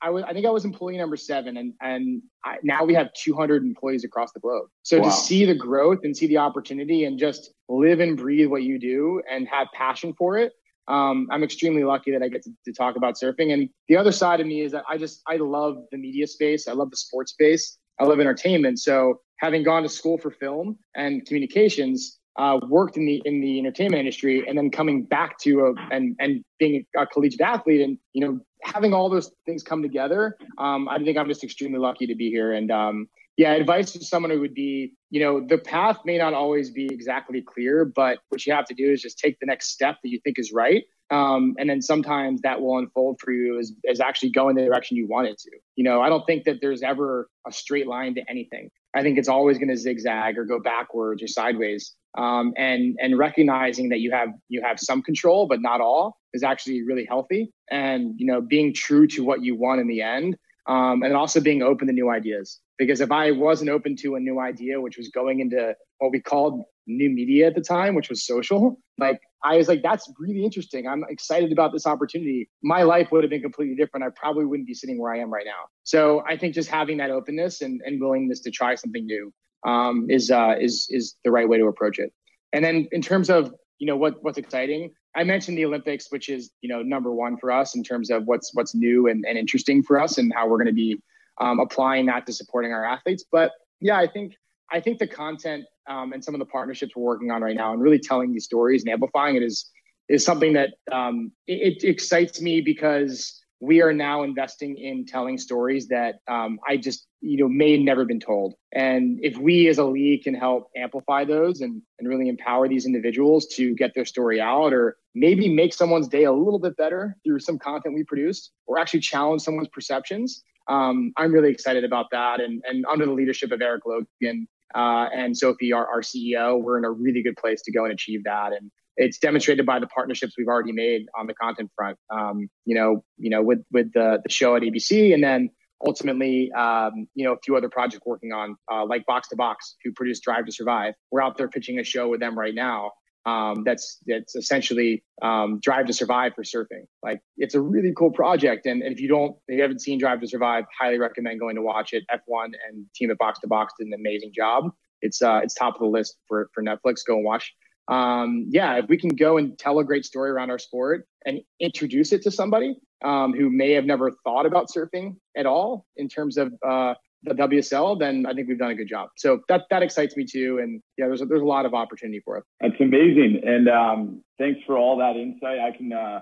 I 0.00 0.10
was. 0.10 0.22
I 0.22 0.32
think 0.32 0.46
I 0.46 0.50
was 0.50 0.64
employee 0.64 0.96
number 0.96 1.16
seven, 1.16 1.56
and 1.56 1.74
and 1.80 2.22
I, 2.44 2.58
now 2.62 2.84
we 2.84 2.94
have 2.94 3.08
200 3.20 3.64
employees 3.64 4.04
across 4.04 4.30
the 4.32 4.40
globe. 4.40 4.68
So 4.84 5.00
wow. 5.00 5.06
to 5.06 5.10
see 5.10 5.44
the 5.44 5.56
growth 5.56 6.00
and 6.04 6.16
see 6.16 6.28
the 6.28 6.38
opportunity 6.38 7.04
and 7.04 7.18
just 7.18 7.50
live 7.68 7.98
and 7.98 8.16
breathe 8.16 8.48
what 8.48 8.62
you 8.62 8.78
do 8.78 9.22
and 9.28 9.48
have 9.48 9.66
passion 9.74 10.14
for 10.16 10.38
it 10.38 10.52
um, 10.88 11.28
I'm 11.30 11.42
extremely 11.42 11.84
lucky 11.84 12.10
that 12.12 12.22
I 12.22 12.28
get 12.28 12.42
to, 12.42 12.50
to, 12.66 12.72
talk 12.72 12.96
about 12.96 13.14
surfing. 13.14 13.52
And 13.52 13.70
the 13.88 13.96
other 13.96 14.12
side 14.12 14.40
of 14.40 14.46
me 14.46 14.60
is 14.60 14.72
that 14.72 14.84
I 14.88 14.98
just 14.98 15.22
I 15.26 15.36
love 15.36 15.78
the 15.90 15.98
media 15.98 16.26
space. 16.26 16.68
I 16.68 16.72
love 16.72 16.90
the 16.90 16.96
sports 16.96 17.32
space. 17.32 17.78
I 17.98 18.04
love 18.04 18.20
entertainment. 18.20 18.80
So 18.80 19.20
having 19.38 19.62
gone 19.62 19.82
to 19.82 19.88
school 19.88 20.18
for 20.18 20.30
film 20.30 20.78
and 20.94 21.24
communications, 21.26 22.18
uh, 22.36 22.58
worked 22.68 22.96
in 22.96 23.06
the 23.06 23.22
in 23.24 23.40
the 23.40 23.58
entertainment 23.58 24.00
industry, 24.00 24.44
and 24.46 24.58
then 24.58 24.70
coming 24.70 25.04
back 25.04 25.38
to 25.38 25.66
a, 25.66 25.94
and 25.94 26.16
and 26.18 26.44
being 26.58 26.84
a 26.96 27.06
collegiate 27.06 27.40
athlete, 27.40 27.80
and 27.80 27.96
you 28.12 28.26
know 28.26 28.40
having 28.62 28.92
all 28.92 29.08
those 29.08 29.30
things 29.46 29.62
come 29.62 29.82
together, 29.82 30.36
um, 30.58 30.88
I 30.88 30.98
think 30.98 31.16
I'm 31.16 31.28
just 31.28 31.44
extremely 31.44 31.78
lucky 31.78 32.06
to 32.06 32.14
be 32.14 32.30
here. 32.30 32.52
And 32.52 32.70
um, 32.70 33.08
yeah, 33.36 33.52
advice 33.52 33.92
to 33.92 34.04
someone 34.04 34.30
who 34.30 34.40
would 34.40 34.54
be, 34.54 34.94
you 35.10 35.20
know, 35.20 35.44
the 35.44 35.58
path 35.58 35.98
may 36.04 36.18
not 36.18 36.34
always 36.34 36.70
be 36.70 36.86
exactly 36.86 37.42
clear, 37.42 37.84
but 37.84 38.18
what 38.28 38.46
you 38.46 38.52
have 38.52 38.66
to 38.66 38.74
do 38.74 38.92
is 38.92 39.02
just 39.02 39.18
take 39.18 39.38
the 39.40 39.46
next 39.46 39.70
step 39.70 39.96
that 40.02 40.10
you 40.10 40.20
think 40.22 40.38
is 40.38 40.52
right. 40.52 40.84
Um, 41.10 41.54
and 41.58 41.68
then 41.68 41.82
sometimes 41.82 42.40
that 42.42 42.60
will 42.60 42.78
unfold 42.78 43.20
for 43.20 43.32
you 43.32 43.58
as, 43.58 43.72
as 43.88 44.00
actually 44.00 44.30
going 44.30 44.56
the 44.56 44.64
direction 44.64 44.96
you 44.96 45.06
want 45.08 45.28
it 45.28 45.38
to. 45.38 45.50
You 45.76 45.84
know, 45.84 46.00
I 46.00 46.08
don't 46.08 46.24
think 46.26 46.44
that 46.44 46.58
there's 46.60 46.82
ever 46.82 47.28
a 47.46 47.52
straight 47.52 47.86
line 47.86 48.14
to 48.14 48.22
anything. 48.28 48.70
I 48.94 49.02
think 49.02 49.18
it's 49.18 49.28
always 49.28 49.58
going 49.58 49.68
to 49.68 49.76
zigzag 49.76 50.38
or 50.38 50.44
go 50.44 50.60
backwards 50.60 51.22
or 51.22 51.26
sideways. 51.26 51.94
Um, 52.16 52.52
and 52.56 52.96
and 53.00 53.18
recognizing 53.18 53.88
that 53.88 53.98
you 53.98 54.12
have 54.12 54.28
you 54.48 54.62
have 54.62 54.78
some 54.78 55.02
control, 55.02 55.48
but 55.48 55.60
not 55.60 55.80
all, 55.80 56.16
is 56.32 56.44
actually 56.44 56.82
really 56.84 57.04
healthy. 57.04 57.52
And 57.70 58.14
you 58.16 58.26
know, 58.26 58.40
being 58.40 58.72
true 58.72 59.08
to 59.08 59.24
what 59.24 59.42
you 59.42 59.56
want 59.56 59.80
in 59.80 59.88
the 59.88 60.00
end 60.00 60.36
um, 60.66 61.02
and 61.02 61.14
also 61.14 61.40
being 61.40 61.62
open 61.62 61.86
to 61.86 61.92
new 61.92 62.10
ideas. 62.10 62.60
Because 62.78 63.00
if 63.00 63.12
I 63.12 63.30
wasn't 63.30 63.70
open 63.70 63.96
to 63.96 64.16
a 64.16 64.20
new 64.20 64.40
idea, 64.40 64.80
which 64.80 64.96
was 64.96 65.08
going 65.08 65.40
into 65.40 65.74
what 65.98 66.10
we 66.10 66.20
called 66.20 66.62
new 66.86 67.08
media 67.08 67.46
at 67.46 67.54
the 67.54 67.60
time, 67.60 67.94
which 67.94 68.08
was 68.08 68.26
social, 68.26 68.78
like 68.98 69.20
I 69.44 69.58
was 69.58 69.68
like, 69.68 69.82
that's 69.82 70.10
really 70.18 70.42
interesting. 70.42 70.88
I'm 70.88 71.04
excited 71.08 71.52
about 71.52 71.72
this 71.72 71.86
opportunity. 71.86 72.48
My 72.62 72.82
life 72.82 73.08
would 73.12 73.22
have 73.22 73.30
been 73.30 73.42
completely 73.42 73.76
different. 73.76 74.04
I 74.06 74.08
probably 74.16 74.46
wouldn't 74.46 74.66
be 74.66 74.74
sitting 74.74 74.98
where 74.98 75.12
I 75.12 75.18
am 75.18 75.32
right 75.32 75.44
now. 75.44 75.68
So 75.82 76.24
I 76.26 76.36
think 76.36 76.54
just 76.54 76.70
having 76.70 76.96
that 76.96 77.10
openness 77.10 77.60
and, 77.60 77.80
and 77.84 78.00
willingness 78.00 78.40
to 78.40 78.50
try 78.50 78.74
something 78.74 79.04
new 79.04 79.32
um, 79.66 80.06
is 80.08 80.30
uh, 80.30 80.56
is 80.60 80.86
is 80.90 81.14
the 81.24 81.30
right 81.30 81.48
way 81.48 81.58
to 81.58 81.66
approach 81.66 81.98
it. 81.98 82.12
And 82.52 82.64
then 82.64 82.88
in 82.90 83.02
terms 83.02 83.30
of 83.30 83.52
you 83.78 83.86
know 83.86 83.96
what 83.96 84.22
what's 84.22 84.38
exciting, 84.38 84.92
I 85.16 85.24
mentioned 85.24 85.56
the 85.56 85.64
Olympics, 85.64 86.10
which 86.10 86.28
is 86.28 86.50
you 86.60 86.68
know 86.68 86.82
number 86.82 87.12
one 87.12 87.36
for 87.36 87.50
us 87.50 87.76
in 87.76 87.82
terms 87.82 88.10
of 88.10 88.24
what's 88.26 88.54
what's 88.54 88.74
new 88.74 89.08
and, 89.08 89.24
and 89.26 89.38
interesting 89.38 89.82
for 89.82 90.00
us 90.00 90.18
and 90.18 90.32
how 90.34 90.48
we're 90.48 90.58
going 90.58 90.66
to 90.66 90.72
be 90.72 91.00
um, 91.40 91.60
applying 91.60 92.06
that 92.06 92.26
to 92.26 92.32
supporting 92.32 92.72
our 92.72 92.84
athletes. 92.84 93.24
But 93.30 93.52
yeah, 93.80 93.98
I 93.98 94.06
think 94.06 94.34
I 94.72 94.80
think 94.80 94.98
the 94.98 95.06
content 95.06 95.64
um, 95.88 96.12
and 96.12 96.24
some 96.24 96.34
of 96.34 96.38
the 96.38 96.46
partnerships 96.46 96.96
we're 96.96 97.02
working 97.04 97.30
on 97.30 97.42
right 97.42 97.56
now 97.56 97.72
and 97.72 97.82
really 97.82 97.98
telling 97.98 98.32
these 98.32 98.44
stories 98.44 98.82
and 98.82 98.92
amplifying 98.92 99.36
it 99.36 99.42
is 99.42 99.70
is 100.08 100.24
something 100.24 100.52
that 100.52 100.74
um, 100.92 101.32
it, 101.46 101.82
it, 101.82 101.88
excites 101.88 102.40
me 102.40 102.60
because 102.60 103.40
we 103.60 103.80
are 103.82 103.92
now 103.92 104.22
investing 104.22 104.76
in 104.76 105.06
telling 105.06 105.38
stories 105.38 105.88
that 105.88 106.16
um, 106.28 106.58
I 106.68 106.76
just 106.76 107.06
you 107.20 107.38
know 107.38 107.48
may 107.48 107.76
never 107.76 108.04
been 108.04 108.20
told. 108.20 108.54
And 108.72 109.18
if 109.22 109.36
we 109.36 109.68
as 109.68 109.78
a 109.78 109.84
league 109.84 110.24
can 110.24 110.34
help 110.34 110.68
amplify 110.76 111.24
those 111.24 111.60
and 111.60 111.82
and 111.98 112.08
really 112.08 112.28
empower 112.28 112.68
these 112.68 112.86
individuals 112.86 113.46
to 113.54 113.74
get 113.74 113.94
their 113.94 114.04
story 114.04 114.40
out, 114.40 114.72
or 114.72 114.96
maybe 115.14 115.48
make 115.48 115.72
someone's 115.72 116.08
day 116.08 116.24
a 116.24 116.32
little 116.32 116.58
bit 116.58 116.76
better 116.76 117.16
through 117.24 117.40
some 117.40 117.58
content 117.58 117.94
we 117.94 118.04
produce, 118.04 118.50
or 118.66 118.78
actually 118.78 119.00
challenge 119.00 119.42
someone's 119.42 119.68
perceptions. 119.68 120.42
Um, 120.68 121.12
I'm 121.16 121.32
really 121.32 121.50
excited 121.50 121.84
about 121.84 122.06
that. 122.12 122.40
And 122.40 122.62
and 122.68 122.84
under 122.90 123.06
the 123.06 123.12
leadership 123.12 123.52
of 123.52 123.62
Erik 123.62 123.84
Logan 123.86 124.48
uh, 124.74 125.08
and 125.14 125.36
Sophie, 125.36 125.72
our, 125.72 125.86
our 125.86 126.00
CEO, 126.00 126.60
we're 126.60 126.78
in 126.78 126.84
a 126.84 126.90
really 126.90 127.22
good 127.22 127.36
place 127.36 127.62
to 127.62 127.72
go 127.72 127.84
and 127.84 127.92
achieve 127.92 128.24
that. 128.24 128.52
And 128.52 128.70
it's 128.96 129.18
demonstrated 129.18 129.66
by 129.66 129.78
the 129.78 129.86
partnerships 129.86 130.34
we've 130.38 130.48
already 130.48 130.72
made 130.72 131.06
on 131.18 131.26
the 131.26 131.34
content 131.34 131.70
front. 131.76 131.98
Um, 132.10 132.48
you 132.64 132.74
know, 132.74 133.04
you 133.18 133.30
know, 133.30 133.42
with 133.42 133.60
with 133.72 133.92
the 133.92 134.20
the 134.22 134.30
show 134.30 134.56
at 134.56 134.62
ABC, 134.62 135.12
and 135.14 135.22
then 135.22 135.50
ultimately, 135.86 136.52
um, 136.52 137.06
you 137.14 137.24
know, 137.24 137.32
a 137.32 137.38
few 137.44 137.56
other 137.56 137.68
projects 137.68 138.02
working 138.06 138.32
on, 138.32 138.56
uh, 138.70 138.84
like 138.86 139.04
Box 139.06 139.28
to 139.28 139.36
Box, 139.36 139.76
who 139.84 139.92
produced 139.92 140.22
Drive 140.22 140.46
to 140.46 140.52
Survive. 140.52 140.94
We're 141.10 141.22
out 141.22 141.36
there 141.36 141.48
pitching 141.48 141.78
a 141.78 141.84
show 141.84 142.08
with 142.08 142.20
them 142.20 142.38
right 142.38 142.54
now. 142.54 142.92
Um, 143.26 143.64
that's 143.64 143.98
that's 144.06 144.36
essentially 144.36 145.02
um, 145.22 145.58
Drive 145.62 145.86
to 145.86 145.92
Survive 145.92 146.34
for 146.34 146.42
surfing. 146.42 146.84
Like 147.02 147.20
it's 147.38 147.54
a 147.54 147.60
really 147.60 147.92
cool 147.96 148.10
project, 148.10 148.66
and, 148.66 148.82
and 148.82 148.92
if 148.92 149.00
you 149.00 149.08
don't, 149.08 149.36
if 149.48 149.56
you 149.56 149.62
haven't 149.62 149.80
seen 149.80 149.98
Drive 149.98 150.20
to 150.20 150.28
Survive, 150.28 150.64
highly 150.78 150.98
recommend 150.98 151.40
going 151.40 151.56
to 151.56 151.62
watch 151.62 151.92
it. 151.94 152.04
F1 152.12 152.52
and 152.68 152.86
team 152.94 153.10
at 153.10 153.18
Box 153.18 153.40
to 153.40 153.48
Box 153.48 153.72
did 153.78 153.86
an 153.86 153.94
amazing 153.94 154.32
job. 154.34 154.70
It's 155.00 155.22
uh, 155.22 155.40
it's 155.42 155.54
top 155.54 155.74
of 155.74 155.80
the 155.80 155.86
list 155.86 156.16
for 156.28 156.50
for 156.52 156.62
Netflix. 156.62 157.00
Go 157.06 157.16
and 157.16 157.24
watch 157.24 157.54
um, 157.88 158.46
yeah, 158.50 158.78
if 158.78 158.88
we 158.88 158.96
can 158.96 159.10
go 159.10 159.36
and 159.36 159.58
tell 159.58 159.78
a 159.78 159.84
great 159.84 160.04
story 160.04 160.30
around 160.30 160.50
our 160.50 160.58
sport 160.58 161.06
and 161.26 161.40
introduce 161.60 162.12
it 162.12 162.22
to 162.22 162.30
somebody 162.30 162.76
um, 163.04 163.32
who 163.34 163.50
may 163.50 163.72
have 163.72 163.84
never 163.84 164.12
thought 164.24 164.46
about 164.46 164.68
surfing 164.74 165.16
at 165.36 165.46
all 165.46 165.86
in 165.96 166.08
terms 166.08 166.38
of 166.38 166.52
uh, 166.66 166.94
the 167.24 167.34
WSL, 167.34 167.98
then 167.98 168.26
I 168.26 168.32
think 168.34 168.48
we've 168.48 168.58
done 168.58 168.70
a 168.70 168.74
good 168.74 168.88
job. 168.88 169.10
So 169.16 169.40
that 169.48 169.62
that 169.70 169.82
excites 169.82 170.16
me 170.16 170.24
too. 170.24 170.58
And 170.62 170.82
yeah, 170.96 171.06
there's 171.06 171.22
a, 171.22 171.26
there's 171.26 171.42
a 171.42 171.46
lot 171.46 171.66
of 171.66 171.74
opportunity 171.74 172.20
for 172.24 172.38
us. 172.38 172.44
That's 172.60 172.74
amazing. 172.80 173.42
And 173.44 173.68
um, 173.68 174.22
thanks 174.38 174.60
for 174.66 174.78
all 174.78 174.98
that 174.98 175.16
insight. 175.16 175.58
I 175.58 175.76
can 175.76 175.92
uh, 175.92 176.20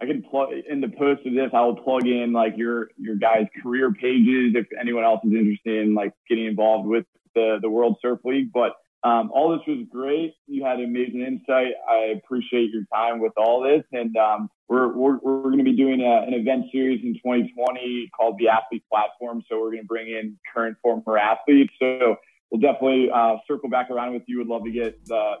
I 0.00 0.06
can 0.06 0.22
plug 0.22 0.48
in 0.68 0.80
the 0.80 0.88
post 0.88 1.26
of 1.26 1.34
this. 1.34 1.50
I 1.52 1.60
will 1.60 1.76
plug 1.76 2.06
in 2.06 2.32
like 2.32 2.56
your 2.56 2.88
your 2.98 3.16
guys' 3.16 3.46
career 3.62 3.92
pages 3.92 4.54
if 4.54 4.66
anyone 4.80 5.04
else 5.04 5.20
is 5.24 5.32
interested 5.32 5.86
in 5.86 5.94
like 5.94 6.12
getting 6.28 6.46
involved 6.46 6.88
with 6.88 7.06
the 7.34 7.58
the 7.60 7.70
World 7.70 7.96
Surf 8.02 8.20
League. 8.24 8.52
But 8.52 8.72
um, 9.04 9.30
all 9.34 9.50
this 9.50 9.60
was 9.68 9.86
great. 9.90 10.34
You 10.46 10.64
had 10.64 10.80
amazing 10.80 11.20
insight. 11.20 11.74
I 11.88 12.14
appreciate 12.16 12.70
your 12.70 12.84
time 12.92 13.20
with 13.20 13.34
all 13.36 13.62
this. 13.62 13.84
And 13.92 14.16
um, 14.16 14.48
we're, 14.66 14.96
we're, 14.96 15.18
we're 15.18 15.42
going 15.42 15.58
to 15.58 15.64
be 15.64 15.76
doing 15.76 16.00
a, 16.00 16.26
an 16.26 16.32
event 16.32 16.66
series 16.72 17.00
in 17.04 17.12
2020 17.14 18.10
called 18.16 18.36
the 18.38 18.48
Athlete 18.48 18.84
Platform. 18.90 19.42
So 19.48 19.60
we're 19.60 19.72
going 19.72 19.82
to 19.82 19.86
bring 19.86 20.08
in 20.08 20.38
current 20.54 20.78
former 20.82 21.18
athletes. 21.18 21.74
So 21.78 22.16
we'll 22.50 22.62
definitely 22.62 23.10
uh, 23.14 23.36
circle 23.46 23.68
back 23.68 23.90
around 23.90 24.14
with 24.14 24.22
you. 24.26 24.38
Would 24.38 24.46
love 24.46 24.64
to 24.64 24.72
get 24.72 25.04
the 25.04 25.34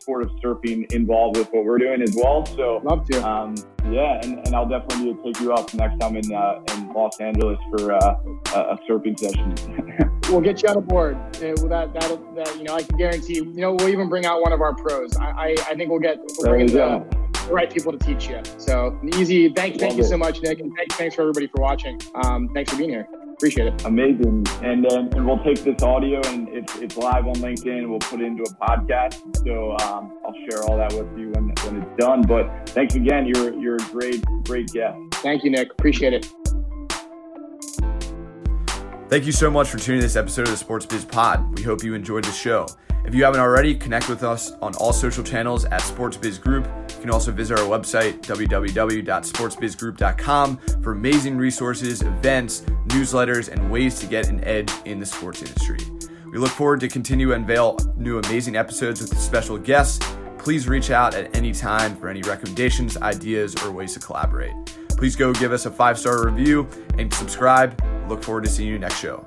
sport 0.00 0.22
of 0.22 0.30
surfing 0.42 0.90
involved 0.92 1.36
with 1.36 1.48
what 1.52 1.64
we're 1.64 1.78
doing 1.78 2.02
as 2.02 2.14
well. 2.16 2.46
So 2.46 2.80
love 2.84 3.06
to. 3.08 3.26
Um, 3.26 3.54
yeah, 3.90 4.20
and, 4.22 4.46
and 4.46 4.54
I'll 4.54 4.68
definitely 4.68 5.14
take 5.24 5.40
you 5.40 5.52
up 5.52 5.72
next 5.74 5.98
time 5.98 6.16
in 6.16 6.32
uh, 6.32 6.60
in 6.74 6.92
Los 6.92 7.20
Angeles 7.20 7.58
for 7.70 7.92
uh, 7.92 8.16
a 8.54 8.78
surfing 8.88 9.18
session. 9.18 9.54
we'll 10.30 10.40
get 10.40 10.62
you 10.62 10.68
on 10.68 10.76
a 10.76 10.80
board. 10.80 11.16
Uh, 11.16 11.54
that, 11.68 11.92
that, 11.92 12.34
that, 12.36 12.56
you 12.56 12.64
know, 12.64 12.74
I 12.74 12.82
can 12.82 12.96
guarantee. 12.96 13.36
You 13.36 13.44
know, 13.44 13.74
we'll 13.74 13.88
even 13.88 14.08
bring 14.08 14.26
out 14.26 14.40
one 14.42 14.52
of 14.52 14.60
our 14.60 14.74
pros. 14.74 15.16
I, 15.16 15.30
I, 15.30 15.56
I 15.68 15.74
think 15.74 15.90
we'll 15.90 16.00
get 16.00 16.18
we'll 16.38 16.50
bring 16.50 16.66
the, 16.66 17.04
the, 17.50 17.54
right 17.54 17.72
people 17.72 17.92
to 17.92 17.98
teach 17.98 18.28
you. 18.28 18.40
So 18.58 18.98
easy. 19.16 19.48
Thank, 19.50 19.78
thank 19.78 19.96
you 19.96 20.04
so 20.04 20.16
much, 20.16 20.40
Nick, 20.42 20.60
and 20.60 20.72
thank, 20.76 20.92
thanks 20.92 21.14
for 21.14 21.22
everybody 21.22 21.46
for 21.46 21.60
watching. 21.60 22.00
Um, 22.14 22.48
thanks 22.54 22.70
for 22.70 22.78
being 22.78 22.90
here. 22.90 23.08
Appreciate 23.32 23.68
it. 23.68 23.84
Amazing. 23.86 24.46
And 24.62 24.84
then 24.84 25.08
and 25.14 25.26
we'll 25.26 25.42
take 25.42 25.64
this 25.64 25.82
audio 25.82 26.20
and 26.26 26.48
it's, 26.48 26.76
it's 26.76 26.96
live 26.98 27.26
on 27.26 27.36
LinkedIn. 27.36 27.88
We'll 27.88 27.98
put 27.98 28.20
it 28.20 28.24
into 28.24 28.42
a 28.42 28.54
podcast. 28.56 29.14
So 29.44 29.72
um, 29.78 30.12
I'll 30.24 30.34
share 30.50 30.62
all 30.64 30.76
that 30.76 30.92
with 30.92 31.08
you 31.18 31.30
when, 31.30 31.48
when 31.64 31.82
it's 31.82 31.96
done. 31.98 32.20
But 32.20 32.68
thanks 32.68 32.96
again. 32.96 33.26
You're 33.26 33.58
you're 33.58 33.76
a 33.76 33.90
great 33.90 34.22
great 34.44 34.70
guest. 34.72 34.98
Thank 35.22 35.44
you, 35.44 35.50
Nick. 35.50 35.70
Appreciate 35.70 36.12
it. 36.12 36.30
Thank 39.10 39.26
you 39.26 39.32
so 39.32 39.50
much 39.50 39.68
for 39.68 39.76
tuning 39.76 39.98
in 39.98 40.04
this 40.04 40.14
episode 40.14 40.42
of 40.42 40.52
the 40.52 40.56
Sports 40.56 40.86
Biz 40.86 41.04
Pod. 41.04 41.58
We 41.58 41.64
hope 41.64 41.82
you 41.82 41.94
enjoyed 41.94 42.22
the 42.22 42.30
show. 42.30 42.68
If 43.04 43.12
you 43.12 43.24
haven't 43.24 43.40
already, 43.40 43.74
connect 43.74 44.08
with 44.08 44.22
us 44.22 44.52
on 44.62 44.72
all 44.76 44.92
social 44.92 45.24
channels 45.24 45.64
at 45.64 45.80
Sports 45.80 46.16
Biz 46.16 46.38
Group. 46.38 46.64
You 46.90 46.96
can 47.00 47.10
also 47.10 47.32
visit 47.32 47.58
our 47.58 47.64
website, 47.64 48.20
www.sportsbizgroup.com, 48.20 50.56
for 50.80 50.92
amazing 50.92 51.38
resources, 51.38 52.02
events, 52.02 52.60
newsletters, 52.86 53.48
and 53.48 53.68
ways 53.68 53.98
to 53.98 54.06
get 54.06 54.28
an 54.28 54.44
edge 54.44 54.70
in 54.84 55.00
the 55.00 55.06
sports 55.06 55.42
industry. 55.42 55.80
We 56.30 56.38
look 56.38 56.52
forward 56.52 56.78
to 56.78 56.86
continue 56.86 57.30
to 57.30 57.34
unveil 57.34 57.78
new 57.96 58.20
amazing 58.20 58.54
episodes 58.54 59.00
with 59.00 59.18
special 59.18 59.58
guests. 59.58 60.08
Please 60.38 60.68
reach 60.68 60.92
out 60.92 61.16
at 61.16 61.34
any 61.34 61.50
time 61.50 61.96
for 61.96 62.08
any 62.08 62.22
recommendations, 62.22 62.96
ideas, 62.98 63.56
or 63.64 63.72
ways 63.72 63.92
to 63.94 63.98
collaborate. 63.98 64.54
Please 65.00 65.16
go 65.16 65.32
give 65.32 65.50
us 65.50 65.64
a 65.64 65.70
five 65.70 65.98
star 65.98 66.26
review 66.26 66.68
and 66.98 67.12
subscribe. 67.14 67.82
Look 68.06 68.22
forward 68.22 68.44
to 68.44 68.50
seeing 68.50 68.68
you 68.68 68.78
next 68.78 69.00
show. 69.00 69.26